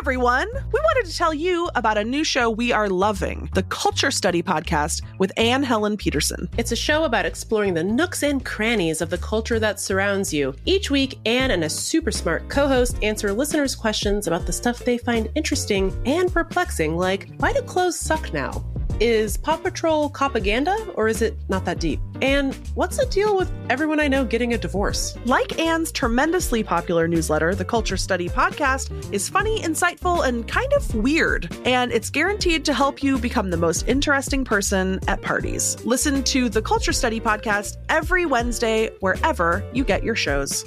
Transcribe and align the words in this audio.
everyone. 0.00 0.48
We 0.52 0.80
wanted 0.80 1.10
to 1.10 1.16
tell 1.16 1.32
you 1.32 1.70
about 1.74 1.96
a 1.96 2.04
new 2.04 2.22
show 2.22 2.50
we 2.50 2.70
are 2.70 2.88
loving 2.88 3.48
the 3.54 3.62
Culture 3.64 4.10
Study 4.10 4.42
Podcast 4.42 5.02
with 5.18 5.32
Anne 5.38 5.62
Helen 5.62 5.96
Petersen. 5.96 6.48
It's 6.58 6.72
a 6.72 6.76
show 6.76 7.04
about 7.04 7.24
exploring 7.24 7.72
the 7.72 7.82
nooks 7.82 8.22
and 8.22 8.44
crannies 8.44 9.00
of 9.00 9.08
the 9.08 9.18
culture 9.18 9.58
that 9.58 9.80
surrounds 9.80 10.34
you. 10.34 10.54
Each 10.66 10.90
week, 10.90 11.18
Anne 11.24 11.50
and 11.50 11.64
a 11.64 11.70
super 11.70 12.10
smart 12.10 12.48
co 12.50 12.68
host 12.68 12.98
answer 13.02 13.32
listeners' 13.32 13.74
questions 13.74 14.26
about 14.26 14.44
the 14.44 14.52
stuff 14.52 14.80
they 14.80 14.98
find 14.98 15.30
interesting 15.34 15.96
and 16.04 16.32
perplexing, 16.32 16.96
like 16.96 17.30
why 17.38 17.52
do 17.52 17.62
clothes 17.62 17.98
suck 17.98 18.32
now? 18.34 18.64
Is 18.98 19.36
Paw 19.36 19.58
Patrol 19.58 20.08
propaganda 20.08 20.74
or 20.94 21.06
is 21.06 21.20
it 21.20 21.36
not 21.50 21.66
that 21.66 21.78
deep? 21.80 22.00
And 22.22 22.54
what's 22.74 22.96
the 22.96 23.04
deal 23.06 23.36
with 23.36 23.52
everyone 23.68 24.00
I 24.00 24.08
know 24.08 24.24
getting 24.24 24.54
a 24.54 24.58
divorce? 24.58 25.18
Like 25.26 25.58
Anne's 25.58 25.92
tremendously 25.92 26.62
popular 26.62 27.06
newsletter, 27.06 27.54
the 27.54 27.64
Culture 27.64 27.98
Study 27.98 28.30
Podcast 28.30 29.12
is 29.12 29.28
funny, 29.28 29.60
insightful, 29.60 30.26
and 30.26 30.48
kind 30.48 30.72
of 30.72 30.94
weird. 30.94 31.54
And 31.66 31.92
it's 31.92 32.08
guaranteed 32.08 32.64
to 32.64 32.72
help 32.72 33.02
you 33.02 33.18
become 33.18 33.50
the 33.50 33.58
most 33.58 33.86
interesting 33.86 34.44
person 34.44 34.98
at 35.08 35.20
parties. 35.20 35.76
Listen 35.84 36.22
to 36.24 36.48
the 36.48 36.62
Culture 36.62 36.92
Study 36.92 37.20
Podcast 37.20 37.76
every 37.90 38.24
Wednesday, 38.24 38.90
wherever 39.00 39.62
you 39.74 39.84
get 39.84 40.04
your 40.04 40.16
shows. 40.16 40.64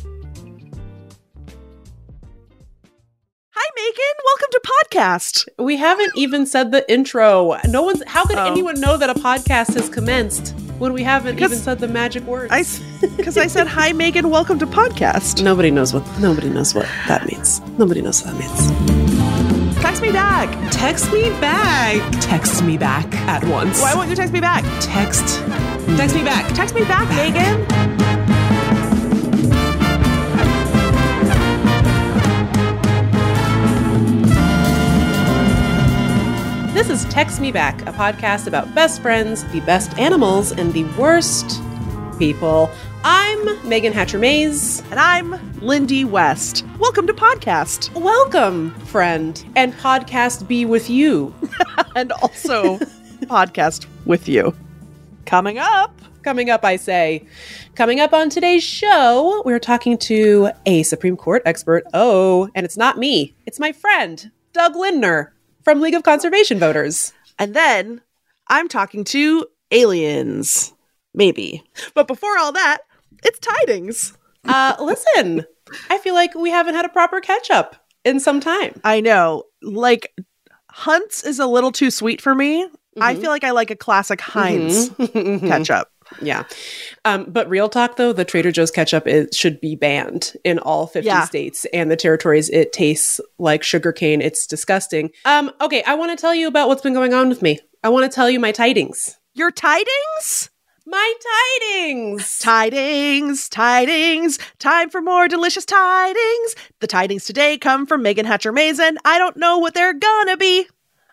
Meagan. 3.90 4.24
Welcome 4.26 4.48
to 4.52 4.62
podcast. 4.86 5.48
We 5.58 5.78
haven't 5.78 6.12
even 6.16 6.46
said 6.46 6.72
the 6.72 6.90
intro. 6.92 7.58
No 7.68 7.82
one's. 7.82 8.04
How 8.06 8.24
could 8.26 8.38
Oh. 8.38 8.46
anyone 8.46 8.80
know 8.80 8.98
that 8.98 9.10
a 9.10 9.16
podcast 9.16 9.74
has 9.74 9.90
commenced 9.90 10.54
when 10.78 10.94
we 10.94 11.02
haven't 11.02 11.36
Because 11.36 11.52
even 11.54 11.64
said 11.64 11.80
the 11.80 11.88
magic 11.88 12.24
words? 12.26 12.52
I 12.52 12.64
because 13.18 13.36
I 13.46 13.48
said 13.48 13.66
hi, 13.68 13.92
Meagan. 13.94 14.30
Welcome 14.30 14.60
to 14.60 14.68
podcast. 14.68 15.42
nobody 15.44 15.72
knows 15.72 15.92
what. 15.94 16.04
Nobody 16.20 16.50
knows 16.50 16.76
what 16.76 16.86
that 17.08 17.26
means. 17.26 17.62
Nobody 17.80 18.02
knows 18.02 18.24
what 18.24 18.38
that 18.38 18.40
means. 18.40 19.76
Text 19.82 20.04
me 20.04 20.12
back. 20.12 20.50
Text 20.72 21.12
me 21.12 21.30
back. 21.42 22.02
Text 22.22 22.64
me 22.64 22.78
back 22.78 23.12
at 23.28 23.44
once. 23.46 23.82
Why 23.82 23.96
won't 23.96 24.10
you 24.10 24.16
text 24.16 24.34
me 24.34 24.40
back? 24.40 24.64
text? 24.82 25.40
Text 25.98 26.16
me 26.16 26.24
back. 26.24 26.54
Text 26.54 26.76
me 26.76 26.84
back, 26.84 27.08
Meagan. 27.16 27.66
Is 37.00 37.06
Text 37.06 37.40
Me 37.40 37.50
Back, 37.50 37.82
a 37.84 37.94
podcast 37.94 38.46
about 38.46 38.76
best 38.76 39.02
friends, 39.02 39.46
the 39.54 39.62
best 39.62 39.98
animals, 39.98 40.52
and 40.52 40.74
the 40.74 40.84
worst 41.00 41.62
people. 42.18 42.70
I'm 43.06 43.70
Meagan 43.70 43.94
Hatcher 43.94 44.20
Mays. 44.20 44.82
And 44.92 45.00
I'm 45.00 45.62
Lindy 45.62 46.04
West. 46.04 46.66
Welcome 46.78 47.08
to 47.08 47.14
podcast. 47.14 47.94
Welcome, 47.94 48.72
friend, 48.82 49.42
and 49.56 49.74
podcast 49.76 50.46
be 50.50 50.66
with 50.66 50.90
you. 50.90 51.34
And 51.96 52.12
also 52.12 52.78
podcast 53.28 53.86
with 54.06 54.28
you. 54.28 54.54
Coming 55.26 55.58
up. 55.58 55.98
Coming 56.24 56.50
up, 56.50 56.66
I 56.66 56.76
say, 56.76 57.26
coming 57.76 58.02
up 58.02 58.12
on 58.12 58.30
today's 58.30 58.64
show, 58.64 59.42
we're 59.46 59.58
talking 59.58 59.98
to 60.00 60.50
a 60.66 60.84
Supreme 60.84 61.16
Court 61.16 61.44
expert. 61.46 61.86
Oh, 61.94 62.50
and 62.56 62.66
it's 62.66 62.76
not 62.76 62.98
me, 62.98 63.36
it's 63.46 63.58
my 63.58 63.72
friend, 63.72 64.30
Doug 64.52 64.76
Lindner 64.76 65.32
from 65.64 65.82
League 65.82 65.94
of 65.96 66.04
Conservation 66.04 66.60
Voters. 66.60 67.14
And 67.38 67.54
then 67.56 68.02
I'm 68.48 68.68
talking 68.68 69.04
to 69.06 69.46
aliens. 69.72 70.74
Maybe. 71.14 71.64
But 71.96 72.08
before 72.08 72.38
all 72.38 72.52
that, 72.52 72.80
it's 73.24 73.40
tidings. 73.40 74.14
Uh, 74.48 74.76
listen, 74.80 75.46
I 75.90 75.98
feel 75.98 76.14
like 76.14 76.34
we 76.36 76.50
haven't 76.52 76.76
had 76.76 76.86
a 76.86 76.90
proper 76.90 77.20
catch 77.20 77.50
up 77.52 77.76
in 78.06 78.20
some 78.20 78.40
time. 78.40 78.80
I 78.84 79.02
know. 79.02 79.44
Like 79.62 80.14
Hunt's 80.72 81.24
is 81.24 81.40
a 81.40 81.48
little 81.48 81.72
too 81.72 81.92
sweet 81.92 82.22
for 82.22 82.34
me. 82.36 82.68
I 83.02 83.16
Mhm. 83.16 83.22
feel 83.22 83.30
like 83.32 83.44
I 83.44 83.52
like 83.52 83.72
a 83.72 83.76
classic 83.76 84.22
Heinz 84.22 84.90
Mhm. 84.92 85.42
ketchup. 85.48 85.90
Yeah. 86.22 86.44
Um, 87.06 87.26
but 87.30 87.50
real 87.50 87.70
talk 87.70 87.96
though, 87.98 88.14
the 88.14 88.26
Trader 88.26 88.52
Joe's 88.52 88.72
ketchup 88.72 89.08
is, 89.08 89.30
should 89.36 89.62
be 89.62 89.76
banned 89.76 90.34
in 90.44 90.60
all 90.60 90.88
50 90.88 91.06
Yeah. 91.08 91.24
states 91.26 91.66
and 91.74 91.90
the 91.92 91.96
territories. 91.96 92.50
It 92.50 92.74
tastes 92.74 93.20
like 93.38 93.64
sugarcane. 93.64 94.22
It's 94.22 94.46
disgusting. 94.48 95.12
Um, 95.26 95.52
okay, 95.62 95.84
I 95.84 95.96
want 95.96 96.18
to 96.18 96.22
tell 96.22 96.34
you 96.36 96.48
about 96.48 96.68
what's 96.68 96.82
been 96.82 96.94
going 96.94 97.14
on 97.14 97.30
with 97.30 97.42
me. 97.42 97.60
I 97.84 97.90
want 97.90 98.10
to 98.12 98.14
tell 98.16 98.30
you 98.30 98.40
my 98.40 98.52
tidings. 98.52 99.18
Your 99.34 99.52
tidings? 99.52 100.50
My 100.86 101.14
tidings. 101.70 102.40
Tidings, 102.40 103.48
tidings, 103.50 104.40
time 104.58 104.90
for 104.90 105.02
more 105.02 105.28
delicious 105.28 105.64
tidings. 105.66 106.56
The 106.80 106.88
tidings 106.88 107.26
today 107.26 107.58
come 107.58 107.86
from 107.86 108.02
Meagan 108.02 108.26
Hatcher 108.26 108.52
Mason. 108.52 108.98
I 109.06 109.18
don't 109.20 109.38
know 109.38 109.60
what 109.60 109.76
they're 109.76 109.94
gonna 109.94 110.36
be. 110.38 110.68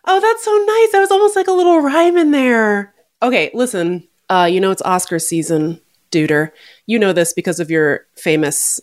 Oh, 0.05 0.19
that's 0.19 0.43
so 0.43 0.51
nice. 0.51 0.91
That 0.93 0.99
was 1.01 1.11
almost 1.11 1.35
like 1.35 1.47
a 1.47 1.51
little 1.51 1.79
rhyme 1.81 2.17
in 2.17 2.31
there. 2.31 2.93
Okay, 3.21 3.51
listen. 3.53 4.06
Uh, 4.29 4.47
you 4.51 4.59
know 4.59 4.71
it's 4.71 4.81
Oscar 4.81 5.19
season, 5.19 5.79
duder. 6.11 6.51
You 6.85 6.99
know 6.99 7.13
this 7.13 7.33
because 7.33 7.59
of 7.59 7.69
your 7.71 8.05
famous 8.15 8.79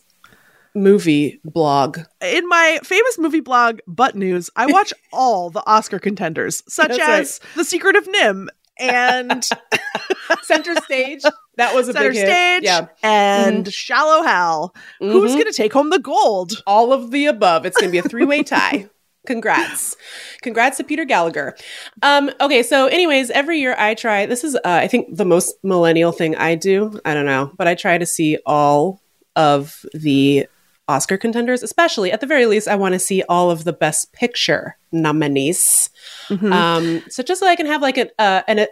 movie 0.75 1.41
blog. 1.45 1.99
In 2.21 2.49
my 2.49 2.81
famous 2.83 3.19
movie 3.19 3.41
blog, 3.41 3.81
Butt 3.87 4.15
News, 4.17 4.51
I 4.57 4.67
watch 4.67 4.93
all 5.13 5.51
the 5.51 5.63
Oscar 5.67 5.99
contenders, 5.99 6.63
such 6.69 6.97
That's 6.97 7.41
as 7.41 7.41
The 7.57 7.65
Secret 7.65 7.97
of 7.97 8.07
NIMH 8.09 8.49
and 8.81 9.49
Center 10.43 10.75
stage. 10.83 11.23
That 11.57 11.75
was 11.75 11.89
a 11.89 11.93
Center 11.93 12.09
big 12.11 12.17
hit. 12.19 12.27
Stage 12.27 12.63
Yeah. 12.65 12.87
and 13.05 13.73
Shallow 13.73 14.23
Hal. 14.25 14.75
Who's 14.99 15.31
Mhm. 15.33 15.35
going 15.35 15.47
to 15.47 15.53
take 15.53 15.73
home 15.73 15.91
the 15.91 16.01
gold? 16.01 16.55
all 16.67 16.93
of 16.93 17.11
the 17.13 17.27
above. 17.27 17.65
It's 17.67 17.77
going 17.77 17.89
to 17.91 17.93
be 17.93 17.99
a 17.99 18.03
three 18.09 18.25
way 18.25 18.43
tie. 18.43 18.89
Congrats. 19.27 19.97
Congrats 20.43 20.77
to 20.77 20.85
Peter 20.85 21.05
Gallagher. 21.05 21.57
Um, 22.03 22.31
okay, 22.41 22.63
so, 22.63 22.87
anyways, 22.87 23.31
every 23.31 23.59
year 23.59 23.75
I 23.79 23.95
try, 23.95 24.27
this 24.27 24.45
is, 24.45 24.55
uh, 24.57 24.61
I 24.65 24.87
think, 24.89 25.17
the 25.17 25.25
most 25.25 25.55
millennial 25.63 26.13
thing 26.13 26.37
I 26.37 26.55
do. 26.55 27.01
I 27.05 27.15
don't 27.15 27.27
know, 27.27 27.51
but 27.57 27.67
I 27.67 27.75
try 27.75 27.99
to 27.99 28.07
see 28.07 28.39
all 28.45 29.01
of 29.37 29.85
the 29.95 30.47
Oscar 30.87 31.17
contenders, 31.17 31.63
especially 31.63 32.13
at 32.13 32.21
the 32.21 32.27
very 32.27 32.45
least, 32.47 32.69
I 32.69 32.77
want 32.77 32.93
to 32.93 32.99
see 32.99 33.23
all 33.29 33.51
of 33.51 33.65
the 33.65 33.73
Best 33.73 34.13
Picture 34.13 34.77
nominees. 34.93 35.89
Mhm. 36.29 36.53
Um, 36.53 37.03
so 37.09 37.23
just 37.23 37.41
so 37.41 37.47
I 37.47 37.57
can 37.57 37.67
have 37.67 37.81
like 37.81 37.97
an, 37.97 38.11
uh, 38.19 38.43
an, 38.47 38.67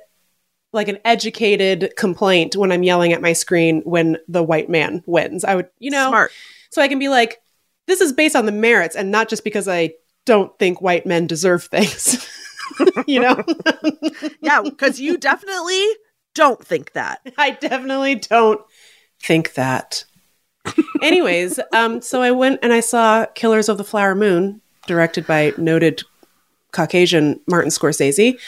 like 0.74 0.88
an 0.88 0.98
educated 1.06 1.94
complaint 1.96 2.54
when 2.56 2.70
I'm 2.70 2.82
yelling 2.82 3.12
at 3.14 3.22
my 3.22 3.32
screen 3.32 3.80
when 3.84 4.18
the 4.28 4.42
white 4.42 4.68
man 4.68 5.02
wins. 5.06 5.44
I 5.44 5.54
would, 5.54 5.68
you 5.78 5.90
know, 5.90 6.08
Smart. 6.08 6.32
so 6.70 6.82
I 6.82 6.88
can 6.88 6.98
be 6.98 7.08
like, 7.08 7.40
this 7.86 8.00
is 8.00 8.12
based 8.12 8.36
on 8.36 8.46
the 8.46 8.52
merits 8.52 8.94
and 8.94 9.10
not 9.10 9.28
just 9.28 9.42
because 9.44 9.66
I 9.66 9.94
don't 10.24 10.56
think 10.58 10.80
white 10.80 11.06
men 11.06 11.26
deserve 11.26 11.64
things. 11.64 12.26
you 13.06 13.20
know, 13.20 13.42
Yeah, 14.40 14.62
because 14.62 15.00
you 15.00 15.18
definitely 15.18 15.86
don't 16.34 16.64
think 16.64 16.92
that. 16.92 17.20
I 17.38 17.50
definitely 17.50 18.16
don't 18.16 18.60
think 19.20 19.54
that. 19.54 20.04
Anyways, 21.02 21.58
um, 21.72 22.00
so 22.00 22.22
I 22.22 22.30
went 22.30 22.60
and 22.62 22.72
I 22.72 22.80
saw 22.80 23.26
Killers 23.34 23.68
of 23.68 23.78
the 23.78 23.84
Flower 23.84 24.14
Moon, 24.14 24.60
directed 24.86 25.26
by 25.26 25.52
noted 25.58 26.02
Caucasian 26.70 27.40
Martin 27.48 27.70
Scorsese. 27.70 28.38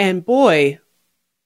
And 0.00 0.24
boy, 0.24 0.78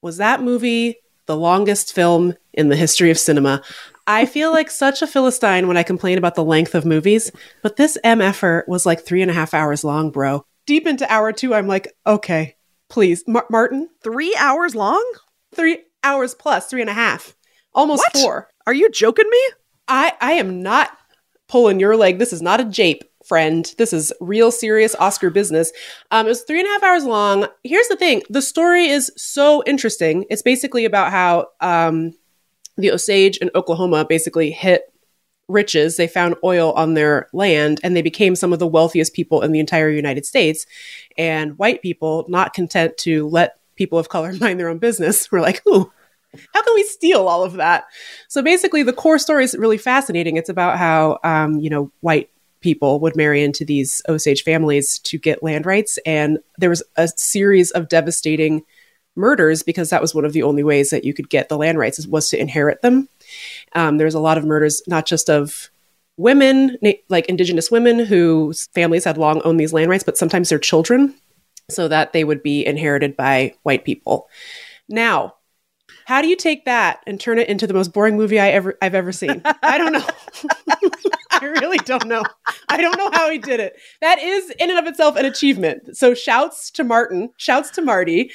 was 0.01 0.17
that 0.17 0.41
movie 0.41 0.97
the 1.25 1.35
longest 1.37 1.93
film 1.93 2.35
in 2.53 2.69
the 2.69 2.75
history 2.75 3.11
of 3.11 3.19
cinema. 3.19 3.61
I 4.05 4.25
feel 4.25 4.51
like 4.51 4.69
such 4.69 5.01
a 5.01 5.07
Philistine 5.07 5.67
when 5.67 5.77
I 5.77 5.83
complain 5.83 6.17
about 6.17 6.35
the 6.35 6.43
length 6.43 6.75
of 6.75 6.85
movies, 6.85 7.31
but 7.61 7.77
this 7.77 7.97
MFer 8.03 8.67
was 8.67 8.85
like 8.85 9.05
three 9.05 9.21
and 9.21 9.31
a 9.31 9.33
half 9.33 9.53
hours 9.53 9.83
long, 9.83 10.11
bro. 10.11 10.45
Deep 10.65 10.85
into 10.87 11.11
hour 11.11 11.31
two, 11.31 11.53
I'm 11.53 11.67
like, 11.67 11.93
okay, 12.05 12.55
please, 12.89 13.23
Mar- 13.27 13.47
Martin, 13.49 13.89
Three 14.03 14.35
hours 14.37 14.75
long? 14.75 15.03
three 15.55 15.79
hours 16.03 16.33
plus, 16.35 16.67
three 16.67 16.81
and 16.81 16.89
a 16.89 16.93
half, 16.93 17.35
almost 17.73 18.03
What? 18.13 18.17
four. 18.21 18.49
Are 18.67 18.73
you 18.73 18.89
joking 18.91 19.29
me? 19.29 19.39
I 19.87 20.13
I 20.19 20.31
am 20.33 20.61
not 20.63 20.97
pulling 21.47 21.79
your 21.79 21.95
leg. 21.95 22.17
This 22.17 22.33
is 22.33 22.41
not 22.41 22.59
a 22.59 22.65
jape, 22.65 23.03
friend. 23.25 23.71
This 23.77 23.93
is 23.93 24.11
real 24.19 24.51
serious 24.51 24.95
Oscar 24.95 25.29
business. 25.29 25.71
Um, 26.11 26.25
it 26.25 26.29
was 26.29 26.41
three 26.43 26.59
and 26.59 26.67
a 26.67 26.71
half 26.71 26.83
hours 26.83 27.05
long. 27.05 27.47
Here's 27.63 27.87
the 27.87 27.95
thing: 27.97 28.23
the 28.29 28.41
story 28.41 28.87
is 28.87 29.11
so 29.17 29.63
interesting. 29.65 30.25
It's 30.29 30.41
basically 30.41 30.85
about 30.85 31.11
how 31.11 31.47
um, 31.61 32.13
the 32.77 32.91
Osage 32.91 33.37
in 33.37 33.51
Oklahoma 33.55 34.05
basically 34.05 34.51
hit 34.51 34.93
riches. 35.47 35.97
They 35.97 36.07
found 36.07 36.35
oil 36.43 36.71
on 36.73 36.93
their 36.93 37.27
land, 37.33 37.79
and 37.83 37.95
they 37.95 38.01
became 38.01 38.35
some 38.35 38.53
of 38.53 38.59
the 38.59 38.67
wealthiest 38.67 39.13
people 39.13 39.41
in 39.41 39.51
the 39.51 39.59
entire 39.59 39.89
United 39.89 40.25
States. 40.25 40.65
And 41.17 41.57
white 41.57 41.81
people, 41.81 42.25
not 42.27 42.53
content 42.53 42.97
to 42.99 43.27
let 43.29 43.57
people 43.75 43.99
of 43.99 44.09
color 44.09 44.33
mind 44.39 44.59
their 44.59 44.69
own 44.69 44.79
business, 44.79 45.31
were 45.31 45.41
like, 45.41 45.65
"Ooh." 45.67 45.91
How 46.51 46.63
can 46.63 46.73
we 46.73 46.83
steal 46.85 47.27
all 47.27 47.43
of 47.43 47.53
that? 47.53 47.85
So 48.27 48.41
basically, 48.41 48.81
the 48.81 48.91
core 48.91 49.19
story 49.19 49.43
is 49.43 49.55
really 49.55 49.77
fascinating. 49.77 50.35
It's 50.35 50.49
about 50.49 50.79
how 50.79 51.19
um, 51.23 51.59
you 51.59 51.69
know 51.69 51.91
white 52.01 52.31
people 52.59 52.99
would 53.01 53.15
marry 53.15 53.43
into 53.43 53.63
these 53.63 54.01
Osage 54.09 54.41
families 54.41 54.97
to 54.99 55.19
get 55.19 55.43
land 55.43 55.67
rights, 55.67 55.99
and 56.07 56.39
there 56.57 56.71
was 56.71 56.81
a 56.95 57.07
series 57.07 57.69
of 57.71 57.87
devastating 57.87 58.63
murders 59.15 59.63
because 59.63 59.89
that 59.89 60.01
was 60.01 60.15
one 60.15 60.25
of 60.25 60.33
the 60.33 60.43
only 60.43 60.63
ways 60.63 60.89
that 60.89 61.03
you 61.03 61.13
could 61.13 61.29
get 61.29 61.49
the 61.49 61.57
land 61.57 61.77
rights 61.77 62.05
was 62.07 62.29
to 62.29 62.39
inherit 62.39 62.81
them. 62.81 63.07
Um, 63.73 63.97
was 63.97 64.13
a 64.13 64.19
lot 64.19 64.37
of 64.37 64.45
murders, 64.45 64.81
not 64.87 65.05
just 65.05 65.29
of 65.29 65.69
women, 66.17 66.77
like 67.09 67.27
indigenous 67.27 67.71
women 67.71 67.99
whose 67.99 68.67
families 68.67 69.03
had 69.03 69.17
long 69.17 69.41
owned 69.43 69.59
these 69.59 69.73
land 69.73 69.89
rights, 69.89 70.03
but 70.03 70.17
sometimes 70.17 70.49
their 70.49 70.59
children, 70.59 71.15
so 71.69 71.87
that 71.87 72.13
they 72.13 72.23
would 72.23 72.43
be 72.43 72.65
inherited 72.65 73.15
by 73.15 73.53
white 73.63 73.85
people. 73.85 74.29
Now, 74.89 75.35
how 76.05 76.21
do 76.21 76.27
you 76.27 76.35
take 76.35 76.65
that 76.65 77.01
and 77.07 77.19
turn 77.19 77.39
it 77.39 77.47
into 77.47 77.65
the 77.65 77.73
most 77.73 77.93
boring 77.93 78.17
movie 78.17 78.39
I 78.39 78.49
ever 78.49 78.77
I've 78.81 78.95
ever 78.95 79.11
seen? 79.11 79.41
I 79.45 79.77
don't 79.77 79.93
know. 79.93 80.05
I 81.31 81.45
really 81.45 81.77
don't 81.79 82.07
know. 82.07 82.23
I 82.69 82.77
don't 82.77 82.97
know 82.97 83.09
how 83.11 83.29
he 83.29 83.37
did 83.37 83.59
it. 83.59 83.77
That 84.01 84.19
is 84.19 84.49
in 84.51 84.69
and 84.69 84.79
of 84.79 84.85
itself 84.85 85.15
an 85.15 85.25
achievement. 85.25 85.95
So 85.97 86.13
shouts 86.13 86.71
to 86.71 86.83
Martin, 86.83 87.29
shouts 87.37 87.69
to 87.71 87.81
Marty. 87.81 88.31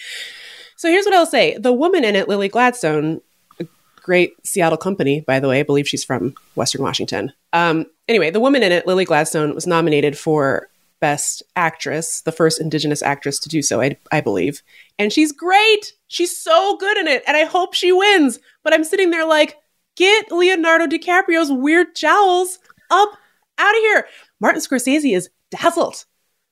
So 0.78 0.88
here's 0.88 1.04
what 1.04 1.14
I'll 1.14 1.26
say. 1.26 1.58
The 1.58 1.72
woman 1.72 2.04
in 2.04 2.14
it, 2.14 2.28
Lily 2.28 2.48
Gladstone, 2.48 3.20
a 3.58 3.66
great 3.96 4.34
Seattle 4.46 4.78
company, 4.78 5.22
by 5.22 5.40
the 5.40 5.48
way. 5.48 5.58
I 5.58 5.64
believe 5.64 5.88
she's 5.88 6.04
from 6.04 6.36
Western 6.54 6.82
Washington. 6.82 7.32
Um, 7.52 7.86
anyway, 8.06 8.30
the 8.30 8.38
woman 8.38 8.62
in 8.62 8.70
it, 8.70 8.86
Lily 8.86 9.04
Gladstone, 9.04 9.56
was 9.56 9.66
nominated 9.66 10.16
for 10.16 10.68
Best 11.00 11.42
Actress, 11.56 12.20
the 12.20 12.30
first 12.30 12.60
Indigenous 12.60 13.02
actress 13.02 13.40
to 13.40 13.48
do 13.48 13.60
so, 13.60 13.80
I, 13.80 13.96
I 14.12 14.20
believe. 14.20 14.62
And 15.00 15.12
she's 15.12 15.32
great. 15.32 15.94
She's 16.06 16.40
so 16.40 16.76
good 16.76 16.96
in 16.96 17.08
it. 17.08 17.24
And 17.26 17.36
I 17.36 17.44
hope 17.44 17.74
she 17.74 17.90
wins. 17.90 18.38
But 18.62 18.72
I'm 18.72 18.84
sitting 18.84 19.10
there 19.10 19.26
like, 19.26 19.56
get 19.96 20.30
Leonardo 20.30 20.86
DiCaprio's 20.86 21.50
weird 21.50 21.96
jowls 21.96 22.60
up 22.88 23.10
out 23.58 23.74
of 23.74 23.80
here. 23.80 24.06
Martin 24.38 24.60
Scorsese 24.60 25.16
is 25.16 25.28
dazzled 25.50 26.04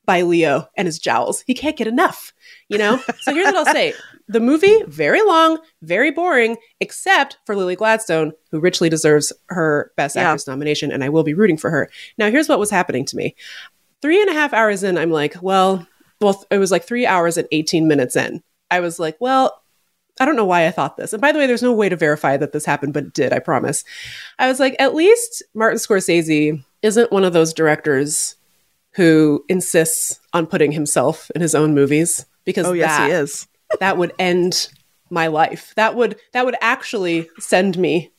by 0.07 0.23
Leo 0.23 0.67
and 0.75 0.87
his 0.87 0.97
jowls. 0.97 1.43
He 1.45 1.53
can't 1.53 1.77
get 1.77 1.85
enough, 1.85 2.33
you 2.69 2.79
know? 2.79 2.97
So 3.19 3.35
here's 3.35 3.45
what 3.45 3.55
I'll 3.67 3.73
say. 3.73 3.93
The 4.29 4.41
movie, 4.41 4.83
very 4.87 5.21
long, 5.21 5.57
very 5.83 6.11
boring, 6.11 6.57
except 6.81 7.37
for 7.45 7.55
Lily 7.55 7.77
Gladstone, 7.77 8.33
who 8.51 8.59
richly 8.59 8.89
deserves 8.89 9.31
her 9.47 9.93
Best 9.95 10.17
Yeah. 10.17 10.23
Actress 10.23 10.47
nomination, 10.47 10.91
and 10.91 11.01
I 11.01 11.07
will 11.07 11.23
be 11.23 11.33
rooting 11.33 11.55
for 11.55 11.69
her. 11.69 11.89
Now, 12.17 12.29
here's 12.29 12.49
what 12.49 12.59
was 12.59 12.69
happening 12.69 13.05
to 13.05 13.15
me. 13.15 13.37
Three 14.01 14.19
and 14.19 14.29
a 14.29 14.33
half 14.33 14.51
hours 14.51 14.83
in, 14.83 14.97
I'm 14.97 15.11
like, 15.11 15.35
well, 15.41 15.87
well, 16.19 16.43
it 16.51 16.57
was 16.57 16.71
like 16.71 16.83
three 16.83 17.05
hours 17.05 17.37
and 17.37 17.47
18 17.53 17.87
minutes 17.87 18.17
in. 18.17 18.43
I 18.69 18.81
was 18.81 18.99
like, 18.99 19.15
well, 19.21 19.61
I 20.19 20.25
don't 20.25 20.35
know 20.35 20.43
why 20.43 20.67
I 20.67 20.71
thought 20.71 20.97
this. 20.97 21.13
And 21.13 21.21
by 21.21 21.31
the 21.31 21.39
way, 21.39 21.47
there's 21.47 21.63
no 21.63 21.71
way 21.71 21.87
to 21.87 21.95
verify 21.95 22.35
that 22.35 22.51
this 22.51 22.65
happened, 22.65 22.93
but 22.93 23.05
it 23.05 23.13
did, 23.13 23.31
I 23.31 23.39
promise. 23.39 23.85
I 24.39 24.49
was 24.49 24.59
like, 24.59 24.75
at 24.77 24.93
least 24.93 25.41
Martin 25.53 25.79
Scorsese 25.79 26.61
isn't 26.81 27.13
one 27.13 27.23
of 27.23 27.31
those 27.31 27.53
directors 27.53 28.35
who 28.97 29.45
insists 29.47 30.19
on 30.33 30.47
putting 30.47 30.71
himself 30.71 31.29
in 31.35 31.41
his 31.41 31.53
own 31.53 31.75
movies 31.75 32.25
because 32.45 32.65
Oh 32.65 32.73
yes, 32.73 32.97
that, 32.97 33.07
he 33.07 33.13
is. 33.13 33.47
that 33.79 33.97
would 33.97 34.11
end 34.17 34.69
my 35.11 35.27
life. 35.27 35.71
That 35.75 35.95
would 35.95 36.19
that 36.33 36.45
would 36.45 36.55
actually 36.61 37.29
send 37.39 37.77
me 37.77 38.11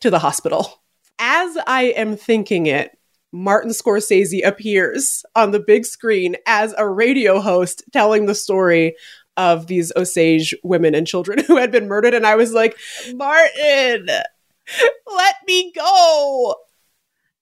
to 0.00 0.10
the 0.10 0.18
hospital. 0.18 0.82
As 1.20 1.56
I 1.66 1.94
am 1.96 2.16
thinking 2.16 2.66
it, 2.66 2.98
Martin 3.32 3.70
Scorsese 3.70 4.44
appears 4.44 5.24
on 5.36 5.52
the 5.52 5.60
big 5.60 5.86
screen 5.86 6.36
as 6.44 6.74
a 6.76 6.88
radio 6.88 7.40
host 7.40 7.84
telling 7.92 8.26
the 8.26 8.34
story 8.34 8.96
of 9.36 9.68
these 9.68 9.92
Osage 9.94 10.56
women 10.64 10.94
and 10.94 11.06
children 11.06 11.38
who 11.46 11.56
had 11.56 11.70
been 11.70 11.86
murdered 11.86 12.14
and 12.14 12.26
I 12.26 12.34
was 12.34 12.52
like, 12.52 12.76
"Martin, 13.14 14.08
let 15.06 15.36
me 15.46 15.72
go." 15.72 16.56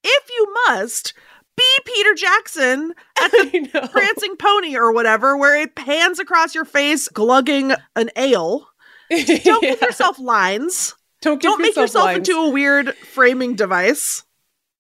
If 0.06 0.28
you 0.28 0.54
must, 0.66 1.14
be 1.56 1.64
Peter 1.84 2.14
Jackson 2.14 2.92
at 3.22 3.30
the 3.30 3.88
prancing 3.92 4.36
pony 4.36 4.76
or 4.76 4.92
whatever, 4.92 5.36
where 5.36 5.60
it 5.60 5.74
pans 5.74 6.18
across 6.18 6.54
your 6.54 6.64
face, 6.64 7.08
glugging 7.08 7.72
an 7.96 8.10
ale. 8.16 8.66
Don't 9.44 9.60
give 9.62 9.80
yourself 9.80 10.18
lines. 10.18 10.94
Don't, 11.20 11.40
give 11.40 11.50
Don't 11.50 11.62
make 11.62 11.76
yourself 11.76 12.06
lines. 12.06 12.28
into 12.28 12.40
a 12.40 12.50
weird 12.50 12.94
framing 12.96 13.54
device. 13.54 14.24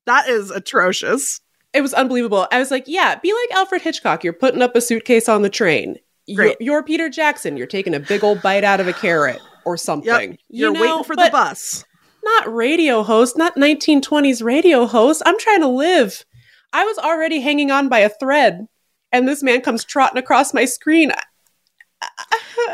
That 0.06 0.28
is 0.28 0.50
atrocious. 0.50 1.40
it 1.72 1.80
was 1.80 1.94
unbelievable. 1.94 2.46
I 2.52 2.58
was 2.58 2.70
like, 2.70 2.84
yeah, 2.86 3.14
be 3.16 3.32
like 3.32 3.58
Alfred 3.58 3.82
Hitchcock. 3.82 4.22
You're 4.24 4.32
putting 4.32 4.62
up 4.62 4.76
a 4.76 4.80
suitcase 4.80 5.28
on 5.28 5.42
the 5.42 5.50
train. 5.50 5.96
You're, 6.26 6.54
you're 6.60 6.82
Peter 6.82 7.08
Jackson. 7.08 7.56
You're 7.56 7.66
taking 7.66 7.94
a 7.94 8.00
big 8.00 8.24
old 8.24 8.42
bite 8.42 8.64
out 8.64 8.80
of 8.80 8.88
a 8.88 8.92
carrot 9.04 9.40
or 9.64 9.76
something. 9.76 10.30
Yep. 10.30 10.30
You 10.30 10.38
You're 10.48 10.72
know, 10.72 10.80
waiting 10.80 11.04
for 11.04 11.16
the 11.16 11.28
bus. 11.30 11.84
Not 12.22 12.54
radio 12.54 13.02
host, 13.02 13.36
not 13.36 13.56
1920s 13.56 14.42
radio 14.42 14.86
host. 14.86 15.22
I'm 15.26 15.38
trying 15.38 15.60
to 15.60 15.68
live. 15.68 16.24
I 16.74 16.84
was 16.84 16.98
already 16.98 17.40
hanging 17.40 17.70
on 17.70 17.88
by 17.88 18.00
a 18.00 18.08
thread, 18.10 18.66
and 19.12 19.26
this 19.28 19.42
man 19.42 19.60
comes 19.62 19.84
trotting 19.84 20.18
across 20.18 20.52
my 20.52 20.64
screen. 20.66 21.10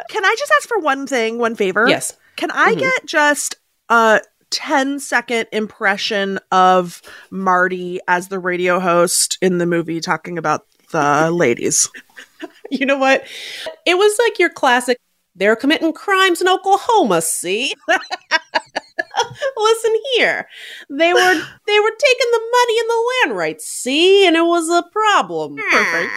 Can 0.09 0.25
I 0.25 0.35
just 0.39 0.53
ask 0.57 0.69
for 0.69 0.79
one 0.81 1.07
thing, 1.07 1.39
one 1.39 1.55
favor? 1.55 1.87
Yes. 1.89 2.17
Can 2.37 2.51
I 2.51 2.73
Mhm. 2.75 2.79
get 2.81 3.07
just 3.07 3.55
a 3.91 4.21
10 4.51 4.99
second 4.99 5.47
impression 5.53 6.41
of 6.51 7.03
Marty 7.31 8.01
as 8.09 8.29
the 8.29 8.39
radio 8.41 8.81
host 8.81 9.39
in 9.41 9.59
the 9.59 9.67
movie 9.67 10.01
talking 10.01 10.39
about 10.39 10.67
the 10.91 11.31
ladies? 11.31 11.89
You 12.71 12.87
know 12.87 12.97
what? 12.97 13.25
It 13.85 13.99
was 13.99 14.17
like 14.25 14.39
your 14.39 14.49
classic. 14.49 14.97
They're 15.35 15.57
committing 15.57 15.93
crimes 15.93 16.41
in 16.41 16.49
Oklahoma. 16.49 17.21
See, 17.21 17.75
listen 19.57 19.95
here. 20.15 20.47
They 20.89 21.13
were 21.13 21.35
they 21.67 21.81
were 21.81 21.93
taking 21.99 22.31
the 22.33 22.43
money 22.53 22.79
and 22.81 22.89
the 22.91 23.11
land 23.29 23.39
rights. 23.39 23.67
See, 23.67 24.27
and 24.27 24.37
it 24.37 24.45
was 24.45 24.69
a 24.69 24.83
problem. 24.91 25.57
Perfect. 25.71 26.13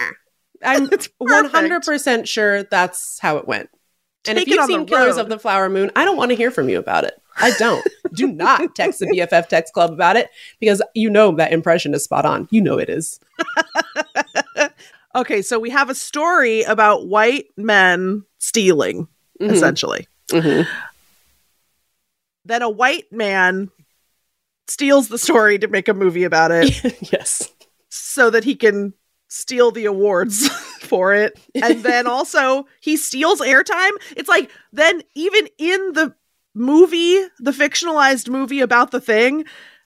I'm 0.62 0.84
It's 0.92 1.08
100% 1.20 2.26
sure 2.26 2.62
that's 2.62 3.18
how 3.20 3.36
it 3.36 3.46
went. 3.46 3.68
And 4.26 4.38
Take 4.38 4.48
if 4.48 4.54
you've 4.54 4.64
seen 4.64 4.86
Killers 4.86 5.18
of 5.18 5.28
the 5.28 5.38
Flower 5.38 5.68
Moon, 5.68 5.90
I 5.94 6.06
don't 6.06 6.16
want 6.16 6.30
to 6.30 6.34
hear 6.36 6.50
from 6.50 6.70
you 6.70 6.78
about 6.78 7.04
it. 7.04 7.14
I 7.36 7.50
don't. 7.58 7.86
Do 8.14 8.26
not 8.32 8.74
text 8.74 9.00
the 9.00 9.06
BFF 9.06 9.48
text 9.48 9.74
club 9.74 9.92
about 9.92 10.16
it 10.16 10.30
because 10.60 10.80
you 10.94 11.10
know 11.10 11.32
that 11.32 11.52
impression 11.52 11.92
is 11.92 12.04
spot 12.04 12.24
on. 12.24 12.48
You 12.50 12.62
know 12.62 12.78
it 12.78 12.88
is. 12.88 13.20
Okay, 15.16 15.42
so 15.42 15.60
we 15.60 15.70
have 15.70 15.90
a 15.90 15.94
story 15.94 16.62
about 16.62 17.06
white 17.06 17.46
men 17.56 18.24
stealing, 18.38 19.06
Mhm. 19.40 19.52
essentially. 19.52 20.08
Mhm. 20.30 20.66
Then 22.44 22.62
a 22.62 22.70
white 22.70 23.12
man 23.12 23.70
steals 24.68 25.08
the 25.08 25.18
story 25.18 25.58
to 25.58 25.68
make 25.68 25.88
a 25.88 25.94
movie 25.94 26.24
about 26.24 26.50
it 26.50 27.12
yes. 27.12 27.50
so 27.88 28.30
that 28.30 28.44
he 28.44 28.54
can 28.54 28.94
steal 29.28 29.70
the 29.70 29.84
awards 29.84 30.48
for 30.80 31.14
it. 31.14 31.38
And 31.54 31.82
then 31.82 32.06
also 32.06 32.66
he 32.80 32.96
steals 32.96 33.40
airtime. 33.40 33.92
It's 34.16 34.28
like 34.28 34.50
then 34.72 35.02
even 35.14 35.48
in 35.58 35.92
the 35.92 36.14
movie, 36.54 37.20
the 37.40 37.50
fictionalized 37.50 38.28
movie 38.28 38.60
about 38.60 38.90
the 38.90 39.00
thing, 39.00 39.44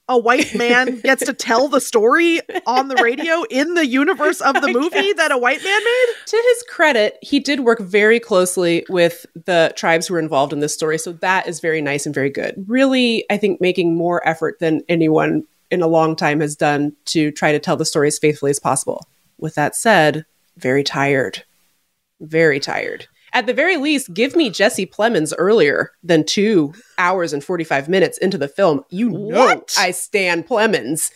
a 0.08 0.18
white 0.18 0.54
man 0.54 1.00
gets 1.04 1.24
to 1.24 1.32
tell 1.32 1.68
the 1.68 1.80
story 1.80 2.40
on 2.66 2.88
the 2.88 2.96
radio 2.96 3.44
in 3.50 3.74
the 3.74 3.86
universe 3.86 4.40
of 4.40 4.54
the 4.54 4.68
movie 4.72 5.12
that 5.12 5.30
a 5.30 5.38
white 5.38 5.62
man 5.62 5.84
made. 5.84 6.06
To 6.26 6.36
his 6.36 6.62
credit, 6.68 7.18
he 7.22 7.40
did 7.40 7.60
work 7.60 7.80
very 7.80 8.18
closely 8.18 8.84
with 8.88 9.26
the 9.46 9.72
tribes 9.76 10.06
who 10.06 10.14
were 10.14 10.20
involved 10.20 10.52
in 10.52 10.60
this 10.60 10.74
story. 10.74 10.98
So 10.98 11.12
that 11.12 11.46
is 11.46 11.60
very 11.60 11.80
nice 11.80 12.06
and 12.06 12.14
very 12.14 12.30
good. 12.30 12.64
Really, 12.66 13.24
I 13.30 13.36
think 13.36 13.60
making 13.60 13.96
more 13.96 14.26
effort 14.26 14.58
than 14.60 14.82
anyone 14.88 15.44
in 15.70 15.82
a 15.82 15.86
long 15.86 16.16
time 16.16 16.40
has 16.40 16.56
done 16.56 16.96
to 17.06 17.30
try 17.30 17.52
to 17.52 17.58
tell 17.58 17.76
the 17.76 17.84
story 17.84 18.08
as 18.08 18.18
faithfully 18.18 18.50
as 18.50 18.58
possible. 18.58 19.06
With 19.38 19.54
that 19.54 19.76
said, 19.76 20.24
very 20.56 20.82
tired. 20.82 21.44
Very 22.20 22.58
tired. 22.58 23.06
At 23.38 23.46
the 23.46 23.54
very 23.54 23.76
least, 23.76 24.12
give 24.12 24.34
me 24.34 24.50
Jesse 24.50 24.84
Plemons 24.84 25.32
earlier 25.38 25.92
than 26.02 26.24
two 26.24 26.74
hours 26.98 27.32
and 27.32 27.44
45 27.44 27.88
minutes 27.88 28.18
into 28.18 28.36
the 28.36 28.48
film. 28.48 28.82
You 28.90 29.10
know 29.10 29.44
What? 29.44 29.76
I 29.78 29.92
stand 29.92 30.48
Plemons. 30.48 31.12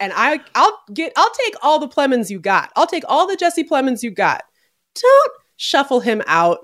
And 0.00 0.10
I 0.16 0.40
I'll 0.54 0.80
get 0.94 1.12
I'll 1.18 1.30
take 1.32 1.54
all 1.62 1.78
the 1.78 1.86
Plemons 1.86 2.30
you 2.30 2.40
got. 2.40 2.72
I'll 2.76 2.86
take 2.86 3.04
all 3.06 3.26
the 3.26 3.36
Jesse 3.36 3.62
Plemons 3.62 4.02
you 4.02 4.10
got. 4.10 4.44
Don't 4.94 5.32
shuffle 5.58 6.00
him 6.00 6.22
out 6.26 6.60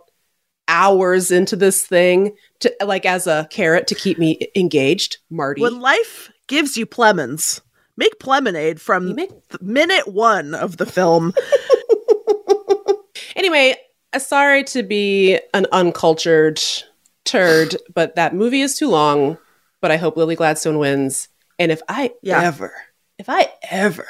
hours 0.67 1.31
into 1.31 1.57
this 1.57 1.85
thing 1.87 2.35
to 2.61 2.75
like 2.83 3.05
as 3.05 3.27
a 3.27 3.47
carrot 3.51 3.89
to 3.89 3.95
keep 3.95 4.19
me 4.19 4.39
engaged, 4.57 5.19
Marty. 5.29 5.61
When 5.61 5.79
life 5.81 6.31
gives 6.47 6.79
you 6.79 6.87
Plemons, 6.87 7.61
make 7.99 8.19
Plemonade 8.19 8.81
from 8.81 9.15
make- 9.15 9.31
minute 9.61 10.09
one 10.09 10.55
of 10.55 10.79
the 10.79 10.87
film. 10.87 11.35
Anyway, 13.35 13.75
sorry 14.19 14.65
to 14.65 14.83
be 14.83 15.39
an 15.55 15.67
uncultured 15.73 16.61
turd, 17.25 17.77
but 17.95 18.17
that 18.17 18.35
movie 18.35 18.61
is 18.63 18.77
too 18.79 18.89
long. 18.89 19.39
But 19.81 19.91
I 19.91 19.97
hope 19.97 20.17
Lily 20.17 20.37
Gladstone 20.37 20.79
wins. 20.79 21.29
And 21.59 21.73
if 21.73 21.83
I 21.89 22.13
Yeah. 22.23 22.43
ever, 22.43 22.73
if 23.19 23.29
I 23.29 23.53
ever 23.71 24.07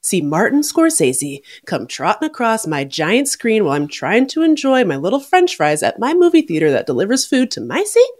see 0.00 0.20
Martin 0.20 0.60
Scorsese 0.60 1.42
come 1.66 1.86
trotting 1.86 2.26
across 2.28 2.66
my 2.66 2.84
giant 2.84 3.28
screen 3.28 3.64
while 3.64 3.74
I'm 3.74 3.88
trying 3.88 4.26
to 4.28 4.42
enjoy 4.42 4.84
my 4.84 4.96
little 4.96 5.18
french 5.20 5.56
fries 5.56 5.82
at 5.82 5.98
my 5.98 6.14
movie 6.14 6.42
theater 6.42 6.70
that 6.70 6.86
delivers 6.86 7.26
food 7.26 7.50
to 7.52 7.60
my 7.60 7.82
seat, 7.82 8.10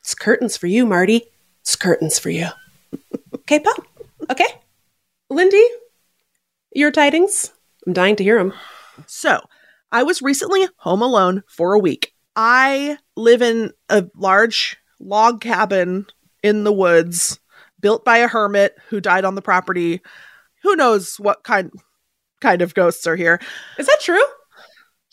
it's 0.00 0.14
curtains 0.14 0.56
for 0.56 0.66
you, 0.66 0.84
Marty. 0.86 1.24
It's 1.62 1.76
curtains 1.76 2.18
for 2.18 2.30
you. 2.30 2.48
okay, 3.34 3.60
Pop? 3.60 3.86
Okay? 4.30 4.46
Lindy, 5.28 5.66
your 6.74 6.90
tidings? 6.90 7.52
I'm 7.86 7.92
dying 7.92 8.16
to 8.16 8.24
hear 8.24 8.38
them. 8.38 8.52
So, 9.06 9.40
I 9.92 10.02
was 10.02 10.22
recently 10.22 10.68
home 10.76 11.02
alone 11.02 11.42
for 11.48 11.74
a 11.74 11.78
week. 11.78 12.14
I 12.36 12.98
live 13.16 13.42
in 13.42 13.72
a 13.88 14.06
large 14.16 14.76
log 15.00 15.40
cabin 15.40 16.06
in 16.42 16.64
the 16.64 16.72
woods 16.72 17.40
built 17.80 18.04
by 18.04 18.18
a 18.18 18.28
hermit 18.28 18.76
who 18.88 19.00
died 19.00 19.24
on 19.24 19.34
the 19.34 19.42
property. 19.42 20.00
Who 20.62 20.76
knows 20.76 21.16
what 21.16 21.42
kind 21.42 21.72
kind 22.40 22.62
of 22.62 22.74
ghosts 22.74 23.06
are 23.06 23.16
here? 23.16 23.40
Is 23.78 23.86
that 23.86 24.00
true? 24.00 24.24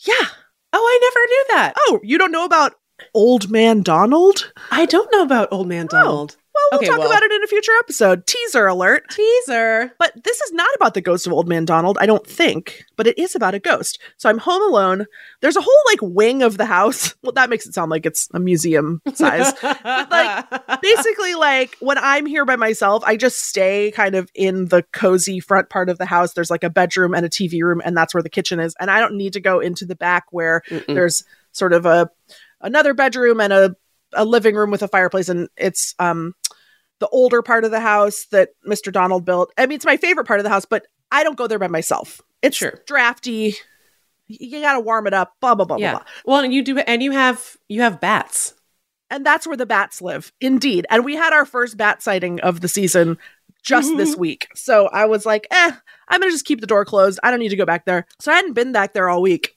Yeah. 0.00 0.26
Oh, 0.72 0.84
I 0.84 0.98
never 1.02 1.26
knew 1.26 1.44
that. 1.50 1.74
Oh, 1.76 2.00
you 2.02 2.18
don't 2.18 2.32
know 2.32 2.44
about 2.44 2.74
Old 3.14 3.50
Man 3.50 3.82
Donald? 3.82 4.52
I 4.70 4.86
don't 4.86 5.10
know 5.12 5.22
about 5.22 5.48
Old 5.50 5.66
Man 5.66 5.86
oh. 5.86 5.96
Donald. 5.96 6.36
Well, 6.36 6.47
we'll 6.70 6.78
Okay, 6.80 6.86
talk 6.88 6.98
well. 6.98 7.08
about 7.10 7.22
it 7.22 7.32
in 7.32 7.42
a 7.42 7.46
future 7.46 7.72
episode. 7.78 8.26
Teaser 8.26 8.66
alert. 8.66 9.08
Teaser. 9.10 9.92
But 9.98 10.12
this 10.24 10.40
is 10.40 10.52
not 10.52 10.68
about 10.76 10.94
the 10.94 11.00
ghost 11.00 11.26
of 11.26 11.32
Old 11.32 11.48
Man 11.48 11.64
Donald, 11.64 11.98
I 12.00 12.06
don't 12.06 12.26
think, 12.26 12.84
but 12.96 13.06
it 13.06 13.18
is 13.18 13.34
about 13.34 13.54
a 13.54 13.58
ghost. 13.58 13.98
So 14.16 14.28
I'm 14.28 14.38
home 14.38 14.62
alone. 14.62 15.06
There's 15.40 15.56
a 15.56 15.60
whole 15.60 15.82
like 15.86 16.00
wing 16.02 16.42
of 16.42 16.56
the 16.58 16.66
house. 16.66 17.14
Well, 17.22 17.32
that 17.32 17.50
makes 17.50 17.66
it 17.66 17.74
sound 17.74 17.90
like 17.90 18.06
it's 18.06 18.28
a 18.32 18.40
museum 18.40 19.02
size. 19.12 19.52
like, 19.62 20.80
Basically, 20.82 21.34
like 21.34 21.76
when 21.80 21.98
I'm 21.98 22.26
here 22.26 22.44
by 22.44 22.56
myself, 22.56 23.02
I 23.04 23.16
just 23.16 23.40
stay 23.40 23.90
kind 23.90 24.14
of 24.14 24.30
in 24.34 24.66
the 24.66 24.82
cozy 24.92 25.40
front 25.40 25.68
part 25.68 25.90
of 25.90 25.98
the 25.98 26.06
house. 26.06 26.32
There's 26.32 26.50
like 26.50 26.64
a 26.64 26.70
bedroom 26.70 27.14
and 27.14 27.26
a 27.26 27.28
TV 27.28 27.60
room, 27.62 27.82
and 27.84 27.96
that's 27.96 28.14
where 28.14 28.22
the 28.22 28.30
kitchen 28.30 28.60
is. 28.60 28.74
And 28.80 28.90
I 28.90 29.00
don't 29.00 29.16
need 29.16 29.34
to 29.34 29.40
go 29.40 29.60
into 29.60 29.84
the 29.84 29.96
back 29.96 30.24
where 30.30 30.62
Mm-mm. 30.70 30.86
there's 30.94 31.24
sort 31.52 31.72
of 31.72 31.84
a 31.86 32.08
another 32.60 32.94
bedroom 32.94 33.40
and 33.40 33.52
a 33.52 33.76
a 34.14 34.24
living 34.24 34.54
room 34.54 34.70
with 34.70 34.82
a 34.82 34.88
fireplace 34.88 35.28
and 35.28 35.48
it's 35.56 35.94
um 35.98 36.34
the 37.00 37.08
older 37.08 37.42
part 37.42 37.64
of 37.64 37.70
the 37.70 37.80
house 37.80 38.26
that 38.30 38.50
Mr. 38.66 38.92
Donald 38.92 39.24
built. 39.24 39.52
I 39.56 39.66
mean 39.66 39.76
it's 39.76 39.84
my 39.84 39.96
favorite 39.96 40.26
part 40.26 40.40
of 40.40 40.44
the 40.44 40.50
house, 40.50 40.64
but 40.64 40.86
I 41.10 41.22
don't 41.24 41.36
go 41.36 41.46
there 41.46 41.58
by 41.58 41.68
myself. 41.68 42.20
It's 42.42 42.56
Sure. 42.56 42.82
drafty. 42.86 43.54
You 44.26 44.60
got 44.60 44.74
to 44.74 44.80
warm 44.80 45.06
it 45.06 45.14
up, 45.14 45.34
blah 45.40 45.54
blah 45.54 45.64
blah 45.64 45.78
yeah. 45.78 45.92
blah. 45.92 46.02
Well, 46.26 46.44
and 46.44 46.52
you 46.52 46.62
do, 46.62 46.78
and 46.78 47.02
you 47.02 47.12
have 47.12 47.56
you 47.68 47.80
have 47.82 48.00
bats. 48.00 48.54
And 49.10 49.24
that's 49.24 49.46
where 49.46 49.56
the 49.56 49.64
bats 49.64 50.02
live. 50.02 50.32
Indeed. 50.40 50.86
And 50.90 51.02
we 51.02 51.16
had 51.16 51.32
our 51.32 51.46
first 51.46 51.78
bat 51.78 52.02
sighting 52.02 52.40
of 52.40 52.60
the 52.60 52.68
season 52.68 53.16
just 53.62 53.96
this 53.96 54.14
week. 54.16 54.48
So 54.54 54.88
I 54.88 55.06
was 55.06 55.24
like, 55.24 55.46
"Eh, 55.50 55.72
I'm 56.08 56.20
going 56.20 56.30
to 56.30 56.34
just 56.34 56.44
keep 56.44 56.60
the 56.60 56.66
door 56.66 56.84
closed. 56.84 57.18
I 57.22 57.30
don't 57.30 57.40
need 57.40 57.48
to 57.48 57.56
go 57.56 57.64
back 57.64 57.86
there." 57.86 58.06
So 58.20 58.30
I 58.30 58.36
hadn't 58.36 58.52
been 58.52 58.70
back 58.72 58.92
there 58.92 59.08
all 59.08 59.22
week. 59.22 59.56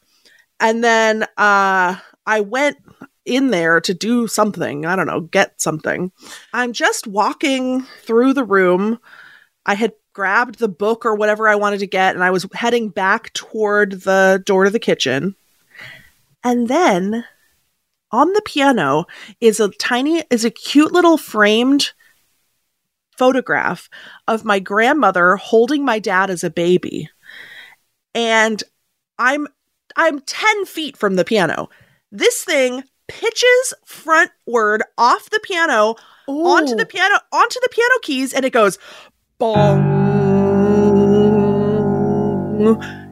And 0.62 0.82
then 0.84 1.24
uh 1.38 1.98
I 2.26 2.40
went 2.42 2.78
in 3.26 3.52
there 3.52 3.80
to 3.82 3.94
do 3.94 4.28
something. 4.28 4.86
I 4.86 4.96
don't 4.96 5.08
know, 5.08 5.22
get 5.22 5.62
something. 5.62 6.12
I'm 6.54 6.74
just 6.74 7.08
walking 7.08 7.84
through 8.04 8.34
the 8.34 8.44
room. 8.44 9.00
I 9.66 9.76
had 9.76 9.94
grabbed 10.14 10.60
the 10.60 10.68
book 10.68 11.06
or 11.06 11.16
whatever 11.16 11.48
I 11.48 11.56
wanted 11.56 11.80
to 11.80 11.88
get, 11.88 12.16
and 12.16 12.24
I 12.24 12.32
was 12.32 12.46
heading 12.54 12.90
back 12.90 13.32
toward 13.34 14.02
the 14.02 14.42
door 14.46 14.66
to 14.66 14.70
the 14.70 14.80
kitchen. 14.80 15.36
And 16.44 16.68
then 16.68 17.26
on 18.12 18.34
the 18.34 18.42
piano 18.42 19.06
is 19.40 19.60
a 19.60 19.70
tiny, 19.70 20.24
is 20.30 20.44
a 20.44 20.50
cute 20.50 20.92
little 20.92 21.18
framed 21.18 21.92
photograph 23.18 23.90
of 24.28 24.44
my 24.44 24.60
grandmother 24.60 25.36
holding 25.36 25.86
my 25.86 26.00
dad 26.00 26.30
as 26.30 26.44
a 26.44 26.50
baby. 26.50 27.10
And 28.16 28.64
I'm 29.18 29.48
I'm 29.96 30.22
10 30.22 30.66
feet 30.66 30.98
from 30.98 31.16
the 31.16 31.26
piano. 31.26 31.70
This 32.12 32.44
thing 32.44 32.84
pitches 33.12 33.74
frontward 33.86 34.80
off 34.98 35.30
the 35.32 35.40
piano 35.44 35.96
onto 36.28 36.76
the 36.76 36.86
piano 36.86 37.16
onto 37.34 37.60
the 37.62 37.70
piano 37.70 37.94
keys 38.04 38.32
and 38.34 38.46
it 38.46 38.54
goes 38.54 38.80
bong. 39.38 39.82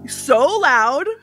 So 0.07 0.59
loud. 0.59 1.07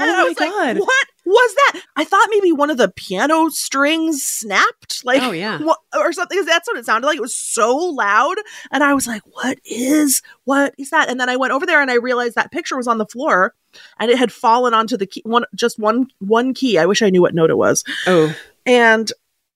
Oh 0.00 0.06
my 0.06 0.22
was 0.28 0.38
like, 0.38 0.50
God. 0.50 0.78
what 0.78 1.06
was 1.26 1.54
that? 1.56 1.82
I 1.96 2.04
thought 2.04 2.28
maybe 2.30 2.52
one 2.52 2.70
of 2.70 2.76
the 2.76 2.88
piano 2.88 3.48
strings 3.48 4.22
snapped 4.22 5.04
like 5.04 5.20
Oh, 5.20 5.32
yeah. 5.32 5.58
what, 5.58 5.78
or 5.92 6.12
something 6.12 6.44
that's 6.44 6.68
what 6.68 6.76
it 6.76 6.84
sounded 6.86 7.04
like. 7.04 7.18
It 7.18 7.20
was 7.20 7.36
so 7.36 7.74
loud. 7.74 8.36
And 8.70 8.84
i 8.84 8.94
was 8.94 9.08
like 9.08 9.22
what 9.32 9.58
is 9.64 10.22
what 10.44 10.72
is 10.78 10.90
that? 10.90 11.10
And 11.10 11.18
then 11.18 11.28
i 11.28 11.34
went 11.34 11.52
over 11.52 11.66
there 11.66 11.82
and 11.82 11.90
i 11.90 11.94
realized 11.94 12.36
that 12.36 12.52
picture 12.52 12.76
was 12.76 12.86
on 12.86 12.98
the 12.98 13.06
floor 13.06 13.54
and 13.98 14.10
it 14.10 14.18
had 14.18 14.32
fallen 14.32 14.74
onto 14.74 14.96
the 14.96 15.06
key 15.06 15.22
one 15.24 15.44
just 15.54 15.78
one 15.78 16.06
one 16.18 16.54
key 16.54 16.78
i 16.78 16.86
wish 16.86 17.02
i 17.02 17.10
knew 17.10 17.20
what 17.22 17.34
note 17.34 17.50
it 17.50 17.56
was 17.58 17.84
Oh, 18.06 18.34
and 18.66 19.10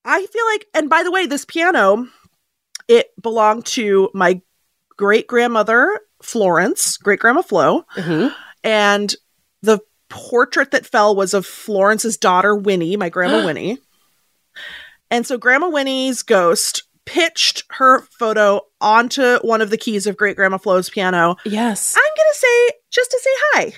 I 0.04 0.26
feel 0.26 0.44
like, 0.46 0.66
and 0.74 0.90
by 0.90 1.04
the 1.04 1.12
way, 1.12 1.26
this 1.26 1.44
piano, 1.44 2.08
it 2.88 3.10
belonged 3.22 3.66
to 3.66 4.10
my 4.14 4.40
great 4.96 5.28
grandmother, 5.28 6.00
Florence, 6.22 6.96
great 6.96 7.20
grandma 7.20 7.42
Flo. 7.42 7.84
mhm. 7.94 8.34
And 8.64 9.14
the 9.62 9.78
portrait 10.08 10.72
that 10.72 10.86
fell 10.86 11.14
was 11.14 11.34
of 11.34 11.46
Florence's 11.46 12.16
daughter, 12.16 12.56
Winnie, 12.56 12.96
my 12.96 13.10
grandma 13.10 13.44
Winnie. 13.46 13.78
And 15.10 15.26
so 15.26 15.38
Grandma 15.38 15.68
Winnie's 15.68 16.22
ghost 16.22 16.82
pitched 17.04 17.64
her 17.70 18.02
photo 18.18 18.62
onto 18.80 19.38
one 19.42 19.60
of 19.60 19.70
the 19.70 19.76
keys 19.78 20.06
of 20.06 20.16
great 20.16 20.36
grandma 20.36 20.58
Flo's 20.58 20.88
piano. 20.90 21.36
yes. 21.44 21.94
I'm 21.96 22.02
going 22.16 22.32
to 22.32 22.38
say, 22.38 22.70
just 22.90 23.10
to 23.10 23.20
say 23.22 23.30
hi. 23.52 23.72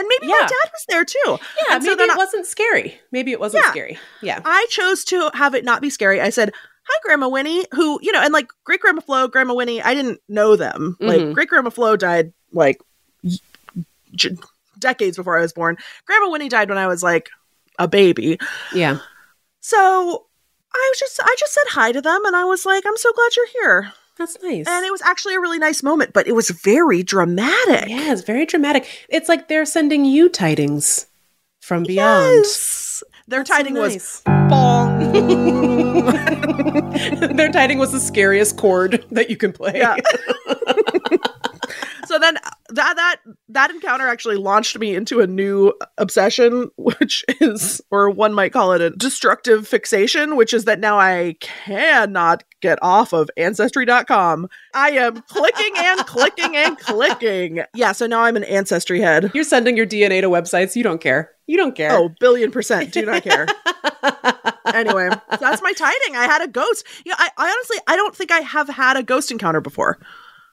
And 0.00 0.08
maybe 0.08 0.26
my 0.32 0.38
dad 0.40 0.70
was 0.72 0.84
there 0.88 1.04
too. 1.04 1.18
yeah, 1.26 1.74
and 1.74 1.84
so 1.84 1.90
maybe 1.90 1.98
then 1.98 2.10
it 2.10 2.14
I- 2.14 2.16
wasn't 2.16 2.46
scary. 2.46 2.98
Maybe 3.12 3.32
it 3.32 3.38
wasn't 3.40 3.64
Yeah. 3.64 3.70
scary. 3.70 3.98
Yeah. 4.22 4.40
I 4.44 4.66
chose 4.70 5.04
to 5.06 5.30
have 5.34 5.54
it 5.54 5.64
not 5.64 5.80
be 5.82 5.90
scary. 5.90 6.20
I 6.20 6.30
said, 6.30 6.52
Hi, 6.84 6.98
Grandma 7.04 7.28
Winnie, 7.28 7.66
who, 7.72 8.00
you 8.02 8.10
know, 8.10 8.20
and 8.20 8.32
like 8.32 8.48
great 8.64 8.80
grandma 8.80 9.00
Flo, 9.02 9.28
Grandma 9.28 9.54
Winnie, 9.54 9.80
I 9.82 9.94
didn't 9.94 10.20
know 10.28 10.56
them. 10.56 10.96
Like 10.98 11.20
Mhm. 11.20 11.34
great 11.34 11.48
grandma 11.48 11.70
Flo 11.70 11.94
died 11.96 12.32
like 12.52 12.80
j- 14.14 14.36
decades 14.78 15.16
before 15.16 15.38
I 15.38 15.42
was 15.42 15.52
born. 15.52 15.76
Grandma 16.06 16.30
Winnie 16.30 16.48
died 16.48 16.68
when 16.68 16.78
I 16.78 16.86
was 16.88 17.02
like 17.02 17.28
a 17.78 17.86
baby. 17.86 18.38
Yeah. 18.74 18.98
So 19.60 20.26
I 20.74 20.88
was 20.92 20.98
just, 20.98 21.20
I 21.22 21.36
just 21.38 21.52
said 21.52 21.64
hi 21.68 21.92
to 21.92 22.00
them 22.00 22.24
and 22.24 22.34
I 22.34 22.44
was 22.44 22.64
like, 22.66 22.84
I'm 22.86 22.96
so 22.96 23.12
glad 23.12 23.30
you're 23.36 23.62
here. 23.62 23.92
That's 24.20 24.36
nice. 24.42 24.66
And 24.68 24.84
it 24.84 24.92
was 24.92 25.00
actually 25.00 25.34
a 25.34 25.40
really 25.40 25.58
nice 25.58 25.82
moment, 25.82 26.12
but 26.12 26.28
it 26.28 26.32
was 26.32 26.50
very 26.50 27.02
dramatic. 27.02 27.88
yeah, 27.88 28.12
it's 28.12 28.20
very 28.20 28.44
dramatic. 28.44 28.86
It's 29.08 29.30
like 29.30 29.48
they're 29.48 29.64
sending 29.64 30.04
you 30.04 30.28
tidings 30.28 31.06
from 31.62 31.84
beyond. 31.84 32.44
Yes. 32.44 33.02
Their 33.28 33.40
That's 33.40 33.48
so 33.48 33.56
tiding 33.56 33.74
was 33.74 34.20
bong. 34.26 35.12
Their 37.36 37.50
tiding 37.50 37.78
was 37.78 37.92
the 37.92 38.00
scariest 38.00 38.58
chord 38.58 39.06
that 39.10 39.30
you 39.30 39.38
can 39.38 39.52
play. 39.52 39.72
Yeah. 39.76 39.96
so 42.10 42.18
then 42.18 42.36
uh, 42.38 42.50
that 42.70 42.96
that 42.96 43.16
that 43.48 43.70
encounter 43.70 44.08
actually 44.08 44.34
launched 44.34 44.76
me 44.76 44.96
into 44.96 45.20
a 45.20 45.28
new 45.28 45.72
obsession 45.96 46.68
which 46.76 47.24
is 47.40 47.80
or 47.92 48.10
one 48.10 48.34
might 48.34 48.52
call 48.52 48.72
it 48.72 48.80
a 48.80 48.90
destructive 48.90 49.68
fixation 49.68 50.34
which 50.34 50.52
is 50.52 50.64
that 50.64 50.80
now 50.80 50.98
I 50.98 51.36
cannot 51.40 52.42
get 52.60 52.78
off 52.82 53.12
of 53.12 53.30
ancestry.com. 53.36 54.48
I 54.74 54.90
am 54.90 55.22
clicking 55.22 55.72
and 55.76 56.00
clicking 56.06 56.56
and 56.56 56.76
clicking. 56.78 57.62
Yeah, 57.74 57.92
so 57.92 58.06
now 58.06 58.20
I'm 58.22 58.36
an 58.36 58.44
ancestry 58.44 59.00
head. 59.00 59.30
You're 59.32 59.44
sending 59.44 59.78
your 59.78 59.86
DNA 59.86 60.20
to 60.20 60.28
websites. 60.28 60.76
You 60.76 60.82
don't 60.82 61.00
care. 61.00 61.30
You 61.46 61.56
don't 61.56 61.74
care. 61.74 61.92
Oh, 61.92 62.10
billion 62.20 62.50
percent 62.50 62.92
do 62.92 63.06
not 63.06 63.22
care. 63.22 63.46
anyway, 64.74 65.10
that's 65.40 65.62
my 65.62 65.72
tiding. 65.72 66.16
I 66.16 66.24
had 66.24 66.42
a 66.42 66.48
ghost. 66.48 66.86
Yeah, 67.06 67.14
I, 67.16 67.30
I 67.38 67.50
honestly 67.50 67.78
I 67.86 67.94
don't 67.94 68.16
think 68.16 68.32
I 68.32 68.40
have 68.40 68.68
had 68.68 68.96
a 68.96 69.02
ghost 69.04 69.30
encounter 69.30 69.60
before 69.60 69.98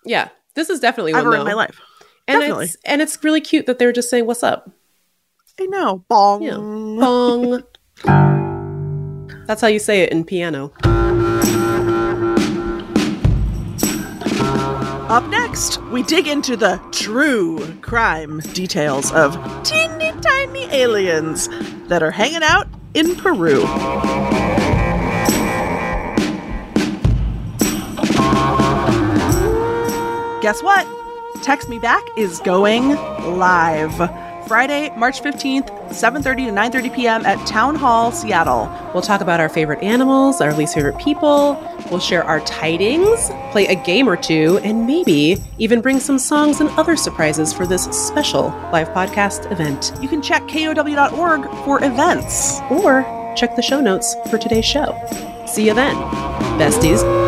yeah. 0.07 0.29
This 0.57 0.71
is 0.71 0.79
definitely 0.79 1.13
one 1.13 1.23
though. 1.23 1.33
in 1.33 1.43
my 1.45 1.53
life. 1.53 1.79
And 2.27 2.41
Definitely. 2.41 2.65
it's 2.65 2.77
and 2.83 2.99
it's 2.99 3.23
really 3.23 3.41
cute 3.41 3.67
that 3.67 3.77
they're 3.77 3.93
just 3.93 4.09
saying 4.09 4.25
what's 4.25 4.41
up. 4.41 4.71
I 5.59 5.67
know. 5.67 6.03
Bong. 6.09 6.41
Yeah. 6.41 6.55
Bong. 6.55 7.61
That's 9.45 9.61
how 9.61 9.67
you 9.67 9.77
say 9.77 10.01
it 10.01 10.11
in 10.11 10.25
piano. 10.25 10.73
Up 15.09 15.27
next, 15.29 15.79
we 15.91 16.01
dig 16.01 16.27
into 16.27 16.57
the 16.57 16.81
true 16.91 17.59
crime 17.81 18.39
details 18.53 19.11
of 19.11 19.35
teeny 19.61 20.11
tiny 20.21 20.63
aliens 20.71 21.49
that 21.87 22.01
are 22.01 22.11
hanging 22.11 22.41
out 22.41 22.67
in 22.95 23.15
Peru. 23.15 23.61
Guess 30.47 30.63
what? 30.63 30.87
Text 31.43 31.67
Me 31.67 31.77
Back 31.77 32.01
is 32.15 32.39
going 32.39 32.91
live. 33.37 33.93
Friday, 34.47 34.93
March 34.95 35.21
15th, 35.21 35.67
7:30 35.89 36.45
to 36.45 36.51
9:30 36.53 36.95
p.m. 36.95 37.25
at 37.25 37.45
Town 37.45 37.75
Hall, 37.75 38.13
Seattle. 38.13 38.71
We'll 38.93 39.03
talk 39.03 39.19
about 39.19 39.41
our 39.41 39.49
favorite 39.49 39.83
animals, 39.83 40.39
our 40.39 40.53
least 40.53 40.73
favorite 40.73 40.97
people. 40.99 41.61
We'll 41.91 41.99
share 41.99 42.23
our 42.23 42.39
tidings, 42.45 43.29
play 43.51 43.67
a 43.67 43.75
game 43.75 44.07
or 44.07 44.15
two, 44.15 44.61
and 44.63 44.87
maybe 44.87 45.35
even 45.57 45.81
bring 45.81 45.99
some 45.99 46.17
songs 46.17 46.61
and 46.61 46.69
other 46.79 46.95
surprises 46.95 47.51
for 47.51 47.67
this 47.67 47.83
special 47.83 48.43
live 48.71 48.87
podcast 48.91 49.51
event. 49.51 49.91
You 50.01 50.07
can 50.07 50.21
check 50.21 50.43
kuow.org 50.43 51.43
for 51.65 51.83
events. 51.83 52.61
Or 52.71 53.03
check 53.35 53.57
the 53.57 53.61
show 53.61 53.81
notes 53.81 54.15
for 54.29 54.37
today's 54.37 54.63
show. 54.63 54.97
See 55.45 55.67
you 55.67 55.73
then, 55.73 55.97
besties. 56.57 57.26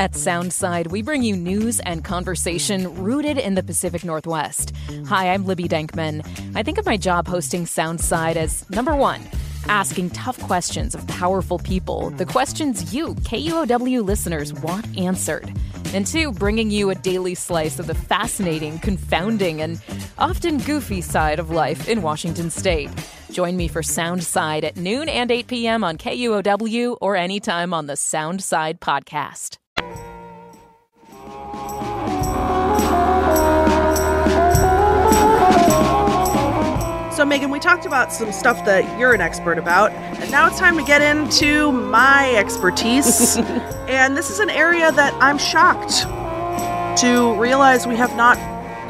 At 0.00 0.12
Soundside, 0.12 0.90
we 0.90 1.02
bring 1.02 1.22
you 1.22 1.36
news 1.36 1.78
and 1.80 2.02
conversation 2.02 3.02
rooted 3.04 3.36
in 3.36 3.54
the 3.54 3.62
Pacific 3.62 4.02
Northwest. 4.02 4.72
Hi, 5.08 5.30
I'm 5.30 5.44
Libby 5.44 5.64
Denkman. 5.64 6.26
I 6.56 6.62
think 6.62 6.78
of 6.78 6.86
my 6.86 6.96
job 6.96 7.28
hosting 7.28 7.66
Soundside 7.66 8.36
as 8.36 8.64
number 8.70 8.96
one, 8.96 9.20
asking 9.68 10.08
tough 10.08 10.40
questions 10.40 10.94
of 10.94 11.06
powerful 11.06 11.58
people, 11.58 12.08
the 12.08 12.24
questions 12.24 12.94
you, 12.94 13.14
KUOW 13.14 14.02
listeners, 14.02 14.54
want 14.54 14.86
answered. 14.96 15.52
And 15.92 16.06
two, 16.06 16.32
bringing 16.32 16.70
you 16.70 16.88
a 16.88 16.94
daily 16.94 17.34
slice 17.34 17.78
of 17.78 17.86
the 17.86 17.94
fascinating, 17.94 18.78
confounding, 18.78 19.60
and 19.60 19.82
often 20.16 20.56
goofy 20.60 21.02
side 21.02 21.38
of 21.38 21.50
life 21.50 21.90
in 21.90 22.00
Washington 22.00 22.48
state. 22.48 22.88
Join 23.32 23.54
me 23.54 23.68
for 23.68 23.82
Soundside 23.82 24.64
at 24.64 24.78
noon 24.78 25.10
and 25.10 25.30
8 25.30 25.46
p.m. 25.46 25.84
on 25.84 25.98
KUOW 25.98 26.96
or 27.02 27.16
anytime 27.16 27.74
on 27.74 27.84
the 27.84 27.96
Soundside 27.96 28.78
podcast. 28.78 29.58
So, 37.20 37.26
Meagan, 37.26 37.50
we 37.50 37.60
talked 37.60 37.84
about 37.84 38.14
some 38.14 38.32
stuff 38.32 38.64
that 38.64 38.98
you're 38.98 39.12
an 39.12 39.20
expert 39.20 39.58
about, 39.58 39.92
and 39.92 40.30
now 40.30 40.46
it's 40.46 40.58
time 40.58 40.78
to 40.78 40.82
get 40.82 41.02
into 41.02 41.70
my 41.70 42.34
expertise. 42.34 43.36
and 43.88 44.16
this 44.16 44.30
is 44.30 44.38
an 44.38 44.48
area 44.48 44.90
that 44.90 45.12
I'm 45.20 45.36
shocked 45.36 46.04
to 47.02 47.38
realize 47.38 47.86
we 47.86 47.96
have 47.96 48.16
not 48.16 48.38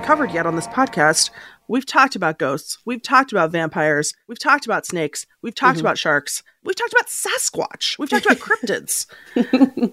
covered 0.04 0.30
yet 0.30 0.46
on 0.46 0.54
this 0.54 0.68
podcast. 0.68 1.30
We've 1.66 1.84
talked 1.84 2.14
about 2.14 2.38
ghosts, 2.38 2.78
we've 2.86 3.02
talked 3.02 3.32
about 3.32 3.50
vampires, 3.50 4.14
we've 4.28 4.38
talked 4.38 4.64
about 4.64 4.86
snakes, 4.86 5.26
we've 5.42 5.52
talked 5.52 5.78
Mm-hmm. 5.78 5.86
about 5.86 5.98
sharks, 5.98 6.44
we've 6.62 6.76
talked 6.76 6.92
about 6.92 7.08
Sasquatch, 7.08 7.98
we've 7.98 8.10
talked 8.10 8.26
about 8.26 8.38
cryptids. 8.38 9.06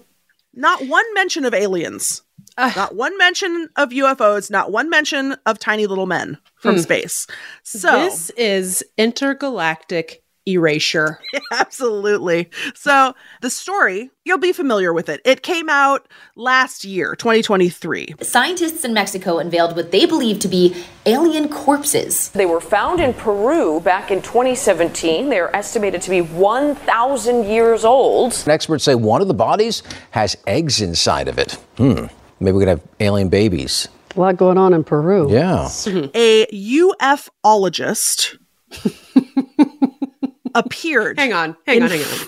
not 0.54 0.86
one 0.86 1.12
mention 1.14 1.44
of 1.44 1.54
aliens. 1.54 2.22
Not 2.58 2.94
one 2.96 3.16
mention 3.18 3.68
of 3.76 3.90
UFOs, 3.90 4.50
not 4.50 4.72
one 4.72 4.90
mention 4.90 5.36
of 5.46 5.58
tiny 5.58 5.86
little 5.86 6.06
men 6.06 6.38
from 6.56 6.78
space. 6.78 7.26
So, 7.62 8.02
This 8.02 8.30
is 8.30 8.84
intergalactic 8.96 10.22
erasure. 10.48 11.20
absolutely. 11.52 12.50
So, 12.74 13.14
the 13.42 13.50
story, 13.50 14.10
you'll 14.24 14.38
be 14.38 14.52
familiar 14.52 14.92
with 14.92 15.08
it. 15.08 15.20
It 15.24 15.42
came 15.42 15.68
out 15.68 16.08
last 16.36 16.84
year, 16.84 17.14
2023. 17.14 18.14
Scientists 18.22 18.84
in 18.84 18.94
Mexico 18.94 19.38
unveiled 19.38 19.76
what 19.76 19.92
they 19.92 20.06
believe 20.06 20.38
to 20.40 20.48
be 20.48 20.74
alien 21.06 21.48
corpses. 21.48 22.30
They 22.30 22.46
were 22.46 22.60
found 22.60 23.00
in 23.00 23.14
Peru 23.14 23.80
back 23.80 24.10
in 24.10 24.22
2017. 24.22 25.28
They 25.28 25.38
are 25.38 25.54
estimated 25.54 26.02
to 26.02 26.10
be 26.10 26.22
1,000 26.22 27.44
years 27.44 27.84
old. 27.84 28.42
Experts 28.46 28.84
say 28.84 28.94
one 28.94 29.20
of 29.20 29.28
the 29.28 29.34
bodies 29.34 29.82
has 30.12 30.36
eggs 30.46 30.80
inside 30.80 31.28
of 31.28 31.38
it. 31.38 31.52
Hmm. 31.76 32.06
Maybe 32.40 32.52
we 32.56 32.60
could 32.62 32.68
have 32.68 32.82
alien 33.00 33.28
babies. 33.28 33.88
A 34.16 34.20
lot 34.20 34.36
going 34.36 34.58
on 34.58 34.72
in 34.74 34.84
Peru. 34.84 35.30
Yeah. 35.30 35.68
A 36.14 36.46
UFologist 36.46 38.36
appeared. 40.54 41.18
Hang 41.18 41.32
on, 41.32 41.56
hang 41.66 41.76
In- 41.78 41.82
on, 41.84 41.88
hang 41.90 42.00
on, 42.02 42.18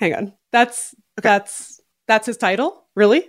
hang 0.00 0.14
on. 0.14 0.32
That's 0.52 0.94
that's 1.20 1.80
that's 2.06 2.26
his 2.26 2.36
title, 2.36 2.84
really? 2.94 3.28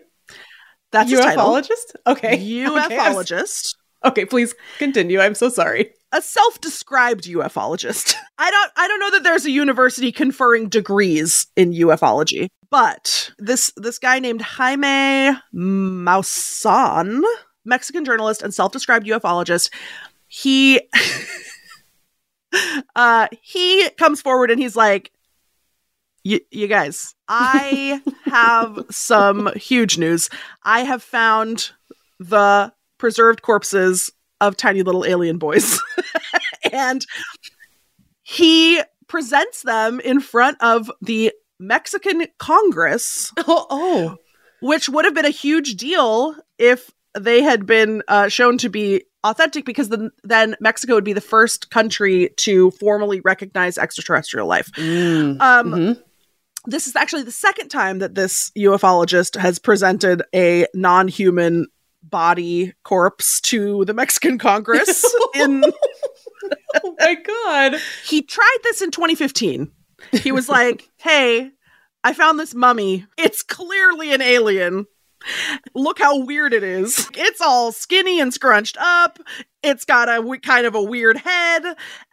That's 0.91 1.09
his 1.09 1.19
title. 1.19 1.45
ufologist. 1.45 1.95
Okay, 2.05 2.33
Okay, 2.67 2.97
UFologist. 2.97 3.75
Okay, 4.05 4.25
please 4.25 4.53
continue. 4.79 5.19
I'm 5.19 5.35
so 5.35 5.49
sorry. 5.49 5.91
A 6.13 6.21
self-described 6.21 7.25
ufologist. 7.25 8.15
I 8.37 8.49
don't 8.49 8.71
I 8.77 8.87
don't 8.87 8.99
know 8.99 9.11
that 9.11 9.23
there's 9.23 9.45
a 9.45 9.51
university 9.51 10.11
conferring 10.11 10.69
degrees 10.69 11.47
in 11.57 11.73
ufology, 11.73 12.47
but 12.69 13.31
this 13.39 13.73
this 13.75 13.99
guy 13.99 14.19
named 14.19 14.41
Jaime 14.41 15.37
Maussan, 15.53 17.23
Mexican 17.65 18.05
journalist 18.05 18.41
and 18.41 18.53
self-described 18.53 19.07
ufologist, 19.07 19.71
he 20.27 20.79
uh 22.95 23.27
he 23.41 23.89
comes 23.97 24.21
forward 24.21 24.51
and 24.51 24.61
he's 24.61 24.75
like 24.75 25.11
you 26.25 26.67
guys, 26.69 27.15
I 27.27 28.01
have 28.23 28.79
some 28.89 29.51
huge 29.57 29.97
news. 29.97 30.29
I 30.63 30.85
have 30.85 31.03
found 31.03 31.71
the 32.17 32.71
preserved 32.97 33.41
corpses 33.41 34.09
of 34.41 34.57
tiny 34.57 34.83
little 34.83 35.05
alien 35.05 35.37
boys. 35.37 35.79
and 36.71 37.05
he 38.23 38.81
presents 39.07 39.63
them 39.63 39.99
in 39.99 40.19
front 40.19 40.57
of 40.61 40.91
the 41.01 41.31
Mexican 41.59 42.25
Congress, 42.39 43.31
Oh, 43.37 43.65
oh, 43.69 44.17
which 44.61 44.89
would 44.89 45.05
have 45.05 45.13
been 45.13 45.25
a 45.25 45.29
huge 45.29 45.75
deal 45.75 46.35
if 46.57 46.91
they 47.17 47.41
had 47.41 47.65
been 47.65 48.01
uh, 48.07 48.27
shown 48.27 48.57
to 48.59 48.69
be 48.69 49.03
authentic 49.23 49.65
because 49.65 49.89
then, 49.89 50.09
then 50.23 50.55
Mexico 50.59 50.95
would 50.95 51.03
be 51.03 51.13
the 51.13 51.21
first 51.21 51.69
country 51.69 52.31
to 52.37 52.71
formally 52.71 53.21
recognize 53.21 53.77
extraterrestrial 53.77 54.47
life. 54.47 54.71
Mm. 54.73 55.39
Um, 55.41 55.71
Mhm. 55.71 56.03
This 56.65 56.87
is 56.87 56.95
actually 56.95 57.23
the 57.23 57.31
second 57.31 57.67
time 57.67 57.99
that 57.99 58.15
this 58.15 58.49
ufologist 58.57 59.37
has 59.37 59.59
presented 59.59 60.23
a 60.33 60.65
non 60.73 61.09
human 61.09 61.67
body 62.03 62.73
corpse 62.83 63.41
to 63.41 63.85
the 63.85 63.93
Mexican 63.93 64.37
Congress. 64.37 65.03
in 65.35 65.63
oh 66.83 66.95
my 66.99 67.15
god! 67.15 67.79
He 68.05 68.21
tried 68.21 68.57
this 68.63 68.81
in 68.81 68.91
2015. 68.91 69.71
He 70.11 70.31
was 70.31 70.49
like, 70.49 70.89
hey, 70.97 71.51
I 72.03 72.13
found 72.13 72.39
this 72.39 72.53
mummy. 72.53 73.05
It's 73.17 73.41
clearly 73.41 74.13
an 74.13 74.21
alien. 74.21 74.85
Look 75.73 75.99
how 75.99 76.25
weird 76.25 76.53
it 76.53 76.63
is. 76.63 77.07
It's 77.15 77.39
all 77.39 77.71
skinny 77.71 78.19
and 78.19 78.33
scrunched 78.33 78.75
up. 78.77 79.19
It's 79.61 79.85
got 79.85 80.09
a 80.09 80.15
w- 80.15 80.41
kind 80.41 80.65
of 80.65 80.75
a 80.75 80.83
weird 80.83 81.17
head. 81.17 81.63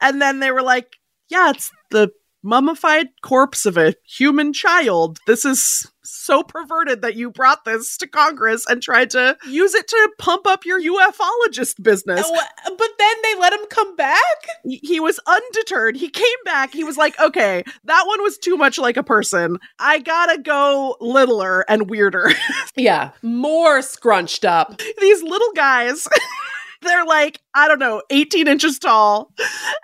And 0.00 0.22
then 0.22 0.38
they 0.38 0.52
were 0.52 0.62
like, 0.62 0.96
yeah, 1.28 1.50
it's 1.50 1.72
the 1.90 2.10
mummified 2.42 3.08
corpse 3.22 3.66
of 3.66 3.76
a 3.76 3.94
human 4.06 4.52
child. 4.52 5.18
This 5.26 5.44
is 5.44 5.90
so 6.12 6.42
perverted 6.42 7.02
that 7.02 7.16
you 7.16 7.30
brought 7.30 7.64
this 7.64 7.96
to 7.98 8.06
Congress 8.06 8.64
and 8.68 8.82
tried 8.82 9.10
to 9.10 9.36
use 9.46 9.74
it 9.74 9.88
to 9.88 10.10
pump 10.18 10.46
up 10.46 10.64
your 10.64 10.80
ufologist 10.80 11.82
business. 11.82 12.20
Uh, 12.30 12.70
But 12.76 12.90
then 12.98 13.14
they 13.22 13.34
let 13.36 13.52
him 13.52 13.66
come 13.70 13.94
back. 13.96 14.18
He- 14.64 14.80
he 14.82 15.00
was 15.00 15.20
undeterred. 15.26 15.96
He 15.96 16.08
came 16.08 16.26
back. 16.44 16.72
He 16.72 16.84
was 16.84 16.96
like, 16.96 17.18
okay, 17.20 17.62
that 17.84 18.04
one 18.06 18.22
was 18.22 18.38
too 18.38 18.56
much 18.56 18.78
like 18.78 18.96
a 18.96 19.02
person. 19.02 19.58
I 19.78 19.98
gotta 20.00 20.40
go 20.40 20.96
littler 21.00 21.64
and 21.68 21.88
weirder. 21.88 22.30
Yeah, 22.76 23.10
more 23.22 23.82
scrunched 23.82 24.44
up. 24.44 24.80
These 25.00 25.22
little 25.22 25.52
guys, 25.54 26.06
they're 26.82 27.04
like, 27.04 27.40
I 27.54 27.68
don't 27.68 27.78
know, 27.78 28.02
18 28.10 28.46
inches 28.48 28.78
tall, 28.78 29.32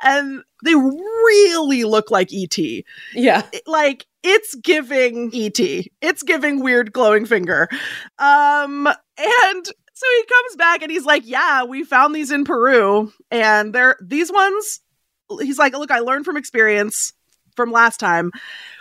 and 0.03 0.43
they 0.65 0.75
really 0.75 1.85
look 1.85 2.11
like 2.11 2.33
E.T. 2.33 2.85
Yeah, 3.15 3.43
like, 3.67 4.07
it's 4.27 4.57
giving 4.57 5.31
E.T. 5.33 5.93
It's 6.01 6.23
giving 6.25 6.61
weird 6.61 6.93
glowing 6.93 7.27
finger. 7.27 7.69
Um, 8.19 8.87
and 8.87 9.67
so 9.67 10.07
he 10.19 10.25
comes 10.27 10.57
back 10.59 10.83
and 10.83 10.91
he's 10.91 11.05
like, 11.05 11.23
Yeah, 11.25 11.63
we 11.65 11.85
found 11.85 12.15
these 12.15 12.33
in 12.33 12.45
Peru, 12.45 13.13
and 13.31 13.73
they're 13.73 13.97
these 14.03 14.33
ones. 14.33 14.81
He's 15.41 15.59
like, 15.59 15.75
Look, 15.75 15.93
I 15.93 16.01
learned 16.01 16.25
from 16.25 16.37
experience 16.37 17.13
from 17.55 17.71
last 17.71 17.99
time. 17.99 18.33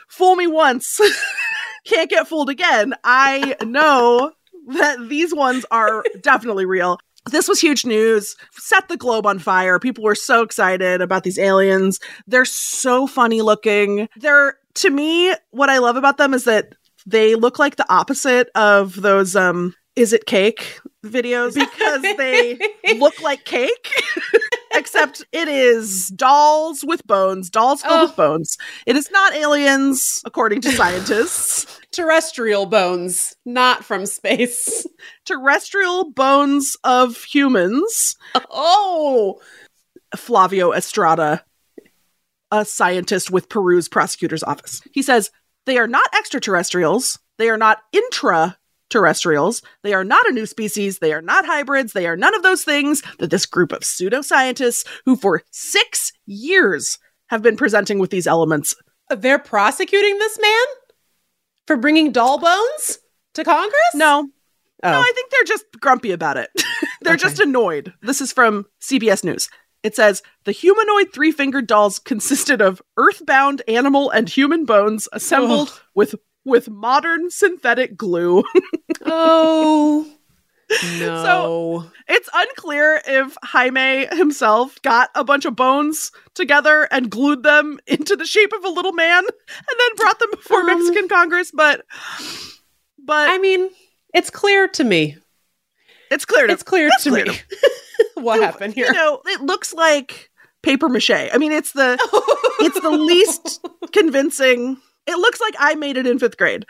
Fool 0.10 0.36
me 0.36 0.48
once, 0.48 1.00
can't 1.86 2.10
get 2.10 2.28
fooled 2.28 2.50
again. 2.50 2.96
I 3.04 3.56
know 3.64 4.32
that 4.68 5.08
these 5.08 5.34
ones 5.34 5.64
are 5.70 6.04
definitely 6.22 6.66
real. 6.66 6.98
This 7.32 7.48
was 7.48 7.60
huge 7.60 7.86
news. 7.86 8.36
Set 8.52 8.88
the 8.88 8.98
globe 8.98 9.26
on 9.26 9.40
fire. 9.40 9.80
People 9.80 10.04
were 10.04 10.16
so 10.16 10.42
excited 10.44 11.02
about 11.02 11.24
these 11.24 11.40
aliens. 11.40 12.00
They're 12.28 12.46
so 12.46 13.08
funny 13.08 13.42
looking. 13.42 14.08
They're 14.18 14.58
to 14.76 14.90
me 14.90 15.34
what 15.52 15.70
I 15.70 15.78
love 15.80 15.96
about 15.96 16.18
them 16.18 16.34
is 16.34 16.44
that 16.44 16.74
they 17.06 17.36
look 17.36 17.58
like 17.60 17.78
the 17.78 17.92
opposite 17.92 18.50
of 18.56 19.02
those 19.02 19.36
um 19.36 19.74
is 19.96 20.12
it 20.12 20.26
cake 20.26 20.80
videos 21.06 21.54
because 21.56 22.02
they 22.02 22.60
look 23.00 23.22
like 23.22 23.46
cake 23.46 23.90
except 24.74 25.24
it 25.32 25.48
is 25.48 26.08
dolls 26.16 26.84
with 26.86 27.06
bones 27.08 27.50
dolls 27.50 27.82
filled 27.82 27.94
Oh. 28.00 28.06
with 28.08 28.16
bones 28.18 28.58
it 28.86 28.96
is 28.98 29.10
not 29.12 29.34
aliens 29.36 30.22
according 30.26 30.60
to 30.62 30.72
scientists 30.72 31.80
terrestrial 31.96 32.66
bones, 32.66 33.36
not 33.46 33.84
from 33.84 34.06
space. 34.06 34.86
terrestrial 35.26 36.12
bones 36.12 36.78
of 36.84 37.24
humans 37.24 38.16
Oh, 38.52 39.40
flavio 40.16 40.72
estrada 40.72 41.44
a 42.52 42.64
scientist 42.64 43.32
with 43.32 43.50
peru's 43.50 43.90
prosecutor's 43.90 44.44
office 44.44 44.82
he 44.94 45.02
says 45.02 45.32
they 45.66 45.78
are 45.78 45.88
not 45.88 46.06
extraterrestrials 46.16 47.20
they 47.38 47.50
are 47.50 47.58
not 47.58 47.80
intra 47.92 48.58
terrestrials. 48.90 49.62
They 49.84 49.94
are 49.94 50.04
not 50.04 50.28
a 50.28 50.32
new 50.32 50.46
species. 50.46 51.00
They 51.00 51.12
are 51.12 51.22
not 51.22 51.46
hybrids. 51.46 51.94
They 51.94 52.08
are 52.08 52.16
none 52.16 52.36
of 52.36 52.44
those 52.44 52.64
things 52.64 53.02
that 53.20 53.30
this 53.30 53.46
group 53.46 53.72
of 53.72 53.82
pseudoscientists, 53.82 54.86
who 55.06 55.16
for 55.16 55.42
six 55.52 56.14
years 56.26 56.98
have 57.28 57.42
been 57.42 57.58
presenting 57.58 58.00
with 58.00 58.12
these 58.12 58.28
elements, 58.28 58.76
they're 59.10 59.40
prosecuting 59.40 60.18
this 60.18 60.40
man 60.40 60.66
for 61.67 61.78
bringing 61.78 62.12
doll 62.12 62.38
bones 62.38 62.99
to 63.34 63.43
Congress. 63.43 63.73
no, 63.93 64.30
oh. 64.84 64.91
no, 64.91 64.99
I 64.99 65.12
think 65.15 65.32
they're 65.32 65.43
just 65.43 65.65
grumpy 65.80 66.12
about 66.12 66.38
it. 66.38 66.49
they're 67.01 67.13
Okay. 67.13 67.21
just 67.23 67.39
annoyed. 67.39 67.93
This 68.01 68.21
is 68.21 68.32
from 68.32 68.65
CBS 68.82 69.23
News. 69.23 69.49
It 69.84 69.95
says 69.95 70.23
the 70.45 70.51
humanoid 70.51 71.13
three 71.13 71.32
fingered 71.32 71.67
dolls 71.67 71.99
consisted 71.99 72.60
of 72.62 72.82
earthbound 72.97 73.62
animal 73.67 74.10
and 74.10 74.28
human 74.28 74.65
bones 74.65 75.08
assembled 75.13 75.80
with 75.93 76.15
with 76.43 76.69
modern 76.69 77.30
synthetic 77.30 77.95
glue. 77.97 78.43
Oh 79.08 80.08
no. 80.99 81.89
it's 82.08 82.30
unclear 82.34 83.01
if 83.06 83.38
Jaime 83.43 84.08
himself 84.15 84.82
got 84.82 85.10
a 85.15 85.23
bunch 85.23 85.45
of 85.45 85.56
bones 85.56 86.12
together 86.34 86.88
and 86.91 87.10
glued 87.10 87.43
them 87.43 87.80
into 87.88 88.15
the 88.15 88.25
shape 88.25 88.51
of 88.54 88.63
a 88.65 88.69
little 88.69 88.93
man 88.93 89.23
and 89.23 89.80
then 89.80 89.89
brought 89.95 90.19
them 90.19 90.30
before 90.32 90.62
Um, 90.62 90.67
Mexican 90.67 91.08
Congress, 91.08 91.51
but 91.54 91.86
but 92.97 93.30
I 93.30 93.38
mean, 93.38 93.69
it's 94.13 94.30
clear 94.30 94.67
to 94.69 94.84
me. 94.84 95.17
it's 96.12 96.25
clear 96.25 96.47
to 96.47 96.54
It's 96.54 96.63
clear 96.63 96.88
it's 96.88 97.04
to 97.04 97.10
clear 97.12 97.25
me 97.25 97.39
what 98.15 98.41
happened 98.41 98.73
here. 98.73 98.88
You 98.88 98.93
know, 98.93 99.21
it 99.25 99.41
looks 99.41 99.73
like 99.73 100.32
paper 100.63 100.89
mache. 100.89 101.12
I 101.12 101.38
mean, 101.38 101.51
it's 101.51 101.73
the 101.73 101.97
it's 102.62 102.80
the 102.82 102.89
least 102.89 103.63
convincing. 103.93 104.78
It 105.08 105.17
looks 105.19 105.39
like 105.39 105.54
I 105.60 105.75
made 105.75 105.97
it 105.97 106.08
in 106.08 106.17
fifth 106.17 106.38
grade. 106.38 106.65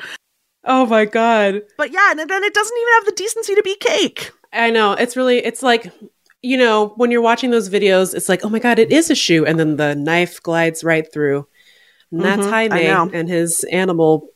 Oh 0.66 0.86
my 0.86 1.06
god. 1.06 1.62
But 1.78 1.92
yeah, 1.92 2.12
and 2.12 2.20
then 2.20 2.44
it 2.44 2.54
doesn't 2.54 2.78
even 2.78 2.94
have 2.96 3.06
the 3.06 3.12
decency 3.14 3.56
to 3.56 3.64
be 3.64 3.76
cake. 3.76 4.32
I 4.54 4.70
know. 4.72 4.94
It's 4.94 5.16
really 5.16 5.40
it's 5.40 5.64
like 5.64 5.92
you 6.42 6.58
know, 6.58 6.90
when 6.98 7.10
you're 7.10 7.22
watching 7.22 7.50
those 7.50 7.70
videos, 7.70 8.14
it's 8.14 8.30
like, 8.30 8.46
oh 8.46 8.50
my 8.50 8.60
god, 8.60 8.78
it 8.78 8.92
is 8.92 9.10
a 9.10 9.16
shoe, 9.16 9.46
and 9.46 9.60
then 9.60 9.78
the 9.78 9.96
knife 9.96 10.42
glides 10.44 10.84
right 10.84 11.12
through. 11.12 11.48
And 12.12 12.22
that's 12.22 12.46
Mhm, 12.46 12.52
I 12.52 12.70
Jaime 12.86 13.14
and 13.18 13.28
his 13.28 13.64
animal 13.72 14.30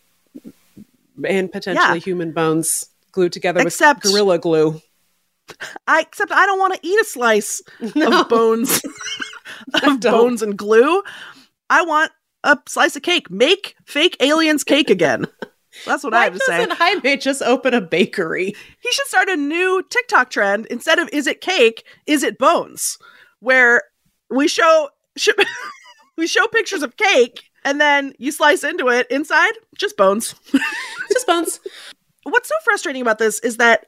and 1.23 1.51
potentially 1.51 1.85
Yeah. 1.87 1.95
human 2.03 2.31
bones 2.31 2.85
glued 3.11 3.31
together 3.33 3.59
Except- 3.61 4.03
with 4.03 4.11
gorilla 4.13 4.39
glue. 4.39 4.81
I 5.87 6.01
except 6.01 6.31
I 6.31 6.45
don't 6.45 6.59
want 6.59 6.73
to 6.75 6.79
eat 6.83 6.99
a 6.99 7.03
slice 7.05 7.61
No. 7.95 8.21
of 8.21 8.29
bones 8.29 8.81
of 9.83 9.99
bones 9.99 10.41
and 10.41 10.57
glue. 10.57 11.01
I 11.69 11.81
want 11.83 12.11
a 12.43 12.57
slice 12.67 12.95
of 12.95 13.01
cake. 13.03 13.29
Make 13.29 13.75
fake 13.85 14.17
aliens 14.19 14.63
cake 14.63 14.89
again. 14.89 15.25
That's 15.85 16.03
what 16.03 16.13
I 16.13 16.17
Why 16.17 16.23
have 16.25 16.33
to 16.33 16.39
say. 16.39 16.57
doesn't 16.57 16.77
Jaime 16.77 17.17
just 17.17 17.41
open 17.41 17.73
a 17.73 17.81
bakery? 17.81 18.55
He 18.81 18.91
should 18.91 19.07
start 19.07 19.29
a 19.29 19.37
new 19.37 19.83
TikTok 19.89 20.29
trend. 20.29 20.65
Instead 20.67 20.99
of 20.99 21.09
is 21.13 21.27
it 21.27 21.41
cake, 21.41 21.85
is 22.05 22.23
it 22.23 22.37
bones? 22.37 22.97
Where 23.39 23.83
we 24.29 24.47
show 24.47 24.89
sh- 25.17 25.29
we 26.17 26.27
show 26.27 26.45
pictures 26.47 26.83
of 26.83 26.97
cake 26.97 27.43
and 27.65 27.79
then 27.79 28.13
you 28.19 28.31
slice 28.31 28.63
into 28.63 28.87
it 28.89 29.07
inside 29.09 29.51
just 29.77 29.97
bones. 29.97 30.35
Just 31.11 31.25
bones. 31.25 31.59
What's 32.23 32.47
so 32.49 32.55
frustrating 32.63 33.01
about 33.01 33.17
this 33.17 33.39
is 33.39 33.57
that 33.57 33.87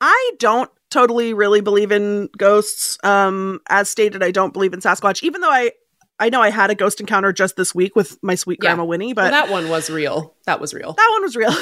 I 0.00 0.30
don't 0.38 0.70
totally 0.90 1.34
really 1.34 1.60
believe 1.60 1.90
in 1.90 2.28
ghosts. 2.38 2.96
Um 3.02 3.60
as 3.68 3.90
stated 3.90 4.22
I 4.22 4.30
don't 4.30 4.52
believe 4.52 4.72
in 4.72 4.80
Sasquatch 4.80 5.22
even 5.24 5.40
though 5.40 5.50
I 5.50 5.72
I 6.20 6.28
know 6.28 6.40
I 6.42 6.50
had 6.50 6.70
a 6.70 6.74
ghost 6.76 7.00
encounter 7.00 7.32
just 7.32 7.56
this 7.56 7.74
week 7.74 7.96
with 7.96 8.18
my 8.22 8.34
sweet 8.36 8.58
Yeah. 8.62 8.68
grandma 8.70 8.84
Winnie, 8.84 9.14
Well, 9.14 9.26
but 9.26 9.30
that 9.30 9.48
one 9.50 9.68
was 9.70 9.88
real. 9.90 10.34
That 10.46 10.60
was 10.60 10.72
real. 10.74 10.92
that 10.92 11.08
one 11.12 11.22
was 11.22 11.34
real. 11.34 11.52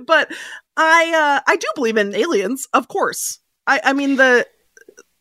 but 0.06 0.32
I 0.76 1.12
uh 1.14 1.40
I 1.46 1.56
do 1.56 1.66
believe 1.74 1.96
in 1.96 2.14
aliens, 2.14 2.66
of 2.72 2.88
course. 2.88 3.38
I 3.66 3.80
I 3.84 3.92
mean 3.92 4.16
the 4.16 4.46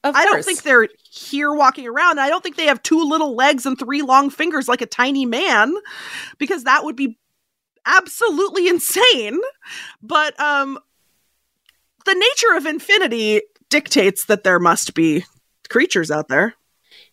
I 0.03 0.23
don't 0.25 0.45
think 0.45 0.63
they're 0.63 0.87
here 1.11 1.53
walking 1.53 1.85
around. 1.85 2.17
I 2.19 2.29
don't 2.29 2.41
think 2.41 2.55
they 2.55 2.67
have 2.67 2.81
two 2.81 3.03
little 3.03 3.35
legs 3.35 3.65
and 3.65 3.77
three 3.77 4.01
long 4.03 4.29
fingers 4.29 4.67
like 4.69 4.81
a 4.81 4.85
tiny 4.85 5.25
man 5.25 5.73
because 6.37 6.63
that 6.63 6.85
would 6.85 6.95
be 6.95 7.17
absolutely 7.85 8.67
insane. 8.69 9.39
But 10.01 10.39
um 10.39 10.79
the 12.05 12.13
nature 12.13 12.55
of 12.55 12.65
infinity 12.65 13.41
dictates 13.69 14.25
that 14.25 14.45
there 14.45 14.59
must 14.59 14.93
be 14.93 15.25
creatures 15.67 16.09
out 16.09 16.29
there. 16.29 16.55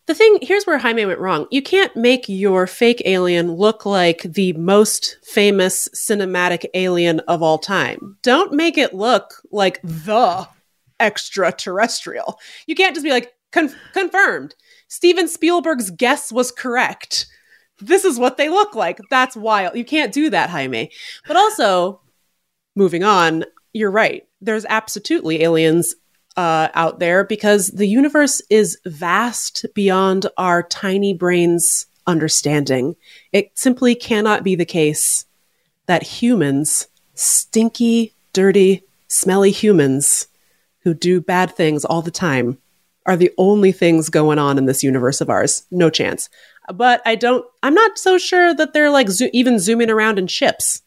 The 0.07 0.13
thing 0.13 0.37
here's 0.41 0.65
where 0.65 0.77
Jaime 0.77 1.05
went 1.05 1.19
wrong. 1.19 1.47
You 1.49 1.63
can't 1.63 1.95
make 1.95 2.29
your 2.29 2.67
fake 2.67 3.01
alien 3.05 3.53
look 3.53 3.85
like 3.85 4.21
the 4.21 4.53
most 4.53 5.17
famous 5.23 5.89
cinematic 5.95 6.65
alien 6.75 7.21
of 7.21 7.41
all 7.41 7.57
time. 7.57 8.17
Don't 8.21 8.53
make 8.53 8.77
it 8.77 8.93
look 8.93 9.41
like 9.51 9.81
the 9.81 10.47
extraterrestrial. 10.99 12.39
You 12.67 12.75
can't 12.75 12.93
just 12.95 13.03
be 13.03 13.11
like 13.11 13.33
"Con- 13.51 13.75
confirmed. 13.93 14.53
Steven 14.87 15.27
Spielberg's 15.27 15.89
guess 15.89 16.31
was 16.31 16.51
correct. 16.51 17.25
This 17.79 18.05
is 18.05 18.19
what 18.19 18.37
they 18.37 18.49
look 18.49 18.75
like. 18.75 18.99
That's 19.09 19.35
wild. 19.35 19.75
You 19.75 19.85
can't 19.85 20.13
do 20.13 20.29
that, 20.29 20.51
Jaime. 20.51 20.91
But 21.27 21.35
also, 21.35 22.01
moving 22.75 23.03
on, 23.03 23.43
you're 23.73 23.91
right. 23.91 24.23
There's 24.39 24.65
absolutely 24.69 25.41
aliens 25.43 25.95
uh, 26.37 26.67
out 26.73 26.99
there 26.99 27.23
because 27.23 27.67
the 27.67 27.87
universe 27.87 28.41
is 28.49 28.77
vast 28.85 29.65
beyond 29.73 30.25
our 30.37 30.63
tiny 30.63 31.13
brains' 31.13 31.85
understanding. 32.07 32.95
It 33.31 33.51
simply 33.57 33.95
cannot 33.95 34.43
be 34.43 34.55
the 34.55 34.65
case 34.65 35.25
that 35.85 36.03
humans, 36.03 36.87
stinky, 37.13 38.13
dirty, 38.33 38.83
smelly 39.07 39.51
humans 39.51 40.27
who 40.83 40.93
do 40.93 41.21
bad 41.21 41.55
things 41.55 41.85
all 41.85 42.01
the 42.01 42.11
time, 42.11 42.57
are 43.05 43.15
the 43.17 43.31
only 43.37 43.71
things 43.71 44.09
going 44.09 44.39
on 44.39 44.57
in 44.57 44.65
this 44.65 44.83
universe 44.83 45.21
of 45.21 45.29
ours. 45.29 45.63
No 45.71 45.89
chance. 45.89 46.27
But 46.73 47.01
I 47.05 47.15
don't, 47.15 47.45
I'm 47.63 47.75
not 47.75 47.97
so 47.99 48.17
sure 48.17 48.53
that 48.55 48.73
they're 48.73 48.89
like 48.89 49.09
zo- 49.09 49.29
even 49.31 49.59
zooming 49.59 49.89
around 49.91 50.17
in 50.17 50.25
ships 50.27 50.81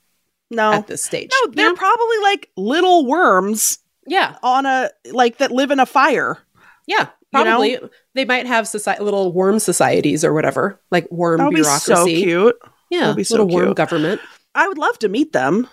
No. 0.51 0.73
at 0.73 0.89
this 0.89 1.03
stage. 1.05 1.31
no, 1.45 1.53
they're 1.53 1.67
You 1.67 1.73
know? 1.73 1.77
probably 1.77 2.19
like 2.23 2.51
little 2.57 3.07
worms 3.07 3.79
yeah. 4.09 4.37
on 4.42 4.66
a 4.66 4.90
like 5.12 5.38
that 5.38 5.51
live 5.51 5.71
in 5.71 5.79
a 5.81 5.87
fire. 5.87 6.38
Yeah, 6.87 7.09
You 7.33 7.44
know? 7.44 7.44
probably 7.44 7.79
they 8.14 8.25
might 8.25 8.47
have 8.47 8.64
soci- 8.64 8.99
little 9.01 9.33
worm 9.33 9.59
societies 9.59 10.25
or 10.25 10.33
whatever, 10.33 10.81
like 10.90 11.11
worm 11.12 11.38
That 11.38 11.44
would 11.47 11.55
be 11.55 11.61
bureaucracy. 11.61 11.94
so 11.94 12.05
cute. 12.07 12.57
Yeah, 12.90 13.12
be 13.12 13.25
so 13.25 13.35
little 13.35 13.49
worm 13.49 13.75
government. 13.75 14.21
I 14.55 14.66
would 14.66 14.79
love 14.79 14.99
to 15.01 15.09
meet 15.09 15.33
them. 15.33 15.68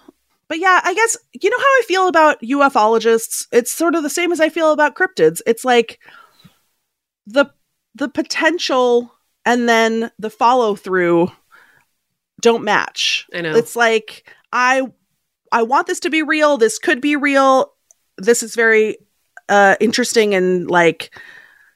But 0.47 0.59
yeah, 0.59 0.79
I 0.83 0.93
guess 0.93 1.17
you 1.41 1.49
know 1.49 1.57
how 1.57 1.63
I 1.63 1.83
feel 1.87 2.07
about 2.07 2.41
ufologists. 2.41 3.47
It's 3.51 3.71
sort 3.71 3.95
of 3.95 4.03
the 4.03 4.09
same 4.09 4.31
as 4.31 4.39
I 4.39 4.49
feel 4.49 4.71
about 4.71 4.95
cryptids. 4.95 5.41
It's 5.47 5.65
like 5.65 5.99
the 7.25 7.45
the 7.95 8.09
potential 8.09 9.11
and 9.45 9.67
then 9.69 10.11
the 10.19 10.29
follow 10.29 10.75
through 10.75 11.31
don't 12.41 12.63
match. 12.63 13.25
I 13.33 13.41
know. 13.41 13.55
It's 13.55 13.75
like 13.75 14.29
I 14.51 14.83
I 15.51 15.63
want 15.63 15.87
this 15.87 16.01
to 16.01 16.09
be 16.09 16.21
real. 16.21 16.57
This 16.57 16.77
could 16.77 16.99
be 17.01 17.15
real. 17.15 17.71
This 18.17 18.43
is 18.43 18.55
very 18.55 18.97
uh 19.49 19.75
interesting 19.79 20.33
and 20.33 20.69
like 20.69 21.15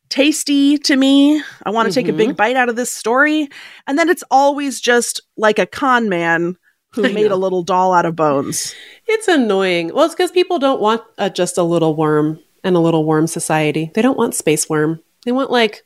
tasty 0.10 0.78
to 0.80 0.96
me. 0.96 1.42
I 1.64 1.70
want 1.70 1.88
to 1.88 1.94
take 1.94 2.08
a 2.08 2.14
big 2.14 2.36
bite 2.36 2.56
out 2.56 2.70
of 2.70 2.76
this 2.76 2.92
story. 2.92 3.48
And 3.86 3.98
then 3.98 4.10
it's 4.10 4.24
always 4.32 4.82
just 4.82 5.22
like 5.38 5.60
a 5.60 5.68
con 5.68 6.10
man 6.10 6.58
who 6.94 7.06
I 7.06 7.14
made 7.14 7.30
know. 7.30 7.36
a 7.36 7.38
little 7.38 7.62
doll 7.64 7.94
out 7.94 8.06
of 8.06 8.16
bones. 8.16 8.74
It's 9.08 9.28
annoying. 9.28 9.94
Well, 9.94 10.06
it's 10.06 10.16
because 10.16 10.32
people 10.32 10.58
don't 10.60 10.82
want 10.82 11.04
uh 11.18 11.30
just 11.30 11.58
a 11.58 11.64
little 11.64 11.96
worm 11.96 12.40
and 12.64 12.76
a 12.76 12.80
little 12.80 13.06
worm 13.06 13.28
society. 13.28 13.92
They 13.94 14.02
don't 14.02 14.18
want 14.18 14.36
space 14.36 14.68
worm. 14.68 15.02
They 15.26 15.32
want 15.32 15.52
like, 15.52 15.84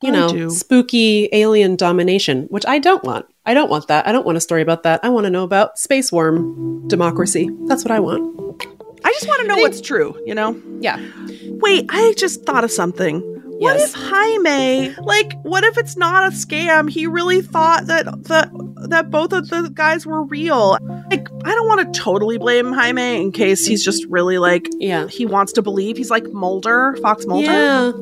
you 0.00 0.10
I 0.10 0.12
know, 0.12 0.28
do. 0.28 0.50
spooky 0.50 1.28
alien 1.32 1.76
domination, 1.76 2.44
which 2.50 2.64
I 2.66 2.78
don't 2.78 3.04
want. 3.04 3.26
I 3.44 3.52
don't 3.54 3.70
want 3.70 3.88
that. 3.88 4.06
I 4.06 4.12
don't 4.12 4.24
want 4.26 4.38
a 4.38 4.40
story 4.40 4.62
about 4.62 4.84
that. 4.84 5.00
I 5.02 5.08
want 5.08 5.24
to 5.24 5.30
know 5.30 5.44
about 5.44 5.78
space 5.78 6.10
worm 6.12 6.86
democracy. 6.88 7.50
That's 7.66 7.84
what 7.84 7.90
I 7.90 8.00
want. 8.00 8.77
I 9.04 9.12
just 9.12 9.26
want 9.26 9.42
to 9.42 9.48
know 9.48 9.56
They- 9.56 9.62
what's 9.62 9.80
true, 9.80 10.14
you 10.26 10.34
know? 10.34 10.60
Yeah. 10.80 10.98
Wait, 11.44 11.86
I 11.88 12.14
just 12.16 12.44
thought 12.44 12.64
of 12.64 12.70
something. 12.72 13.20
What 13.60 13.76
Yes. 13.76 13.92
if 13.94 14.00
Jaime, 14.00 14.94
like, 15.02 15.32
what 15.42 15.64
if 15.64 15.76
it's 15.78 15.96
not 15.96 16.28
a 16.28 16.30
scam? 16.30 16.88
He 16.88 17.08
really 17.08 17.40
thought 17.42 17.86
that 17.86 18.24
that 18.24 18.50
that 18.88 19.10
both 19.10 19.32
of 19.32 19.48
the 19.48 19.68
guys 19.74 20.06
were 20.06 20.22
real. 20.22 20.78
Like, 21.10 21.28
I 21.44 21.54
don't 21.54 21.66
want 21.66 21.92
to 21.92 22.00
totally 22.00 22.38
blame 22.38 22.72
Jaime 22.72 23.20
in 23.20 23.32
case 23.32 23.66
he's 23.66 23.84
just 23.84 24.06
really 24.08 24.38
like 24.38 24.68
Yeah. 24.78 25.08
he 25.08 25.26
wants 25.26 25.52
to 25.54 25.62
believe. 25.62 25.96
He's 25.96 26.10
like 26.10 26.30
Mulder, 26.32 26.96
Fox 27.02 27.26
Mulder. 27.26 27.44
Yeah. 27.46 27.92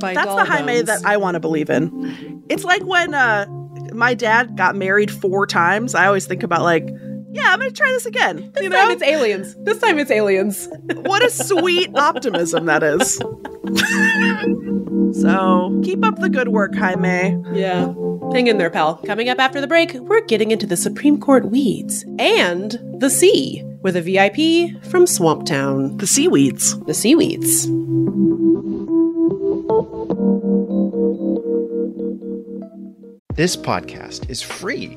That's 0.00 0.34
the 0.34 0.44
Jaime 0.44 0.72
Gallbones. 0.72 0.86
that 0.86 1.04
I 1.04 1.18
want 1.18 1.34
to 1.34 1.40
believe 1.40 1.68
in. 1.68 2.42
It's 2.48 2.64
like 2.64 2.82
when 2.86 3.12
uh 3.12 3.44
my 3.92 4.14
dad 4.14 4.56
got 4.56 4.74
married 4.74 5.10
four 5.10 5.46
times. 5.46 5.94
I 5.94 6.06
always 6.06 6.26
think 6.26 6.42
about 6.42 6.62
like, 6.62 6.88
yeah, 7.34 7.46
I'm 7.48 7.58
gonna 7.58 7.72
try 7.72 7.90
this 7.90 8.06
again. 8.06 8.52
This 8.54 8.62
you 8.62 8.70
time 8.70 8.88
know, 8.88 8.90
it's 8.92 9.02
aliens. 9.02 9.56
This 9.58 9.78
time 9.78 9.98
it's 9.98 10.10
aliens. 10.10 10.68
what 10.94 11.24
a 11.24 11.30
sweet 11.30 11.90
optimism 11.96 12.66
that 12.66 12.84
is. 12.84 13.16
so 15.20 15.80
keep 15.84 16.04
up 16.04 16.20
the 16.20 16.28
good 16.28 16.48
work, 16.48 16.74
Jaime. 16.76 17.42
Yeah. 17.52 17.92
Hang 18.32 18.46
in 18.46 18.58
there, 18.58 18.70
pal. 18.70 18.96
Coming 19.04 19.28
up 19.28 19.40
after 19.40 19.60
the 19.60 19.66
break, 19.66 19.94
we're 19.94 20.20
getting 20.22 20.52
into 20.52 20.66
the 20.66 20.76
Supreme 20.76 21.20
Court 21.20 21.50
weeds 21.50 22.04
and 22.18 22.78
the 22.98 23.10
sea 23.10 23.64
with 23.82 23.96
a 23.96 24.00
VIP 24.00 24.82
from 24.84 25.06
Swamp 25.06 25.44
Town. 25.44 25.96
The 25.96 26.06
seaweeds. 26.06 26.78
The 26.84 26.94
seaweeds. 26.94 27.66
This 33.34 33.56
podcast 33.56 34.30
is 34.30 34.40
free 34.40 34.96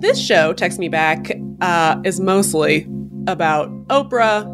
This 0.00 0.20
show, 0.20 0.52
Text 0.52 0.78
Me 0.78 0.88
Back, 0.88 1.32
uh, 1.62 2.00
is 2.04 2.20
mostly 2.20 2.86
about 3.26 3.70
Oprah, 3.88 4.44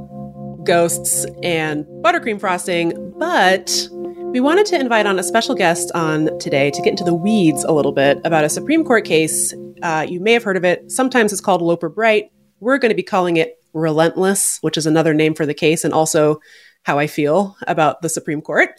ghosts, 0.64 1.26
and 1.42 1.85
buttercream 2.02 2.38
frosting, 2.38 3.12
but 3.18 3.88
we 4.33 4.38
wanted 4.38 4.66
to 4.66 4.78
invite 4.78 5.05
on 5.05 5.18
a 5.18 5.22
special 5.24 5.57
guest 5.57 5.90
on 5.96 6.38
today 6.38 6.70
to 6.70 6.81
get 6.81 6.90
into 6.90 7.02
the 7.02 7.12
weeds 7.12 7.64
a 7.64 7.72
little 7.72 7.90
bit 7.90 8.20
about 8.24 8.44
a 8.44 8.48
Supreme 8.48 8.85
Court 8.85 9.05
case. 9.05 9.52
Uh, 9.83 10.07
you 10.09 10.20
may 10.20 10.33
have 10.33 10.44
heard 10.44 10.57
of 10.57 10.64
it. 10.64 10.92
Sometimes 10.92 11.33
it's 11.33 11.40
called 11.40 11.61
Loper 11.61 11.88
Bright. 11.88 12.31
We're 12.61 12.78
going 12.78 12.90
to 12.90 12.96
be 12.96 13.02
calling 13.02 13.37
it 13.37 13.59
Relentless, 13.72 14.59
which 14.61 14.76
is 14.76 14.87
another 14.87 15.12
name 15.12 15.35
for 15.35 15.44
the 15.44 15.55
case 15.55 15.83
and 15.83 15.92
also 15.92 16.38
how 16.85 17.00
I 17.00 17.09
feel 17.09 17.57
about 17.66 18.00
the 18.00 18.09
Supreme 18.09 18.42
Court. 18.42 18.70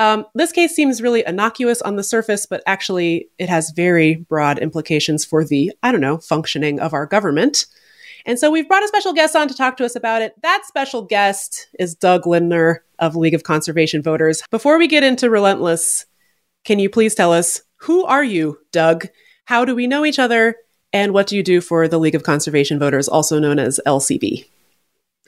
Um, 0.00 0.24
this 0.34 0.50
case 0.50 0.74
seems 0.74 1.02
really 1.02 1.22
innocuous 1.26 1.82
on 1.82 1.96
the 1.96 2.02
surface, 2.02 2.46
but 2.46 2.62
actually 2.66 3.28
it 3.38 3.50
has 3.50 3.70
very 3.70 4.14
broad 4.14 4.58
implications 4.58 5.26
for 5.26 5.44
the, 5.44 5.72
I 5.82 5.92
don't 5.92 6.00
know, 6.00 6.16
functioning 6.16 6.80
of 6.80 6.94
our 6.94 7.04
government. 7.04 7.66
And 8.24 8.38
so 8.38 8.50
we've 8.50 8.66
brought 8.66 8.82
a 8.82 8.88
special 8.88 9.12
guest 9.12 9.36
on 9.36 9.46
to 9.48 9.54
talk 9.54 9.76
to 9.76 9.84
us 9.84 9.94
about 9.94 10.22
it. 10.22 10.34
That 10.40 10.62
special 10.66 11.02
guest 11.02 11.68
is 11.78 11.94
Doug 11.94 12.26
Lindner 12.26 12.82
of 12.98 13.14
League 13.14 13.34
of 13.34 13.42
Conservation 13.42 14.02
Voters. 14.02 14.42
Before 14.50 14.78
we 14.78 14.88
get 14.88 15.04
into 15.04 15.28
Relentless, 15.28 16.06
can 16.64 16.78
you 16.78 16.88
please 16.88 17.14
tell 17.14 17.34
us 17.34 17.60
who 17.76 18.02
are 18.04 18.24
you, 18.24 18.58
Doug? 18.72 19.06
How 19.44 19.66
do 19.66 19.74
we 19.74 19.86
know 19.86 20.06
each 20.06 20.18
other? 20.18 20.56
And 20.94 21.12
what 21.12 21.26
do 21.26 21.36
you 21.36 21.42
do 21.42 21.60
for 21.60 21.86
the 21.88 21.98
League 21.98 22.14
of 22.14 22.22
Conservation 22.22 22.78
Voters, 22.78 23.06
also 23.06 23.38
known 23.38 23.58
as 23.58 23.78
LCV? 23.86 24.46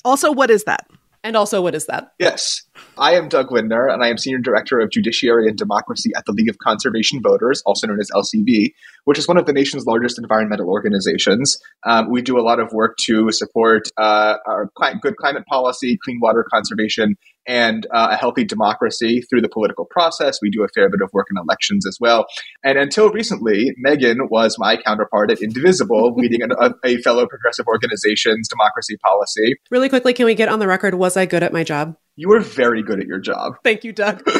Also, 0.02 0.32
what 0.32 0.50
is 0.50 0.64
that? 0.64 0.86
And 1.22 1.36
also, 1.36 1.60
what 1.60 1.74
is 1.74 1.86
that? 1.86 2.14
Yes. 2.18 2.62
I 2.98 3.14
am 3.14 3.28
Doug 3.28 3.50
Lindner, 3.50 3.88
and 3.88 4.02
I 4.02 4.08
am 4.08 4.18
Senior 4.18 4.38
Director 4.38 4.78
of 4.80 4.90
Judiciary 4.90 5.48
and 5.48 5.56
Democracy 5.56 6.10
at 6.16 6.24
the 6.26 6.32
League 6.32 6.48
of 6.48 6.58
Conservation 6.58 7.20
Voters, 7.22 7.62
also 7.66 7.86
known 7.86 8.00
as 8.00 8.10
LCV, 8.10 8.72
which 9.04 9.18
is 9.18 9.26
one 9.26 9.36
of 9.36 9.46
the 9.46 9.52
nation's 9.52 9.86
largest 9.86 10.18
environmental 10.18 10.68
organizations. 10.68 11.58
Um, 11.84 12.10
we 12.10 12.22
do 12.22 12.38
a 12.38 12.42
lot 12.42 12.60
of 12.60 12.72
work 12.72 12.96
to 13.06 13.30
support 13.30 13.88
uh, 13.96 14.36
our 14.46 14.70
cli- 14.76 14.98
good 15.00 15.16
climate 15.16 15.44
policy, 15.46 15.98
clean 16.04 16.18
water 16.20 16.46
conservation, 16.52 17.16
and 17.46 17.86
uh, 17.92 18.08
a 18.12 18.16
healthy 18.16 18.44
democracy 18.44 19.20
through 19.22 19.40
the 19.40 19.48
political 19.48 19.84
process. 19.90 20.38
We 20.40 20.50
do 20.50 20.62
a 20.62 20.68
fair 20.68 20.88
bit 20.88 21.00
of 21.02 21.10
work 21.12 21.26
in 21.30 21.36
elections 21.40 21.86
as 21.86 21.98
well. 22.00 22.26
And 22.62 22.78
until 22.78 23.10
recently, 23.10 23.72
Meagan 23.78 24.28
was 24.30 24.56
my 24.58 24.76
counterpart 24.76 25.30
at 25.30 25.42
Indivisible, 25.42 26.14
leading 26.16 26.42
an, 26.42 26.52
a, 26.52 26.72
a 26.84 26.96
fellow 26.98 27.26
progressive 27.26 27.66
organization's 27.66 28.48
democracy 28.48 28.96
policy. 28.98 29.56
Really 29.70 29.88
quickly, 29.88 30.12
can 30.12 30.26
we 30.26 30.34
get 30.34 30.48
on 30.48 30.58
the 30.58 30.68
record? 30.68 30.94
Was 30.94 31.16
I 31.16 31.26
good 31.26 31.42
at 31.42 31.52
my 31.52 31.64
job? 31.64 31.96
You 32.16 32.32
are 32.32 32.40
very 32.40 32.82
good 32.82 33.00
at 33.00 33.06
your 33.06 33.18
job. 33.20 33.54
Thank 33.64 33.84
you, 33.84 33.92
Doug. 33.92 34.22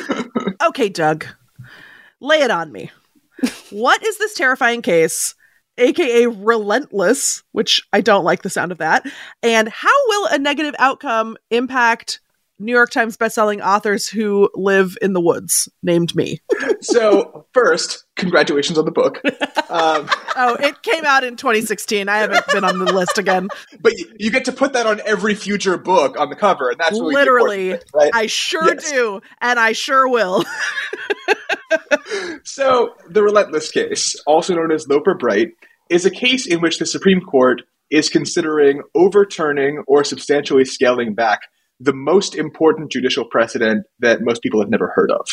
Okay, 0.64 0.88
Doug, 0.88 1.26
lay 2.20 2.40
it 2.42 2.50
on 2.50 2.70
me. 2.70 2.90
what 3.70 4.00
is 4.04 4.16
this 4.18 4.34
terrifying 4.34 4.80
case, 4.80 5.34
aka 5.76 6.26
relentless, 6.26 7.42
which 7.50 7.82
I 7.92 8.00
don't 8.00 8.24
like 8.24 8.42
the 8.42 8.50
sound 8.50 8.70
of 8.70 8.78
that, 8.78 9.04
and 9.42 9.68
how 9.68 9.90
will 10.06 10.26
a 10.26 10.38
negative 10.38 10.76
outcome 10.78 11.36
impact 11.50 12.20
New 12.62 12.72
York 12.72 12.90
Times 12.90 13.16
bestselling 13.16 13.64
authors 13.64 14.08
who 14.08 14.48
live 14.54 14.96
in 15.02 15.12
the 15.12 15.20
woods, 15.20 15.68
named 15.82 16.14
me? 16.14 16.40
So, 16.80 17.46
first, 17.52 18.04
congratulations 18.16 18.78
on 18.78 18.84
the 18.84 18.90
book. 18.90 19.20
Um, 19.68 20.08
oh, 20.36 20.56
it 20.60 20.82
came 20.82 21.04
out 21.04 21.24
in 21.24 21.36
2016. 21.36 22.08
I 22.08 22.18
haven't 22.18 22.46
been 22.48 22.64
on 22.64 22.78
the 22.78 22.92
list 22.92 23.18
again. 23.18 23.48
but 23.80 23.92
you, 23.98 24.06
you 24.18 24.30
get 24.30 24.44
to 24.46 24.52
put 24.52 24.72
that 24.72 24.86
on 24.86 25.00
every 25.04 25.34
future 25.34 25.76
book 25.76 26.18
on 26.18 26.28
the 26.30 26.36
cover, 26.36 26.70
and 26.70 26.78
that's 26.78 26.92
really 26.92 27.14
Literally, 27.14 27.70
right? 27.94 28.10
I 28.14 28.26
sure 28.26 28.74
Yes. 28.74 28.90
do, 28.90 29.20
and 29.40 29.58
I 29.58 29.72
sure 29.72 30.08
will. 30.08 30.44
So, 32.44 32.94
the 33.08 33.22
Relentless 33.22 33.70
case, 33.70 34.14
also 34.26 34.54
known 34.54 34.72
as 34.72 34.86
Loper 34.88 35.14
Bright, 35.14 35.48
is 35.88 36.04
a 36.04 36.10
case 36.10 36.46
in 36.46 36.60
which 36.60 36.78
the 36.78 36.86
Supreme 36.86 37.20
Court 37.20 37.62
is 37.90 38.08
considering 38.08 38.82
overturning 38.94 39.82
or 39.86 40.04
substantially 40.04 40.64
scaling 40.64 41.14
back 41.14 41.40
the 41.80 41.92
most 41.94 42.34
important 42.34 42.92
judicial 42.92 43.24
precedent 43.24 43.86
that 44.00 44.20
most 44.22 44.42
people 44.42 44.60
have 44.60 44.70
never 44.70 44.92
heard 44.94 45.10
of. 45.10 45.26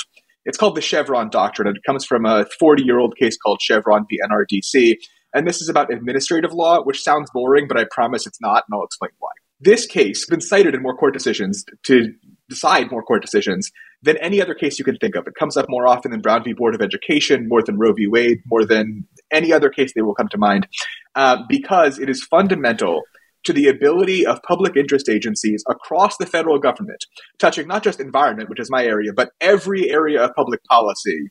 It's 0.45 0.57
called 0.57 0.75
the 0.75 0.81
Chevron 0.81 1.29
Doctrine. 1.29 1.67
And 1.67 1.77
it 1.77 1.83
comes 1.85 2.05
from 2.05 2.25
a 2.25 2.45
40 2.59 2.83
year 2.83 2.99
old 2.99 3.15
case 3.17 3.37
called 3.37 3.61
Chevron 3.61 4.05
v. 4.09 4.19
NRDC. 4.23 4.95
And 5.33 5.47
this 5.47 5.61
is 5.61 5.69
about 5.69 5.93
administrative 5.93 6.53
law, 6.53 6.81
which 6.83 7.03
sounds 7.03 7.29
boring, 7.31 7.67
but 7.67 7.77
I 7.77 7.85
promise 7.91 8.25
it's 8.25 8.41
not, 8.41 8.63
and 8.67 8.75
I'll 8.75 8.83
explain 8.83 9.11
why. 9.19 9.29
This 9.59 9.85
case 9.85 10.21
has 10.21 10.29
been 10.29 10.41
cited 10.41 10.73
in 10.73 10.81
more 10.81 10.95
court 10.95 11.13
decisions 11.13 11.65
to 11.83 12.13
decide 12.49 12.89
more 12.89 13.03
court 13.03 13.21
decisions 13.21 13.69
than 14.01 14.17
any 14.17 14.41
other 14.41 14.55
case 14.55 14.79
you 14.79 14.85
can 14.85 14.97
think 14.97 15.15
of. 15.15 15.27
It 15.27 15.35
comes 15.37 15.57
up 15.57 15.65
more 15.69 15.85
often 15.85 16.11
than 16.11 16.21
Brown 16.21 16.43
v. 16.43 16.53
Board 16.53 16.73
of 16.73 16.81
Education, 16.81 17.47
more 17.47 17.61
than 17.61 17.77
Roe 17.77 17.93
v. 17.93 18.07
Wade, 18.07 18.39
more 18.45 18.65
than 18.65 19.05
any 19.31 19.51
other 19.53 19.69
case 19.69 19.91
they 19.93 20.01
will 20.01 20.15
come 20.15 20.29
to 20.29 20.37
mind, 20.37 20.67
uh, 21.15 21.43
because 21.47 21.99
it 21.99 22.09
is 22.09 22.23
fundamental 22.23 23.03
to 23.45 23.53
the 23.53 23.67
ability 23.67 24.25
of 24.25 24.41
public 24.43 24.75
interest 24.75 25.09
agencies 25.09 25.63
across 25.69 26.17
the 26.17 26.25
federal 26.25 26.59
government, 26.59 27.05
touching 27.39 27.67
not 27.67 27.83
just 27.83 27.99
environment, 27.99 28.49
which 28.49 28.59
is 28.59 28.69
my 28.69 28.83
area, 28.83 29.11
but 29.13 29.31
every 29.39 29.89
area 29.89 30.23
of 30.23 30.35
public 30.35 30.63
policy, 30.65 31.29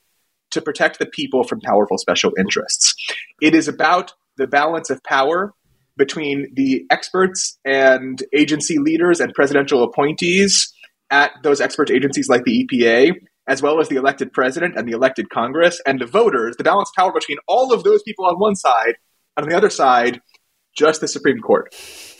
to 0.51 0.63
protect 0.63 0.99
the 0.99 1.07
people 1.07 1.45
from 1.45 1.61
powerful 1.61 1.99
special 1.99 2.33
interests. 2.39 2.95
It 3.41 3.55
is 3.55 3.69
about 3.69 4.15
the 4.37 4.47
balance 4.47 4.89
of 4.89 5.03
power 5.05 5.53
between 5.97 6.47
the 6.55 6.87
experts 6.91 7.59
and 7.65 8.23
agency 8.35 8.79
leaders 8.79 9.21
and 9.21 9.35
presidential 9.35 9.83
appointees 9.83 10.73
at 11.11 11.33
those 11.43 11.61
expert 11.61 11.91
agencies 11.91 12.29
like 12.29 12.45
the 12.45 12.67
EPA, 12.67 13.13
as 13.47 13.63
well 13.63 13.81
as 13.81 13.89
the 13.89 13.97
elected 13.97 14.33
president 14.33 14.77
and 14.77 14.89
the 14.89 14.93
elected 14.93 15.29
Congress, 15.31 15.81
and 15.87 16.01
the 16.01 16.07
voters, 16.07 16.57
the 16.57 16.65
balance 16.65 16.91
of 16.91 16.95
power 17.03 17.13
between 17.13 17.39
all 17.49 17.73
of 17.73 17.83
those 17.83 18.03
people 18.03 18.27
on 18.27 18.37
one 18.37 18.55
side, 18.55 18.95
and 19.37 19.45
on 19.45 19.49
the 19.49 19.57
other 19.57 19.71
side, 19.71 20.21
just 20.79 21.01
the 21.01 21.09
Supreme 21.09 21.41
Court. 21.41 21.75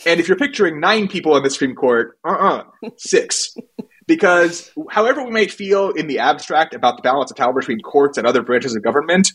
And 0.05 0.19
if 0.19 0.27
you're 0.27 0.37
picturing 0.37 0.79
nine 0.79 1.07
people 1.07 1.33
on 1.33 1.43
the 1.43 1.49
Supreme 1.49 1.75
Court, 1.75 2.17
uh 2.27 2.31
uh 2.31 2.63
six. 2.97 3.55
Because 4.07 4.71
however 4.89 5.23
we 5.23 5.29
may 5.29 5.47
feel 5.47 5.91
in 5.91 6.07
the 6.07 6.17
abstract 6.17 6.73
about 6.73 6.97
the 6.97 7.03
balance 7.03 7.29
of 7.29 7.37
power 7.37 7.53
between 7.53 7.79
courts 7.79 8.17
and 8.17 8.25
other 8.25 8.41
branches 8.41 8.75
of 8.75 8.81
government, 8.81 9.27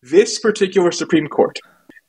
this 0.00 0.38
particular 0.38 0.92
Supreme 0.92 1.26
Court 1.26 1.58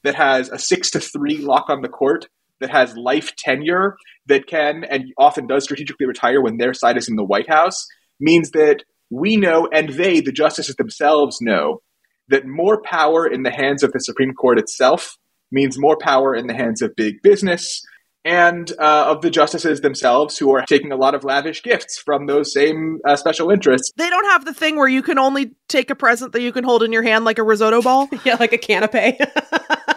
that 0.03 0.13
has 0.13 0.49
a 0.49 0.59
six 0.59 0.91
to 0.91 0.99
three 0.99 1.37
lock 1.39 1.71
on 1.71 1.81
the 1.81 1.89
court, 1.89 2.27
that 2.59 2.69
has 2.69 2.95
life 2.95 3.35
tenure, 3.35 3.95
that 4.27 4.45
can 4.45 4.83
and 4.83 5.05
often 5.17 5.47
does 5.47 5.63
strategically 5.63 6.05
retire 6.05 6.39
when 6.39 6.57
their 6.57 6.75
side 6.75 6.97
is 6.97 7.09
in 7.09 7.15
the 7.15 7.23
White 7.23 7.49
House, 7.49 7.83
means 8.19 8.51
that 8.51 8.83
we 9.09 9.35
know 9.35 9.67
and 9.73 9.89
they, 9.89 10.19
the 10.19 10.31
justices 10.31 10.75
themselves, 10.75 11.39
know 11.41 11.81
that 12.27 12.45
more 12.45 12.79
power 12.83 13.25
in 13.25 13.41
the 13.41 13.51
hands 13.51 13.81
of 13.81 13.91
the 13.91 13.99
Supreme 13.99 14.35
Court 14.35 14.59
itself 14.59 15.17
means 15.51 15.77
more 15.77 15.97
power 15.97 16.35
in 16.35 16.47
the 16.47 16.53
hands 16.53 16.81
of 16.81 16.95
big 16.95 17.21
business 17.21 17.85
and 18.25 18.71
uh, 18.79 19.05
of 19.07 19.21
the 19.21 19.29
justices 19.29 19.79
themselves 19.81 20.37
who 20.37 20.53
are 20.53 20.61
taking 20.65 20.91
a 20.91 20.97
lot 20.97 21.15
of 21.15 21.23
lavish 21.23 21.63
gifts 21.63 21.97
from 21.97 22.25
those 22.25 22.51
same 22.51 22.99
uh, 23.07 23.15
special 23.15 23.49
interests. 23.49 23.91
They 23.95 24.09
don't 24.09 24.25
have 24.25 24.43
the 24.43 24.53
thing 24.53 24.75
where 24.75 24.87
you 24.89 25.01
can 25.01 25.17
only 25.17 25.51
take 25.69 25.89
a 25.89 25.95
present 25.95 26.33
that 26.33 26.41
you 26.41 26.51
can 26.51 26.65
hold 26.65 26.83
in 26.83 26.91
your 26.91 27.03
hand 27.03 27.23
like 27.23 27.37
a 27.37 27.43
risotto 27.43 27.81
ball. 27.81 28.09
yeah, 28.25 28.35
like 28.39 28.51
a 28.53 28.57
canapé. 28.57 29.15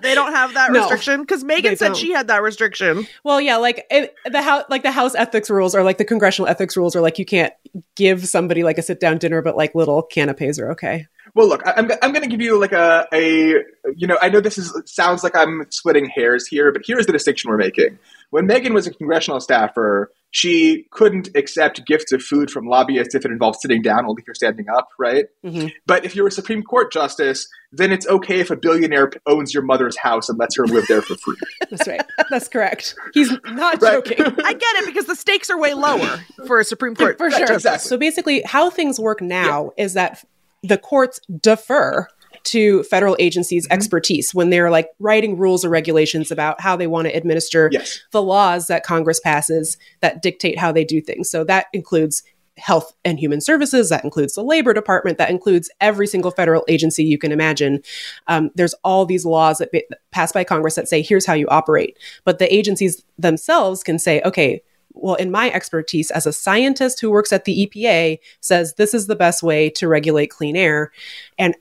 They 0.00 0.14
don't 0.14 0.32
have 0.32 0.54
that 0.54 0.70
No, 0.72 0.80
restriction 0.80 1.20
because 1.20 1.44
Meagan 1.44 1.76
said 1.76 1.88
don't. 1.88 1.96
she 1.96 2.12
had 2.12 2.28
that 2.28 2.42
restriction. 2.42 3.06
well, 3.24 3.40
yeah, 3.40 3.56
like 3.56 3.84
it, 3.90 4.14
the 4.24 4.40
house, 4.42 4.64
like 4.70 4.82
the 4.82 4.90
House 4.92 5.14
ethics 5.14 5.50
rules, 5.50 5.74
or 5.74 5.82
like 5.82 5.98
the 5.98 6.04
congressional 6.04 6.48
ethics 6.48 6.76
rules, 6.76 6.94
are 6.96 7.00
like 7.00 7.18
you 7.18 7.24
can't 7.24 7.52
give 7.96 8.26
somebody 8.26 8.62
like 8.62 8.78
a 8.78 8.82
sit 8.82 9.00
down 9.00 9.18
dinner, 9.18 9.42
but 9.42 9.56
like 9.56 9.74
little 9.74 10.02
canapes 10.02 10.58
are 10.58 10.70
okay. 10.72 11.06
Well, 11.38 11.46
look, 11.48 11.64
I- 11.64 11.74
I'm, 11.76 11.88
I'm 12.02 12.12
going 12.12 12.24
to 12.24 12.28
give 12.28 12.40
you 12.40 12.58
like 12.58 12.72
a, 12.72 13.06
a, 13.14 13.54
you 13.96 14.08
know, 14.08 14.18
I 14.20 14.28
know 14.28 14.40
this 14.40 14.58
is 14.58 14.74
sounds 14.86 15.22
like 15.22 15.36
I'm 15.36 15.66
splitting 15.70 16.06
hairs 16.06 16.48
here, 16.48 16.72
but 16.72 16.82
here's 16.84 17.06
the 17.06 17.12
distinction 17.12 17.48
we're 17.48 17.56
making. 17.58 17.96
When 18.30 18.44
Meagan 18.46 18.74
was 18.74 18.88
a 18.88 18.90
congressional 18.92 19.38
staffer, 19.38 20.10
she 20.32 20.86
couldn't 20.90 21.28
accept 21.36 21.86
gifts 21.86 22.10
of 22.10 22.22
food 22.24 22.50
from 22.50 22.66
lobbyists 22.66 23.14
if 23.14 23.24
it 23.24 23.30
involved 23.30 23.60
sitting 23.60 23.82
down, 23.82 24.04
only 24.04 24.20
if 24.20 24.26
you're 24.26 24.34
standing 24.34 24.68
up, 24.68 24.88
right? 24.98 25.26
Mhm. 25.44 25.72
But 25.86 26.04
if 26.04 26.16
you're 26.16 26.26
a 26.26 26.30
Supreme 26.32 26.64
Court 26.64 26.92
justice, 26.92 27.46
then 27.70 27.92
it's 27.92 28.06
okay 28.08 28.40
if 28.40 28.50
a 28.50 28.56
billionaire 28.56 29.08
owns 29.28 29.54
your 29.54 29.62
mother's 29.62 29.96
house 29.96 30.28
and 30.28 30.40
lets 30.40 30.56
her 30.56 30.66
live 30.66 30.86
there 30.88 31.02
for 31.02 31.14
free. 31.18 31.36
That's 31.70 31.86
right. 31.86 32.02
That's 32.30 32.48
correct. 32.48 32.96
He's 33.14 33.30
not 33.44 33.80
Right. 33.80 34.04
joking. 34.04 34.24
I 34.44 34.52
get 34.54 34.76
it 34.82 34.86
because 34.86 35.06
the 35.06 35.14
stakes 35.14 35.50
are 35.50 35.58
way 35.58 35.72
lower 35.74 36.18
for 36.48 36.58
a 36.58 36.64
Supreme 36.64 36.96
Court. 36.96 37.16
For 37.16 37.30
sure. 37.30 37.52
exactly. 37.52 37.88
So 37.88 37.96
basically, 37.96 38.42
how 38.42 38.70
things 38.70 38.98
work 38.98 39.22
now 39.22 39.70
is 39.78 39.94
that 39.94 40.24
the 40.62 40.78
courts 40.78 41.20
defer 41.40 42.08
to 42.44 42.82
federal 42.84 43.16
agencies' 43.18 43.64
Mm-hmm. 43.66 43.74
expertise 43.74 44.34
when 44.34 44.50
they're 44.50 44.70
like 44.70 44.88
writing 44.98 45.36
rules 45.36 45.64
or 45.64 45.68
regulations 45.68 46.30
about 46.30 46.60
how 46.60 46.76
they 46.76 46.86
want 46.86 47.06
to 47.08 47.14
administer 47.14 47.68
Yes. 47.72 48.00
the 48.12 48.22
laws 48.22 48.68
that 48.68 48.84
Congress 48.84 49.20
passes 49.20 49.76
that 50.00 50.22
dictate 50.22 50.58
how 50.58 50.72
they 50.72 50.84
do 50.84 51.00
things. 51.00 51.28
So 51.30 51.44
that 51.44 51.66
includes 51.72 52.22
health 52.56 52.92
and 53.04 53.20
human 53.20 53.40
services, 53.40 53.88
that 53.88 54.02
includes 54.02 54.34
the 54.34 54.42
labor 54.42 54.72
department, 54.72 55.16
that 55.18 55.30
includes 55.30 55.70
every 55.80 56.06
single 56.06 56.30
federal 56.32 56.64
agency 56.68 57.04
you 57.04 57.16
can 57.18 57.30
imagine. 57.32 57.80
Um, 58.26 58.50
there's 58.56 58.74
all 58.82 59.06
these 59.06 59.24
laws 59.24 59.58
that 59.58 59.70
be, 59.70 59.84
passed 60.10 60.34
by 60.34 60.42
Congress 60.42 60.74
that 60.74 60.88
say, 60.88 61.00
here's 61.02 61.26
how 61.26 61.34
you 61.34 61.46
operate. 61.48 61.96
But 62.24 62.38
the 62.40 62.52
agencies 62.52 63.04
themselves 63.16 63.84
can 63.84 63.98
say, 63.98 64.22
okay, 64.24 64.60
well, 65.00 65.14
in 65.14 65.30
my 65.30 65.50
expertise 65.50 66.10
as 66.10 66.26
a 66.26 66.32
scientist 66.32 67.00
who 67.00 67.10
works 67.10 67.32
at 67.32 67.44
the 67.44 67.66
EPA, 67.66 68.18
says 68.40 68.74
this 68.74 68.94
is 68.94 69.06
the 69.06 69.16
best 69.16 69.42
way 69.42 69.70
to 69.70 69.88
regulate 69.88 70.28
clean 70.28 70.56
air. 70.56 70.92
And 71.38 71.54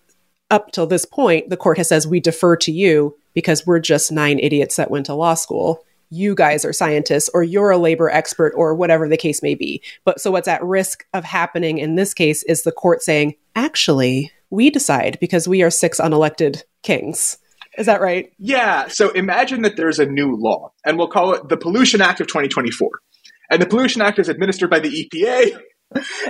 up 0.49 0.71
till 0.71 0.87
this 0.87 1.05
point, 1.05 1.49
the 1.49 1.57
court 1.57 1.77
has 1.77 1.89
says 1.89 2.07
we 2.07 2.19
defer 2.19 2.55
to 2.57 2.71
you 2.71 3.17
because 3.33 3.65
we're 3.65 3.79
just 3.79 4.11
nine 4.11 4.39
idiots 4.39 4.75
that 4.77 4.91
went 4.91 5.05
to 5.07 5.13
law 5.13 5.33
school. 5.33 5.83
You 6.09 6.35
guys 6.35 6.63
are 6.63 6.71
scientists, 6.71 7.29
or 7.33 7.43
you're 7.43 7.69
a 7.69 7.77
labor 7.77 8.09
expert, 8.09 8.53
or 8.55 8.73
whatever 8.73 9.09
the 9.09 9.17
case 9.17 9.43
may 9.43 9.55
be. 9.55 9.81
But 10.05 10.21
so 10.21 10.31
what's 10.31 10.47
at 10.47 10.63
risk 10.63 11.05
of 11.13 11.25
happening 11.25 11.79
in 11.79 11.95
this 11.95 12.13
case 12.13 12.43
is 12.43 12.63
the 12.63 12.71
court 12.71 13.01
saying, 13.01 13.35
actually, 13.55 14.31
we 14.49 14.69
decide 14.69 15.17
because 15.19 15.49
we 15.49 15.61
are 15.63 15.69
six 15.69 15.99
unelected 15.99 16.63
kings. 16.81 17.37
Is 17.77 17.85
that 17.85 18.01
right? 18.01 18.31
Yeah. 18.39 18.87
So 18.87 19.11
imagine 19.11 19.61
that 19.61 19.75
there's 19.75 19.99
a 19.99 20.05
new 20.05 20.35
law, 20.35 20.71
and 20.85 20.97
we'll 20.97 21.09
call 21.09 21.33
it 21.33 21.47
the 21.49 21.57
Pollution 21.57 22.01
Act 22.01 22.21
of 22.21 22.27
2024. 22.27 22.89
And 23.49 23.61
the 23.61 23.65
Pollution 23.65 24.01
Act 24.01 24.19
is 24.19 24.29
administered 24.29 24.69
by 24.69 24.79
the 24.79 24.89
EPA, 24.89 25.59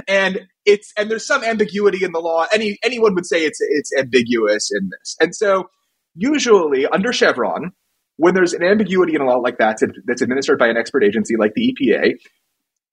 and 0.07 0.47
it's 0.65 0.93
and 0.97 1.09
there's 1.09 1.25
some 1.25 1.43
ambiguity 1.43 2.03
in 2.03 2.11
the 2.11 2.19
law. 2.19 2.45
Any 2.53 2.77
anyone 2.83 3.15
would 3.15 3.25
say 3.25 3.43
it's 3.43 3.59
it's 3.61 3.91
ambiguous 3.97 4.69
in 4.71 4.89
this. 4.89 5.15
And 5.19 5.35
so 5.35 5.69
usually 6.15 6.85
under 6.85 7.11
Chevron, 7.11 7.71
when 8.17 8.33
there's 8.33 8.53
an 8.53 8.63
ambiguity 8.63 9.15
in 9.15 9.21
a 9.21 9.25
law 9.25 9.37
like 9.37 9.57
that 9.57 9.79
that's 10.05 10.21
administered 10.21 10.59
by 10.59 10.67
an 10.67 10.77
expert 10.77 11.03
agency 11.03 11.35
like 11.37 11.53
the 11.55 11.73
EPA, 11.73 12.13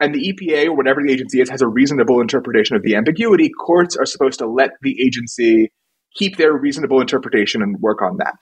and 0.01 0.15
the 0.15 0.33
EPA 0.33 0.67
or 0.67 0.77
whatever 0.77 1.03
the 1.03 1.13
agency 1.13 1.41
is 1.41 1.51
has 1.51 1.63
a 1.63 1.69
reasonable 1.69 2.21
interpretation 2.21 2.77
of 2.77 2.83
the 2.83 2.97
ambiguity, 2.97 3.51
courts 3.51 3.97
are 3.97 4.07
supposed 4.07 4.39
to 4.39 4.47
let 4.47 4.71
the 4.83 5.01
agency 5.03 5.71
keep 6.15 6.37
their 6.37 6.53
reasonable 6.53 7.01
interpretation 7.01 7.63
and 7.63 7.77
work 7.81 8.01
on 8.01 8.19
that. 8.19 8.35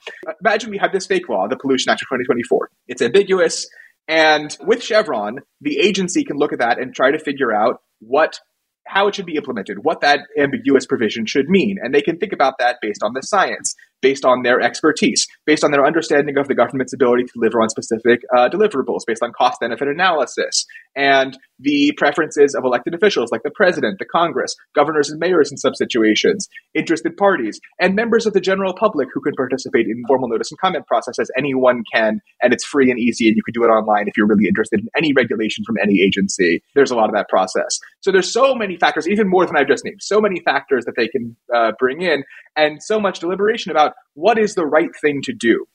Imagine 0.45 0.69
we 0.69 0.77
have 0.77 0.91
this 0.91 1.07
fake 1.07 1.27
law, 1.27 1.47
the 1.47 1.57
Pollution 1.57 1.89
Act 1.89 2.01
of 2.03 2.07
2024. 2.07 2.69
It's 2.87 3.01
ambiguous. 3.01 3.67
And 4.07 4.55
with 4.61 4.83
Chevron, 4.83 5.39
the 5.61 5.79
agency 5.79 6.23
can 6.23 6.37
look 6.37 6.53
at 6.53 6.59
that 6.59 6.79
and 6.79 6.93
try 6.93 7.11
to 7.11 7.19
figure 7.19 7.53
out 7.53 7.81
what 7.99 8.39
how 8.85 9.07
it 9.07 9.15
should 9.15 9.25
be 9.25 9.37
implemented, 9.37 9.77
what 9.81 10.01
that 10.01 10.19
ambiguous 10.37 10.85
provision 10.85 11.25
should 11.25 11.47
mean. 11.47 11.77
And 11.81 11.95
they 11.95 12.01
can 12.01 12.17
think 12.17 12.33
about 12.33 12.55
that 12.59 12.77
based 12.81 13.01
on 13.01 13.13
the 13.13 13.21
science 13.21 13.75
based 14.03 14.25
on 14.25 14.43
their 14.43 14.61
expertise, 14.61 15.25
based 15.47 15.63
on 15.63 15.71
their 15.71 15.87
understanding 15.87 16.37
of 16.37 16.47
the 16.47 16.53
government's 16.53 16.93
ability 16.93 17.23
to 17.23 17.31
deliver 17.33 17.61
on 17.61 17.69
specific 17.69 18.21
uh, 18.37 18.49
deliverables, 18.49 18.99
based 19.07 19.23
on 19.23 19.31
cost 19.31 19.59
benefit 19.59 19.87
analysis, 19.87 20.65
and 20.95 21.37
the 21.59 21.93
preferences 21.97 22.53
of 22.53 22.65
elected 22.65 22.93
officials 22.93 23.31
like 23.31 23.41
the 23.43 23.51
president, 23.55 23.97
the 23.97 24.05
Congress, 24.05 24.55
governors 24.75 25.09
and 25.09 25.19
mayors 25.19 25.49
in 25.49 25.57
some 25.57 25.73
situations, 25.73 26.47
interested 26.75 27.15
parties, 27.17 27.59
and 27.79 27.95
members 27.95 28.25
of 28.25 28.33
the 28.33 28.41
general 28.41 28.73
public 28.73 29.07
who 29.13 29.21
can 29.21 29.33
participate 29.35 29.87
in 29.87 30.03
formal 30.05 30.27
notice 30.27 30.51
and 30.51 30.59
comment 30.59 30.85
process 30.85 31.17
as 31.17 31.31
anyone 31.37 31.83
can, 31.93 32.19
and 32.41 32.53
it's 32.53 32.65
free 32.65 32.91
and 32.91 32.99
easy, 32.99 33.27
and 33.27 33.37
you 33.37 33.43
can 33.43 33.53
do 33.53 33.63
it 33.63 33.69
online 33.69 34.07
if 34.07 34.17
you're 34.17 34.27
really 34.27 34.47
interested 34.47 34.81
in 34.81 34.87
any 34.97 35.13
regulation 35.13 35.63
from 35.65 35.77
any 35.81 36.01
agency. 36.01 36.61
There's 36.75 36.91
a 36.91 36.95
lot 36.95 37.07
of 37.07 37.15
that 37.15 37.29
process. 37.29 37.79
So 38.01 38.11
there's 38.11 38.31
so 38.31 38.53
many 38.53 38.77
factors, 38.77 39.07
even 39.07 39.29
more 39.29 39.45
than 39.45 39.55
I've 39.55 39.67
just 39.67 39.85
named, 39.85 40.01
so 40.01 40.19
many 40.19 40.41
factors 40.41 40.83
that 40.83 40.95
they 40.97 41.07
can 41.07 41.37
uh, 41.55 41.71
bring 41.79 42.01
in, 42.01 42.23
and 42.57 42.83
so 42.83 42.99
much 42.99 43.19
deliberation 43.19 43.71
about 43.71 43.92
what 44.13 44.37
is 44.37 44.55
the 44.55 44.65
right 44.65 44.89
thing 45.01 45.21
to 45.23 45.33
do. 45.33 45.65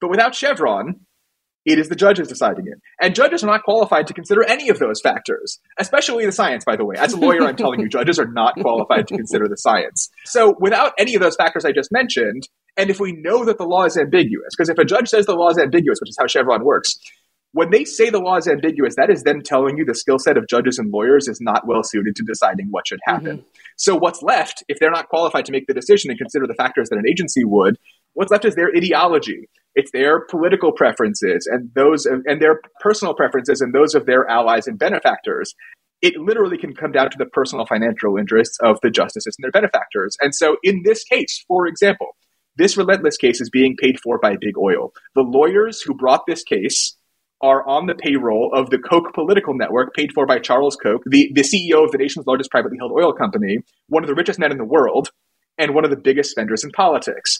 But 0.00 0.10
without 0.10 0.34
Chevron, 0.34 1.06
it 1.66 1.78
is 1.78 1.88
the 1.88 1.96
judges 1.96 2.28
deciding 2.28 2.66
it. 2.66 2.80
And 3.00 3.14
judges 3.14 3.44
are 3.44 3.46
not 3.46 3.64
qualified 3.64 4.06
to 4.06 4.14
consider 4.14 4.42
any 4.44 4.70
of 4.70 4.78
those 4.78 5.00
factors, 5.00 5.60
especially 5.78 6.24
the 6.24 6.32
science, 6.32 6.64
by 6.64 6.76
the 6.76 6.84
way. 6.84 6.96
As 6.98 7.12
a 7.12 7.18
lawyer, 7.18 7.42
I'm 7.42 7.56
telling 7.56 7.80
you, 7.80 7.88
judges 7.90 8.18
are 8.18 8.30
not 8.30 8.54
qualified 8.58 9.06
to 9.08 9.16
consider 9.16 9.46
the 9.46 9.56
science. 9.56 10.08
So 10.24 10.54
without 10.58 10.92
any 10.98 11.14
of 11.14 11.20
those 11.20 11.36
factors 11.36 11.64
I 11.64 11.72
just 11.72 11.92
mentioned, 11.92 12.48
and 12.76 12.88
if 12.88 12.98
we 12.98 13.12
know 13.12 13.44
that 13.44 13.58
the 13.58 13.64
law 13.64 13.84
is 13.84 13.98
ambiguous, 13.98 14.48
because 14.56 14.70
if 14.70 14.78
a 14.78 14.84
judge 14.84 15.08
says 15.08 15.26
the 15.26 15.34
law 15.34 15.50
is 15.50 15.58
ambiguous, 15.58 15.98
which 16.00 16.10
is 16.10 16.16
how 16.18 16.26
Chevron 16.26 16.64
works, 16.64 16.98
when 17.52 17.70
they 17.70 17.84
say 17.84 18.10
the 18.10 18.20
law 18.20 18.36
is 18.36 18.46
ambiguous, 18.46 18.94
that 18.96 19.10
is 19.10 19.22
them 19.22 19.42
telling 19.42 19.76
you 19.76 19.84
the 19.84 19.94
skill 19.94 20.18
set 20.18 20.36
of 20.36 20.46
judges 20.48 20.78
and 20.78 20.92
lawyers 20.92 21.26
is 21.26 21.40
not 21.40 21.66
well 21.66 21.82
suited 21.82 22.14
to 22.16 22.24
deciding 22.24 22.68
what 22.70 22.86
should 22.86 23.00
happen. 23.04 23.38
Mm-hmm. 23.38 23.48
So 23.76 23.96
what's 23.96 24.22
left, 24.22 24.62
if 24.68 24.78
they're 24.78 24.90
not 24.90 25.08
qualified 25.08 25.46
to 25.46 25.52
make 25.52 25.66
the 25.66 25.74
decision 25.74 26.10
and 26.10 26.18
consider 26.18 26.46
the 26.46 26.54
factors 26.54 26.88
that 26.90 26.98
an 26.98 27.08
agency 27.08 27.44
would, 27.44 27.76
what's 28.14 28.30
left 28.30 28.44
is 28.44 28.54
their 28.54 28.70
ideology. 28.76 29.48
It's 29.74 29.90
their 29.92 30.26
political 30.26 30.72
preferences 30.72 31.48
and 31.50 31.70
those 31.74 32.06
and 32.06 32.40
their 32.40 32.60
personal 32.80 33.14
preferences 33.14 33.60
and 33.60 33.72
those 33.72 33.94
of 33.94 34.06
their 34.06 34.28
allies 34.28 34.66
and 34.66 34.78
benefactors. 34.78 35.54
It 36.02 36.14
literally 36.16 36.56
can 36.56 36.74
come 36.74 36.92
down 36.92 37.10
to 37.10 37.18
the 37.18 37.26
personal 37.26 37.66
financial 37.66 38.16
interests 38.16 38.58
of 38.62 38.78
the 38.82 38.90
justices 38.90 39.36
and 39.38 39.44
their 39.44 39.50
benefactors. 39.50 40.16
And 40.20 40.34
so 40.34 40.56
in 40.62 40.82
this 40.84 41.04
case, 41.04 41.44
for 41.46 41.66
example, 41.66 42.16
this 42.56 42.76
relentless 42.76 43.16
case 43.16 43.40
is 43.40 43.50
being 43.50 43.76
paid 43.80 44.00
for 44.00 44.18
by 44.18 44.36
big 44.40 44.56
oil. 44.58 44.92
The 45.14 45.22
lawyers 45.22 45.80
who 45.80 45.94
brought 45.94 46.26
this 46.26 46.42
case 46.42 46.96
are 47.42 47.66
on 47.66 47.86
the 47.86 47.94
payroll 47.94 48.50
of 48.54 48.70
the 48.70 48.78
Koch 48.78 49.12
political 49.14 49.54
network, 49.54 49.94
paid 49.94 50.12
for 50.12 50.26
by 50.26 50.38
Charles 50.38 50.76
Koch, 50.76 51.02
the, 51.06 51.30
the 51.34 51.42
CEO 51.42 51.84
of 51.84 51.90
the 51.90 51.98
nation's 51.98 52.26
largest 52.26 52.50
privately 52.50 52.78
held 52.78 52.92
oil 52.92 53.12
company, 53.12 53.58
one 53.88 54.02
of 54.02 54.08
the 54.08 54.14
richest 54.14 54.38
men 54.38 54.52
in 54.52 54.58
the 54.58 54.64
world, 54.64 55.10
and 55.58 55.74
one 55.74 55.84
of 55.84 55.90
the 55.90 55.96
biggest 55.96 56.30
spenders 56.30 56.64
in 56.64 56.70
politics. 56.70 57.38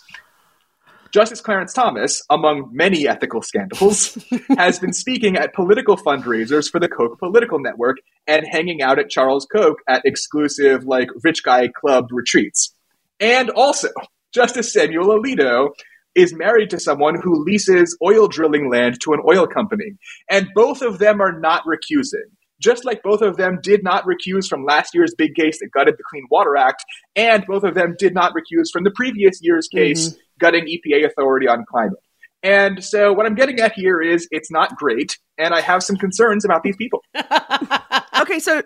Justice 1.13 1.41
Clarence 1.41 1.73
Thomas, 1.73 2.23
among 2.31 2.71
many 2.73 3.09
ethical 3.09 3.43
scandals, 3.43 4.17
has 4.57 4.79
been 4.79 4.93
speaking 4.93 5.37
at 5.37 5.53
political 5.55 5.97
fundraisers 5.97 6.71
for 6.71 6.79
the 6.79 6.89
Koch 6.89 7.19
political 7.19 7.59
network 7.59 7.97
and 8.27 8.47
hanging 8.49 8.81
out 8.81 8.99
at 8.99 9.11
Charles 9.11 9.47
Koch 9.53 9.79
at 9.89 10.03
exclusive, 10.05 10.85
like, 10.85 11.09
rich 11.25 11.43
guy 11.43 11.69
club 11.69 12.07
retreats. 12.13 12.75
And 13.19 13.51
also, 13.51 13.89
Justice 14.33 14.73
Samuel 14.73 15.07
Alito 15.07 15.71
is 16.14 16.35
married 16.35 16.70
to 16.70 16.81
someone 16.81 17.20
who 17.20 17.44
leases 17.44 17.96
oil 18.03 18.29
drilling 18.29 18.70
land 18.70 19.01
to 19.03 19.12
an 19.12 19.20
oil 19.27 19.46
company. 19.46 19.96
And 20.29 20.49
both 20.55 20.83
of 20.83 20.99
them 20.99 21.20
are 21.20 21.38
not 21.38 21.62
recusing. 21.64 22.29
Just 22.61 22.85
like 22.85 23.03
both 23.03 23.23
of 23.23 23.37
them 23.37 23.59
did 23.62 23.83
not 23.83 24.05
recuse 24.05 24.46
from 24.46 24.64
last 24.64 24.94
year's 24.94 25.14
big 25.16 25.35
case 25.35 25.61
that 25.61 25.70
gutted 25.73 25.94
the 25.96 26.05
Clean 26.11 26.27
Water 26.31 26.57
Act, 26.57 26.85
and 27.16 27.44
both 27.46 27.64
of 27.64 27.75
them 27.75 27.94
did 27.99 28.12
not 28.12 28.35
recuse 28.35 28.70
from 28.70 28.85
the 28.85 28.90
previous 28.90 29.38
year's 29.40 29.66
case 29.66 30.11
mm-hmm. 30.11 30.18
gutting 30.38 30.66
EPA 30.66 31.07
authority 31.07 31.49
on 31.49 31.64
climate. 31.70 31.99
And 32.42 32.85
so 32.85 33.12
what 33.12 33.25
I'm 33.27 33.35
getting 33.35 33.61
at 33.61 33.73
here 33.73 34.01
is 34.01 34.29
it's 34.31 34.51
not 34.51 34.77
great, 34.77 35.18
and 35.38 35.55
I 35.55 35.62
have 35.62 35.83
some 35.83 35.96
concerns 35.96 36.44
about 36.44 36.62
these 36.62 36.77
people. 36.77 37.03
okay, 38.20 38.38
so 38.38 38.62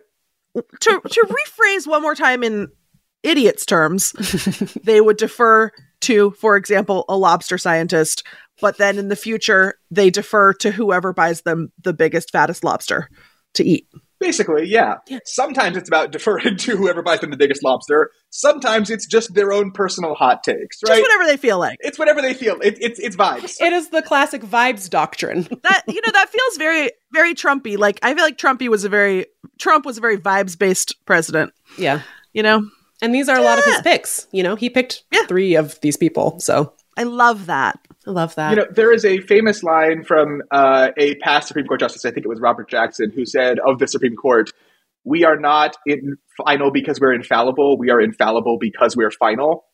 to 0.55 1.01
to 1.01 1.27
rephrase 1.29 1.87
one 1.87 2.03
more 2.03 2.15
time 2.15 2.43
in 2.43 2.69
idiots 3.23 3.65
terms, 3.65 4.13
they 4.85 5.01
would 5.01 5.17
defer 5.17 5.71
to, 6.05 6.31
for 6.33 6.57
example, 6.57 7.05
a 7.09 7.17
lobster 7.17 7.59
scientist, 7.59 8.25
but 8.61 8.79
then 8.79 8.99
in 8.99 9.09
the 9.09 9.17
future, 9.17 9.75
they 9.91 10.11
defer 10.11 10.53
to 10.55 10.71
whoever 10.71 11.13
buys 11.13 11.43
them 11.43 11.73
the 11.83 11.93
biggest, 11.93 12.31
fattest 12.31 12.65
lobster 12.65 13.09
to 13.55 13.65
eat. 13.65 13.89
Basically, 14.21 14.67
yeah. 14.67 14.97
Sometimes 15.25 15.77
it's 15.77 15.89
about 15.89 16.11
deferring 16.13 16.57
to 16.59 16.77
whoever 16.77 17.03
buys 17.03 17.21
them 17.21 17.31
the 17.31 17.37
biggest 17.37 17.63
lobster. 17.63 18.11
Sometimes 18.31 18.89
it's 18.91 19.07
just 19.07 19.35
their 19.35 19.53
own 19.53 19.71
personal 19.71 20.15
hot 20.15 20.43
takes, 20.45 20.83
right? 20.83 20.97
Just 20.97 21.03
whatever 21.03 21.27
they 21.27 21.37
feel 21.37 21.59
like. 21.59 21.77
It's 21.81 21.99
whatever 21.99 22.23
they 22.23 22.33
feel. 22.33 22.59
It, 22.61 22.79
it's 22.81 22.99
it's 23.01 23.17
vibes. 23.17 23.61
It 23.61 23.73
is 23.73 23.91
the 23.91 24.03
classic 24.03 24.43
vibes 24.43 24.89
doctrine. 24.89 25.43
that 25.63 25.83
you 25.89 26.01
know 26.01 26.13
that 26.13 26.31
feels 26.31 26.57
very 26.57 26.91
very 27.13 27.35
Trumpy. 27.35 27.77
Like 27.77 27.99
I 28.03 28.15
feel 28.15 28.25
like 28.25 28.39
Trumpy 28.39 28.69
was 28.69 28.85
a 28.85 28.89
very 28.89 29.27
Trump 29.59 29.85
was 29.85 29.99
a 29.99 30.01
very 30.01 30.17
vibes 30.17 30.59
based 30.59 30.95
president. 31.05 31.53
Yeah, 31.77 32.01
you 32.33 32.43
know. 32.43 32.63
And 33.03 33.15
these 33.15 33.29
are 33.29 33.39
a 33.39 33.43
lot 33.43 33.59
of 33.59 33.65
his 33.65 33.81
picks. 33.83 34.27
You 34.33 34.43
know, 34.43 34.57
he 34.57 34.71
picked 34.71 35.03
yeah. 35.13 35.27
three 35.27 35.57
of 35.57 35.81
these 35.81 35.97
people. 35.97 36.41
So 36.41 36.73
I 36.97 37.03
love 37.03 37.47
that. 37.47 37.79
I 38.07 38.11
love 38.11 38.35
that. 38.37 38.51
You 38.51 38.57
know, 38.57 38.67
there 38.71 38.93
is 38.93 39.05
a 39.05 39.21
famous 39.21 39.63
line 39.63 40.05
from 40.05 40.43
uh, 40.51 40.91
a 40.97 41.17
past 41.17 41.49
Supreme 41.49 41.67
Court 41.67 41.81
justice, 41.81 42.05
I 42.05 42.11
think 42.11 42.25
it 42.25 42.29
was 42.29 42.41
Robert 42.41 42.69
Jackson, 42.69 43.11
who 43.15 43.25
said 43.25 43.59
of 43.67 43.79
the 43.79 43.87
Supreme 43.87 44.15
Court, 44.15 44.51
we 45.05 45.25
are 45.25 45.39
not 45.39 45.77
in 45.87 46.17
final 46.45 46.71
because 46.71 46.99
we're 47.01 47.15
infallible. 47.15 47.77
We 47.79 47.91
are 47.91 48.01
infallible 48.01 48.59
because 48.59 48.97
we're 48.97 49.11
final. 49.11 49.65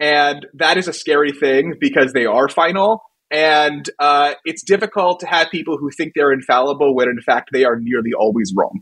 And 0.00 0.46
that 0.54 0.76
is 0.78 0.86
a 0.86 0.92
scary 0.92 1.32
thing 1.32 1.74
because 1.80 2.12
they 2.12 2.26
are 2.26 2.48
final. 2.48 3.02
And 3.30 3.88
uh, 3.98 4.34
it's 4.44 4.62
difficult 4.62 5.20
to 5.20 5.26
have 5.26 5.50
people 5.50 5.76
who 5.78 5.90
think 5.90 6.12
they're 6.14 6.32
infallible 6.32 6.94
when 6.94 7.08
in 7.08 7.20
fact 7.20 7.50
they 7.52 7.64
are 7.64 7.78
nearly 7.78 8.12
always 8.18 8.54
wrong. 8.56 8.80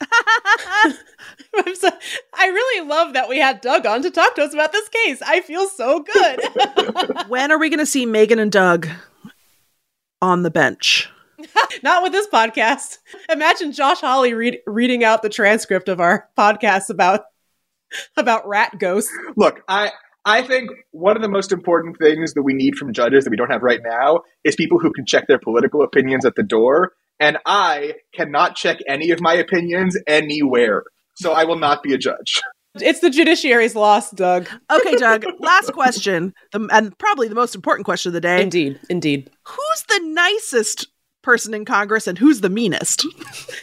so, 1.74 1.90
I 2.34 2.46
really 2.46 2.88
love 2.88 3.14
that 3.14 3.28
we 3.28 3.38
had 3.38 3.60
Doug 3.60 3.86
on 3.86 4.02
to 4.02 4.10
talk 4.10 4.34
to 4.34 4.42
us 4.42 4.52
about 4.52 4.72
this 4.72 4.88
case. 4.88 5.22
I 5.22 5.40
feel 5.40 5.68
so 5.68 6.00
good. 6.00 6.40
when 7.28 7.50
are 7.50 7.58
we 7.58 7.70
going 7.70 7.78
to 7.78 7.86
see 7.86 8.06
Meagan 8.06 8.38
and 8.38 8.52
Doug 8.52 8.88
on 10.20 10.42
the 10.42 10.50
bench? 10.50 11.10
Not 11.82 12.02
with 12.02 12.12
this 12.12 12.26
podcast. 12.28 12.98
Imagine 13.30 13.72
Josh 13.72 14.00
Hawley 14.00 14.34
read, 14.34 14.58
reading 14.66 15.04
out 15.04 15.22
the 15.22 15.28
transcript 15.28 15.88
of 15.88 16.00
our 16.00 16.28
podcast 16.36 16.90
about 16.90 17.24
about 18.16 18.46
rat 18.48 18.78
ghosts. 18.78 19.12
Look, 19.36 19.60
I 19.68 19.92
I 20.24 20.42
think 20.42 20.70
one 20.90 21.16
of 21.16 21.22
the 21.22 21.28
most 21.28 21.52
important 21.52 21.98
things 21.98 22.34
that 22.34 22.42
we 22.42 22.52
need 22.52 22.74
from 22.74 22.92
judges 22.92 23.24
that 23.24 23.30
we 23.30 23.36
don't 23.36 23.50
have 23.50 23.62
right 23.62 23.80
now 23.82 24.22
is 24.44 24.56
people 24.56 24.78
who 24.78 24.92
can 24.92 25.06
check 25.06 25.28
their 25.28 25.38
political 25.38 25.82
opinions 25.82 26.24
at 26.24 26.34
the 26.34 26.42
door 26.42 26.92
and 27.20 27.38
I 27.46 27.94
cannot 28.14 28.56
check 28.56 28.78
any 28.88 29.10
of 29.10 29.20
my 29.20 29.34
opinions 29.34 29.96
anywhere. 30.06 30.84
So 31.16 31.32
I 31.32 31.44
will 31.44 31.58
not 31.58 31.82
be 31.82 31.94
a 31.94 31.98
judge. 31.98 32.42
It's 32.78 33.00
the 33.00 33.08
judiciary's 33.08 33.74
loss, 33.74 34.10
Doug. 34.10 34.48
Okay, 34.70 34.96
Doug, 34.96 35.24
last 35.38 35.72
question, 35.72 36.34
the, 36.52 36.68
and 36.70 36.96
probably 36.98 37.26
the 37.28 37.34
most 37.34 37.54
important 37.54 37.86
question 37.86 38.10
of 38.10 38.12
the 38.12 38.20
day. 38.20 38.42
Indeed, 38.42 38.78
indeed. 38.90 39.30
Who's 39.44 39.82
the 39.88 40.00
nicest 40.04 40.86
person 41.22 41.54
in 41.54 41.64
Congress 41.64 42.06
and 42.06 42.18
who's 42.18 42.42
the 42.42 42.50
meanest? 42.50 43.02
you, 43.04 43.12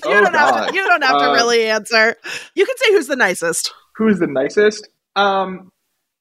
Oh, 0.05 0.23
don't 0.23 0.33
have 0.33 0.67
to, 0.69 0.73
you 0.75 0.83
don't 0.87 1.03
have 1.03 1.19
to 1.19 1.29
Uh, 1.29 1.33
really 1.33 1.65
answer. 1.67 2.15
You 2.55 2.65
can 2.65 2.75
say 2.77 2.91
who's 2.91 3.07
the 3.07 3.15
nicest. 3.15 3.71
Who's 3.97 4.17
the 4.17 4.25
nicest? 4.27 4.89
Um, 5.15 5.69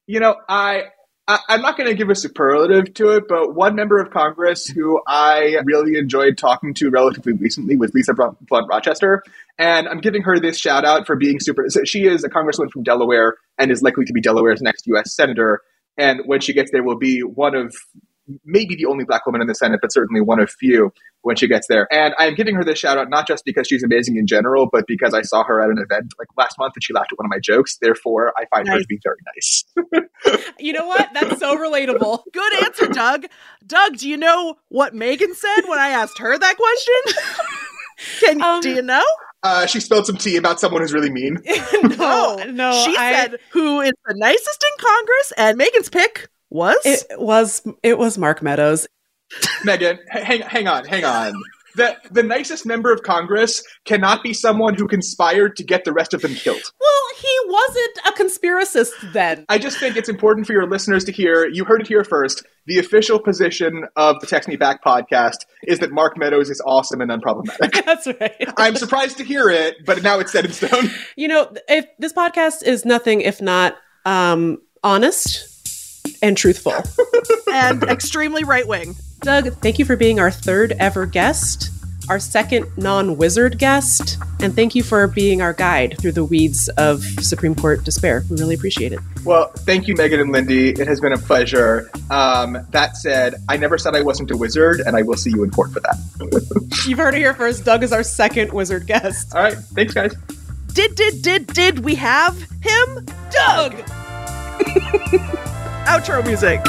you 0.07 0.21
know, 0.21 0.37
I, 0.47 0.83
I 1.29 1.39
I'm 1.49 1.63
not 1.63 1.77
going 1.77 1.89
to 1.89 1.95
give 1.95 2.11
a 2.11 2.15
superlative 2.15 2.95
to 2.95 3.11
it, 3.11 3.25
but 3.29 3.55
one 3.55 3.75
member 3.75 3.99
of 4.01 4.11
Congress 4.11 4.67
who 4.67 5.01
I 5.07 5.57
really 5.65 5.97
enjoyed 5.99 6.37
talking 6.37 6.75
to 6.75 6.91
relatively 6.91 7.33
recently 7.33 7.77
was 7.77 7.95
Lisa 7.95 8.15
Blunt 8.15 8.69
Rochester, 8.69 9.23
and 9.59 9.89
I'm 9.89 10.01
giving 10.01 10.23
her 10.23 10.41
this 10.41 10.59
shout 10.59 10.85
out 10.85 11.07
for 11.07 11.17
being 11.17 11.39
super. 11.41 11.65
So 11.69 11.85
she 11.85 12.07
is 12.07 12.25
a 12.25 12.29
congresswoman 12.29 12.71
from 12.71 12.83
Delaware 12.83 13.37
and 13.59 13.71
is 13.71 13.83
likely 13.83 14.05
to 14.05 14.13
be 14.13 14.21
Delaware's 14.21 14.63
next 14.63 14.87
U.S. 14.89 15.15
senator. 15.15 15.63
And 15.97 16.23
when 16.25 16.41
she 16.41 16.53
gets 16.53 16.71
there, 16.73 16.83
will 16.83 16.99
be 16.99 17.21
one 17.21 17.55
of 17.55 17.77
maybe 18.45 18.75
the 18.77 18.87
only 18.87 19.05
black 19.05 19.27
woman 19.27 19.41
in 19.41 19.47
the 19.47 19.55
Senate, 19.55 19.81
but 19.83 19.93
certainly 19.93 20.21
one 20.21 20.41
of 20.41 20.51
few 20.51 20.93
when 21.23 21.37
she 21.37 21.47
gets 21.47 21.67
there. 21.69 21.87
And 21.93 22.15
I'm 22.19 22.35
giving 22.35 22.55
her 22.57 22.65
this 22.65 22.79
shout 22.79 22.99
out 22.99 23.09
not 23.09 23.27
just 23.29 23.45
because 23.45 23.67
she's 23.69 23.83
amazing 23.83 24.17
in 24.17 24.27
general, 24.27 24.69
but 24.71 24.85
because 24.89 25.15
I 25.15 25.23
saw 25.23 25.45
her 25.45 25.61
at 25.61 25.71
an 25.71 25.79
event 25.79 26.13
like 26.19 26.29
last 26.37 26.57
month 26.59 26.73
and 26.77 26.83
she 26.83 26.93
laughed 26.93 27.13
at 27.13 27.19
one 27.19 27.27
of 27.27 27.31
my 27.31 27.39
jokes. 27.41 27.79
Therefore, 27.81 28.33
I 28.37 28.45
find 28.55 28.67
her 28.69 28.79
to 28.79 28.87
be 28.87 28.99
very 29.03 29.19
nice. 29.35 29.65
You 30.59 30.73
know 30.73 30.87
what? 30.87 31.09
That's 31.13 31.41
so 31.41 31.57
relatable. 31.57 32.21
Good 32.33 32.63
answer, 32.63 32.87
Doug. 32.87 33.27
Doug, 33.67 33.97
do 33.97 34.09
you 34.09 34.17
know 34.17 34.55
what 34.69 34.95
Meagan 34.95 35.35
said 35.35 35.63
when 35.67 35.79
I 35.81 35.89
asked 35.89 36.19
her 36.19 36.39
that 36.39 36.57
question? 36.57 37.25
Can 38.21 38.43
Um, 38.43 38.61
do 38.61 38.71
you 38.71 38.83
know? 38.83 39.03
Uh, 39.43 39.67
she 39.67 39.81
spilled 39.81 40.07
some 40.07 40.17
tea 40.17 40.37
about 40.37 40.61
someone 40.61 40.81
who's 40.83 40.93
really 40.93 41.11
mean. 41.11 41.39
no, 41.99 42.37
no. 42.49 42.73
She 42.85 42.97
I- 42.97 43.13
said 43.15 43.37
who 43.51 43.81
is 43.81 43.93
the 44.07 44.15
nicest 44.17 44.65
in 44.65 44.85
Congress, 44.85 45.33
and 45.37 45.59
Meagan's 45.59 45.89
pick 45.89 46.29
was 46.53 46.77
it 46.85 47.05
was 47.19 47.63
it 47.83 47.99
was 47.99 48.19
Mark 48.19 48.43
Meadows. 48.43 48.87
Meagan, 49.65 49.99
hang, 50.09 50.43
hang 50.43 50.69
on, 50.69 50.85
hang 50.85 51.05
on. 51.05 51.35
The, 51.75 51.97
the 52.11 52.23
nicest 52.23 52.67
member 52.67 52.93
of 52.93 53.03
Congress 53.03 53.63
cannot 53.87 54.23
be 54.23 54.35
someone 54.35 54.75
who 54.75 54.87
conspired 54.87 55.57
to 55.57 55.65
get 55.65 55.87
the 55.87 55.93
rest 55.93 56.13
of 56.13 56.21
them 56.21 56.35
killed. 56.35 56.61
Well, 56.79 57.03
he 57.19 57.39
wasn't 57.47 57.99
a 58.07 58.13
conspiracist 58.13 59.13
then. 59.15 59.47
I 59.49 59.57
just 59.57 59.79
think 59.79 59.97
it's 59.97 60.11
important 60.11 60.47
for 60.47 60.53
your 60.53 60.69
listeners 60.69 61.03
to 61.05 61.13
hear. 61.13 61.47
You 61.47 61.65
heard 61.65 61.81
it 61.81 61.87
here 61.87 62.05
first. 62.05 62.45
The 62.67 62.79
official 62.79 63.19
position 63.19 63.87
of 63.97 64.21
the 64.21 64.27
Text 64.27 64.51
Me 64.51 64.57
Back 64.57 64.85
podcast 64.85 65.47
is 65.67 65.79
that 65.79 65.91
Mark 65.91 66.19
Meadows 66.19 66.51
is 66.51 66.61
awesome 66.67 67.01
and 67.01 67.11
unproblematic. 67.11 67.85
That's 67.87 68.07
right. 68.07 68.53
I'm 68.59 68.77
surprised 68.77 69.17
to 69.17 69.25
hear 69.25 69.49
it, 69.49 69.77
but 69.87 70.03
now 70.03 70.19
it's 70.19 70.33
set 70.33 70.45
in 70.45 70.53
stone. 70.53 70.91
You 71.17 71.29
know, 71.29 71.51
if 71.69 71.87
this 71.99 72.13
podcast 72.13 72.65
is 72.65 72.85
nothing 72.85 73.23
if 73.23 73.41
not 73.41 73.77
um 74.05 74.59
honest 74.83 75.52
and 76.23 76.37
truthful. 76.37 76.75
and 77.53 77.83
extremely 77.85 78.45
right 78.45 78.67
wing. 78.67 78.97
Doug, 79.21 79.55
thank 79.59 79.79
you 79.79 79.85
for 79.85 79.97
being 79.97 80.19
our 80.19 80.31
third 80.31 80.73
ever 80.81 81.07
guest, 81.07 81.71
our 82.09 82.19
second 82.19 82.67
non 82.77 83.17
wizard 83.17 83.59
guest, 83.59 84.19
and 84.41 84.55
thank 84.55 84.75
you 84.75 84.83
for 84.83 85.07
being 85.07 85.41
our 85.41 85.53
guide 85.53 85.97
through 86.01 86.13
the 86.13 86.25
weeds 86.25 86.69
of 86.71 87.05
Supreme 87.21 87.55
Court 87.55 87.85
despair. 87.85 88.25
We 88.29 88.37
really 88.37 88.57
appreciate 88.57 88.93
it. 88.93 88.99
Well, 89.25 89.53
thank 89.59 89.87
you, 89.87 89.95
Meagan 89.95 90.19
and 90.19 90.33
Lindy. 90.33 90.71
It 90.71 90.89
has 90.89 91.01
been 91.01 91.13
a 91.13 91.19
pleasure. 91.19 91.89
Um, 92.11 92.59
that 92.71 92.97
said, 92.97 93.37
I 93.49 93.57
never 93.57 93.79
said 93.79 93.95
I 93.95 94.03
wasn't 94.03 94.33
a 94.33 94.37
wizard, 94.37 94.81
and 94.81 94.97
I 94.97 95.03
will 95.03 95.17
see 95.17 95.31
you 95.31 95.45
in 95.45 95.51
court 95.51 95.71
for 95.73 95.79
that. 95.81 95.97
You've 96.89 96.99
heard 96.99 97.15
it 97.15 97.19
here 97.19 97.35
first. 97.35 97.65
Doug 97.65 97.85
is 97.85 97.93
our 97.93 98.03
second 98.03 98.53
wizard 98.53 98.89
guest. 98.89 99.33
All 99.35 99.43
right. 99.43 99.55
Thanks, 99.57 99.95
guys. 99.95 100.15
Did 100.73 100.97
did 100.97 101.23
did 101.23 101.47
did 101.49 101.79
we 101.85 101.95
have 101.97 102.37
him? 102.61 103.07
Doug! 103.31 103.75
Outro 105.87 106.25
music. 106.25 106.61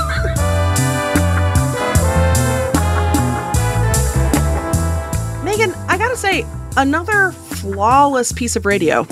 Meagan, 5.44 5.74
I 5.88 5.98
gotta 5.98 6.16
say, 6.16 6.46
another 6.78 7.32
flawless 7.32 8.32
piece 8.32 8.56
of 8.56 8.66
radio. 8.66 9.06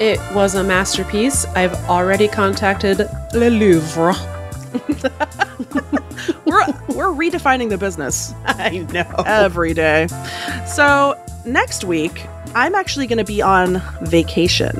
It 0.00 0.18
was 0.34 0.54
a 0.54 0.64
masterpiece. 0.64 1.44
I've 1.46 1.74
already 1.88 2.26
contacted 2.26 2.98
Le 3.34 3.50
Louvre. 3.50 4.14
We're 6.44 6.66
we're 6.88 7.12
redefining 7.14 7.68
the 7.68 7.76
business 7.78 8.32
I 8.46 8.78
know. 8.92 9.22
every 9.26 9.74
day. 9.74 10.08
So 10.66 11.14
next 11.44 11.84
week, 11.84 12.26
I'm 12.54 12.74
actually 12.74 13.06
gonna 13.06 13.24
be 13.24 13.40
on 13.42 13.82
vacation. 14.02 14.74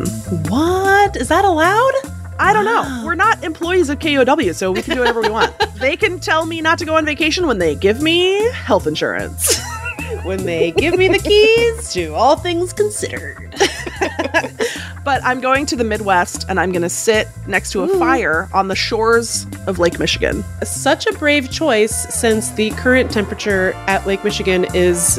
what? 0.49 1.17
Is 1.17 1.29
that 1.29 1.45
allowed? 1.45 1.93
I 2.41 2.53
don't 2.53 2.65
know. 2.65 3.03
We're 3.05 3.15
not 3.15 3.43
employees 3.43 3.91
of 3.91 3.99
KUOW, 3.99 4.55
so 4.55 4.71
we 4.71 4.83
can 4.83 4.95
do 4.95 5.01
whatever 5.01 5.21
we 5.21 5.31
want. 5.31 5.55
They 5.79 5.97
can 5.97 6.19
tell 6.19 6.45
me 6.45 6.61
not 6.61 6.81
to 6.81 6.85
go 6.85 6.97
on 6.97 7.05
vacation 7.05 7.47
when 7.47 7.59
they 7.59 7.77
give 7.77 8.03
me 8.03 8.51
health 8.51 8.87
insurance. 8.87 9.61
When 10.25 10.45
they 10.45 10.73
give 10.73 10.99
me 10.99 11.07
the 11.07 11.19
keys 11.19 11.93
to 11.93 12.15
all 12.15 12.35
things 12.37 12.73
considered. 12.73 13.55
but 15.05 15.23
I'm 15.23 15.41
going 15.41 15.67
to 15.67 15.77
the 15.77 15.85
Midwest 15.85 16.47
and 16.49 16.59
I'm 16.59 16.73
going 16.73 16.83
to 16.83 16.89
sit 16.89 17.29
next 17.47 17.71
to 17.73 17.83
a 17.83 17.99
fire 17.99 18.49
on 18.53 18.69
the 18.69 18.75
shores 18.75 19.47
of 19.67 19.79
Lake 19.79 19.99
Michigan. 19.99 20.45
Such 20.65 21.07
a 21.07 21.13
brave 21.13 21.51
choice 21.51 21.95
since 22.13 22.51
the 22.51 22.71
current 22.71 23.11
temperature 23.11 23.75
at 23.87 24.07
Lake 24.07 24.25
Michigan 24.25 24.67
is 24.75 25.19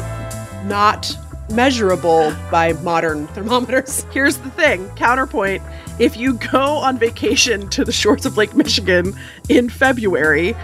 not 0.64 1.16
measurable 1.50 2.34
by 2.50 2.72
modern 2.74 3.26
thermometers. 3.28 4.06
Here's 4.12 4.38
the 4.38 4.50
thing 4.50 4.88
counterpoint 4.90 5.62
if 5.98 6.16
you 6.16 6.34
go 6.34 6.78
on 6.78 6.98
vacation 6.98 7.68
to 7.68 7.84
the 7.84 7.92
shores 7.92 8.24
of 8.24 8.36
Lake 8.36 8.54
Michigan 8.56 9.14
in 9.48 9.68
February, 9.68 10.54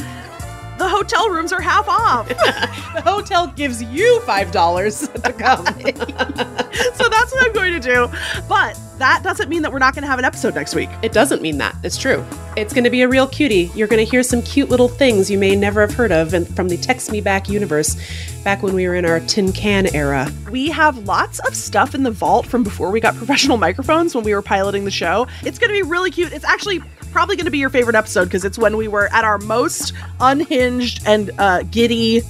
the 0.78 0.88
hotel 0.88 1.30
rooms 1.30 1.52
are 1.52 1.60
half 1.60 1.88
off. 1.88 2.28
The 2.96 3.02
hotel 3.02 3.48
gives 3.48 3.82
you 3.82 4.20
$5 4.24 5.22
to 5.22 5.32
come. 5.34 5.66
so 6.94 7.08
that's 7.10 7.32
what 7.32 7.46
I'm 7.46 7.52
going 7.52 7.74
to 7.74 7.80
do. 7.80 8.08
But 8.48 8.78
that 8.96 9.22
doesn't 9.22 9.50
mean 9.50 9.60
that 9.62 9.72
we're 9.72 9.78
not 9.78 9.94
going 9.94 10.02
to 10.02 10.08
have 10.08 10.18
an 10.18 10.24
episode 10.24 10.54
next 10.54 10.74
week. 10.74 10.88
It 11.02 11.12
doesn't 11.12 11.42
mean 11.42 11.58
that. 11.58 11.76
It's 11.82 11.98
true. 11.98 12.24
It's 12.56 12.72
going 12.72 12.84
to 12.84 12.90
be 12.90 13.02
a 13.02 13.08
real 13.08 13.26
cutie. 13.26 13.70
You're 13.74 13.86
going 13.86 14.02
to 14.02 14.10
hear 14.10 14.22
some 14.22 14.40
cute 14.40 14.70
little 14.70 14.88
things 14.88 15.30
you 15.30 15.36
may 15.36 15.54
never 15.54 15.82
have 15.82 15.92
heard 15.92 16.10
of 16.10 16.32
and 16.32 16.48
from 16.56 16.68
the 16.68 16.78
Text 16.78 17.12
Me 17.12 17.20
Back 17.20 17.50
universe 17.50 17.96
back 18.44 18.62
when 18.62 18.72
we 18.72 18.88
were 18.88 18.94
in 18.94 19.04
our 19.04 19.20
tin 19.20 19.52
can 19.52 19.94
era. 19.94 20.32
We 20.50 20.70
have 20.70 20.96
lots 21.06 21.38
of 21.40 21.54
stuff 21.54 21.94
in 21.94 22.02
the 22.02 22.10
vault 22.10 22.46
from 22.46 22.62
before 22.62 22.90
we 22.90 23.00
got 23.00 23.14
professional 23.14 23.58
microphones 23.58 24.14
when 24.14 24.24
we 24.24 24.34
were 24.34 24.40
piloting 24.40 24.84
the 24.86 24.90
show. 24.90 25.26
It's 25.42 25.58
going 25.58 25.68
to 25.68 25.74
be 25.74 25.82
really 25.82 26.10
cute. 26.10 26.32
It's 26.32 26.44
actually 26.46 26.80
probably 27.16 27.34
going 27.34 27.46
to 27.46 27.50
be 27.50 27.56
your 27.56 27.70
favorite 27.70 27.96
episode 27.96 28.26
because 28.26 28.44
it's 28.44 28.58
when 28.58 28.76
we 28.76 28.88
were 28.88 29.08
at 29.10 29.24
our 29.24 29.38
most 29.38 29.94
unhinged 30.20 31.02
and 31.06 31.30
uh, 31.38 31.62
giddy, 31.62 32.20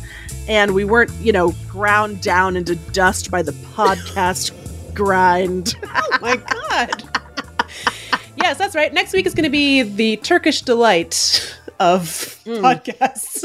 and 0.47 0.75
we 0.75 0.85
weren't, 0.85 1.11
you 1.15 1.33
know, 1.33 1.53
ground 1.67 2.23
down 2.23 2.57
into 2.57 2.77
dust 2.93 3.29
by 3.29 3.43
the 3.43 3.51
podcast 3.51 4.53
grind. 4.95 5.75
Oh 5.93 6.19
my 6.21 6.37
God. 6.37 7.03
yes, 8.37 8.59
that's 8.59 8.77
right. 8.77 8.95
Next 8.95 9.13
week 9.13 9.27
is 9.27 9.35
going 9.35 9.43
to 9.43 9.51
be 9.51 9.83
the 9.83 10.19
Turkish 10.19 10.63
delight 10.63 11.59
of 11.81 12.03
podcasts. 12.45 13.45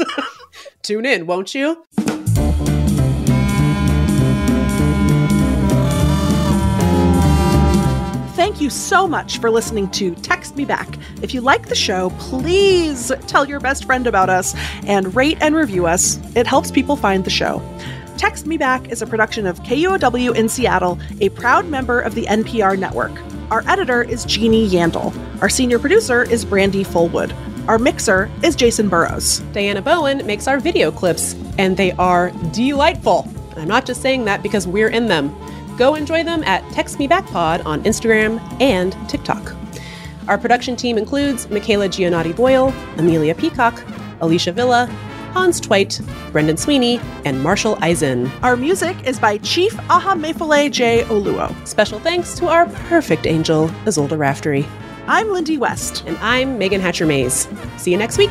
Tune 0.82 1.04
in, 1.04 1.26
won't 1.26 1.56
you? 1.56 1.84
Thank 8.34 8.62
you 8.62 8.70
so 8.70 9.06
much 9.06 9.38
for 9.38 9.50
listening 9.50 9.90
to 9.90 10.14
Text 10.14 10.56
Me 10.56 10.64
Back. 10.64 10.88
If 11.20 11.34
you 11.34 11.42
like 11.42 11.68
the 11.68 11.74
show, 11.74 12.08
please 12.18 13.12
tell 13.26 13.46
your 13.46 13.60
best 13.60 13.84
friend 13.84 14.06
about 14.06 14.30
us 14.30 14.54
and 14.86 15.14
rate 15.14 15.36
and 15.42 15.54
review 15.54 15.86
us. 15.86 16.18
It 16.34 16.46
helps 16.46 16.70
people 16.70 16.96
find 16.96 17.26
the 17.26 17.30
show. 17.30 17.60
Text 18.16 18.46
Me 18.46 18.56
Back 18.56 18.90
is 18.90 19.02
a 19.02 19.06
production 19.06 19.46
of 19.46 19.60
KUOW 19.60 20.34
in 20.34 20.48
Seattle, 20.48 20.98
a 21.20 21.28
proud 21.28 21.68
member 21.68 22.00
of 22.00 22.14
the 22.14 22.24
NPR 22.24 22.78
network. 22.78 23.12
Our 23.50 23.62
editor 23.68 24.02
is 24.02 24.24
Jeannie 24.24 24.66
Yandel. 24.66 25.14
Our 25.42 25.50
senior 25.50 25.78
producer 25.78 26.22
is 26.22 26.46
Brandi 26.46 26.86
Fullwood. 26.86 27.34
Our 27.68 27.78
mixer 27.78 28.30
is 28.42 28.56
Jason 28.56 28.88
Burrows. 28.88 29.40
Diana 29.52 29.82
Bowen 29.82 30.26
makes 30.26 30.48
our 30.48 30.58
video 30.58 30.90
clips, 30.90 31.36
and 31.58 31.76
they 31.76 31.92
are 31.92 32.30
delightful. 32.52 33.28
I'm 33.58 33.68
not 33.68 33.84
just 33.84 34.00
saying 34.00 34.24
that 34.24 34.42
because 34.42 34.66
we're 34.66 34.88
in 34.88 35.06
them. 35.08 35.36
Go 35.82 35.96
enjoy 35.96 36.22
them 36.22 36.44
at 36.44 36.62
Text 36.70 37.00
Me 37.00 37.08
Back 37.08 37.26
Pod 37.26 37.60
on 37.62 37.82
Instagram 37.82 38.38
and 38.60 38.96
TikTok. 39.08 39.52
Our 40.28 40.38
production 40.38 40.76
team 40.76 40.96
includes 40.96 41.50
Michaela 41.50 41.88
Giannotti 41.88 42.36
Boyle, 42.36 42.72
Amelia 42.98 43.34
Peacock, 43.34 43.82
Alicia 44.20 44.52
Villa, 44.52 44.86
Hans 45.32 45.58
Twite, 45.58 46.00
Brendan 46.30 46.56
Sweeney, 46.56 47.00
and 47.24 47.42
Marshall 47.42 47.78
Eisen. 47.80 48.30
Our 48.44 48.54
music 48.54 48.96
is 49.04 49.18
by 49.18 49.38
Chief 49.38 49.72
Ahamefule 49.88 50.70
J. 50.70 51.02
Oluo. 51.08 51.52
Special 51.66 51.98
thanks 51.98 52.36
to 52.36 52.46
our 52.46 52.66
perfect 52.86 53.26
angel, 53.26 53.68
Isolde 53.84 54.16
Raftery. 54.16 54.64
I'm 55.08 55.32
Lindy 55.32 55.58
West. 55.58 56.04
And 56.06 56.16
I'm 56.18 56.58
Meagan 56.58 56.80
Hatcher 56.80 57.06
Mays. 57.06 57.48
See 57.78 57.90
you 57.90 57.96
next 57.96 58.18
week. 58.18 58.30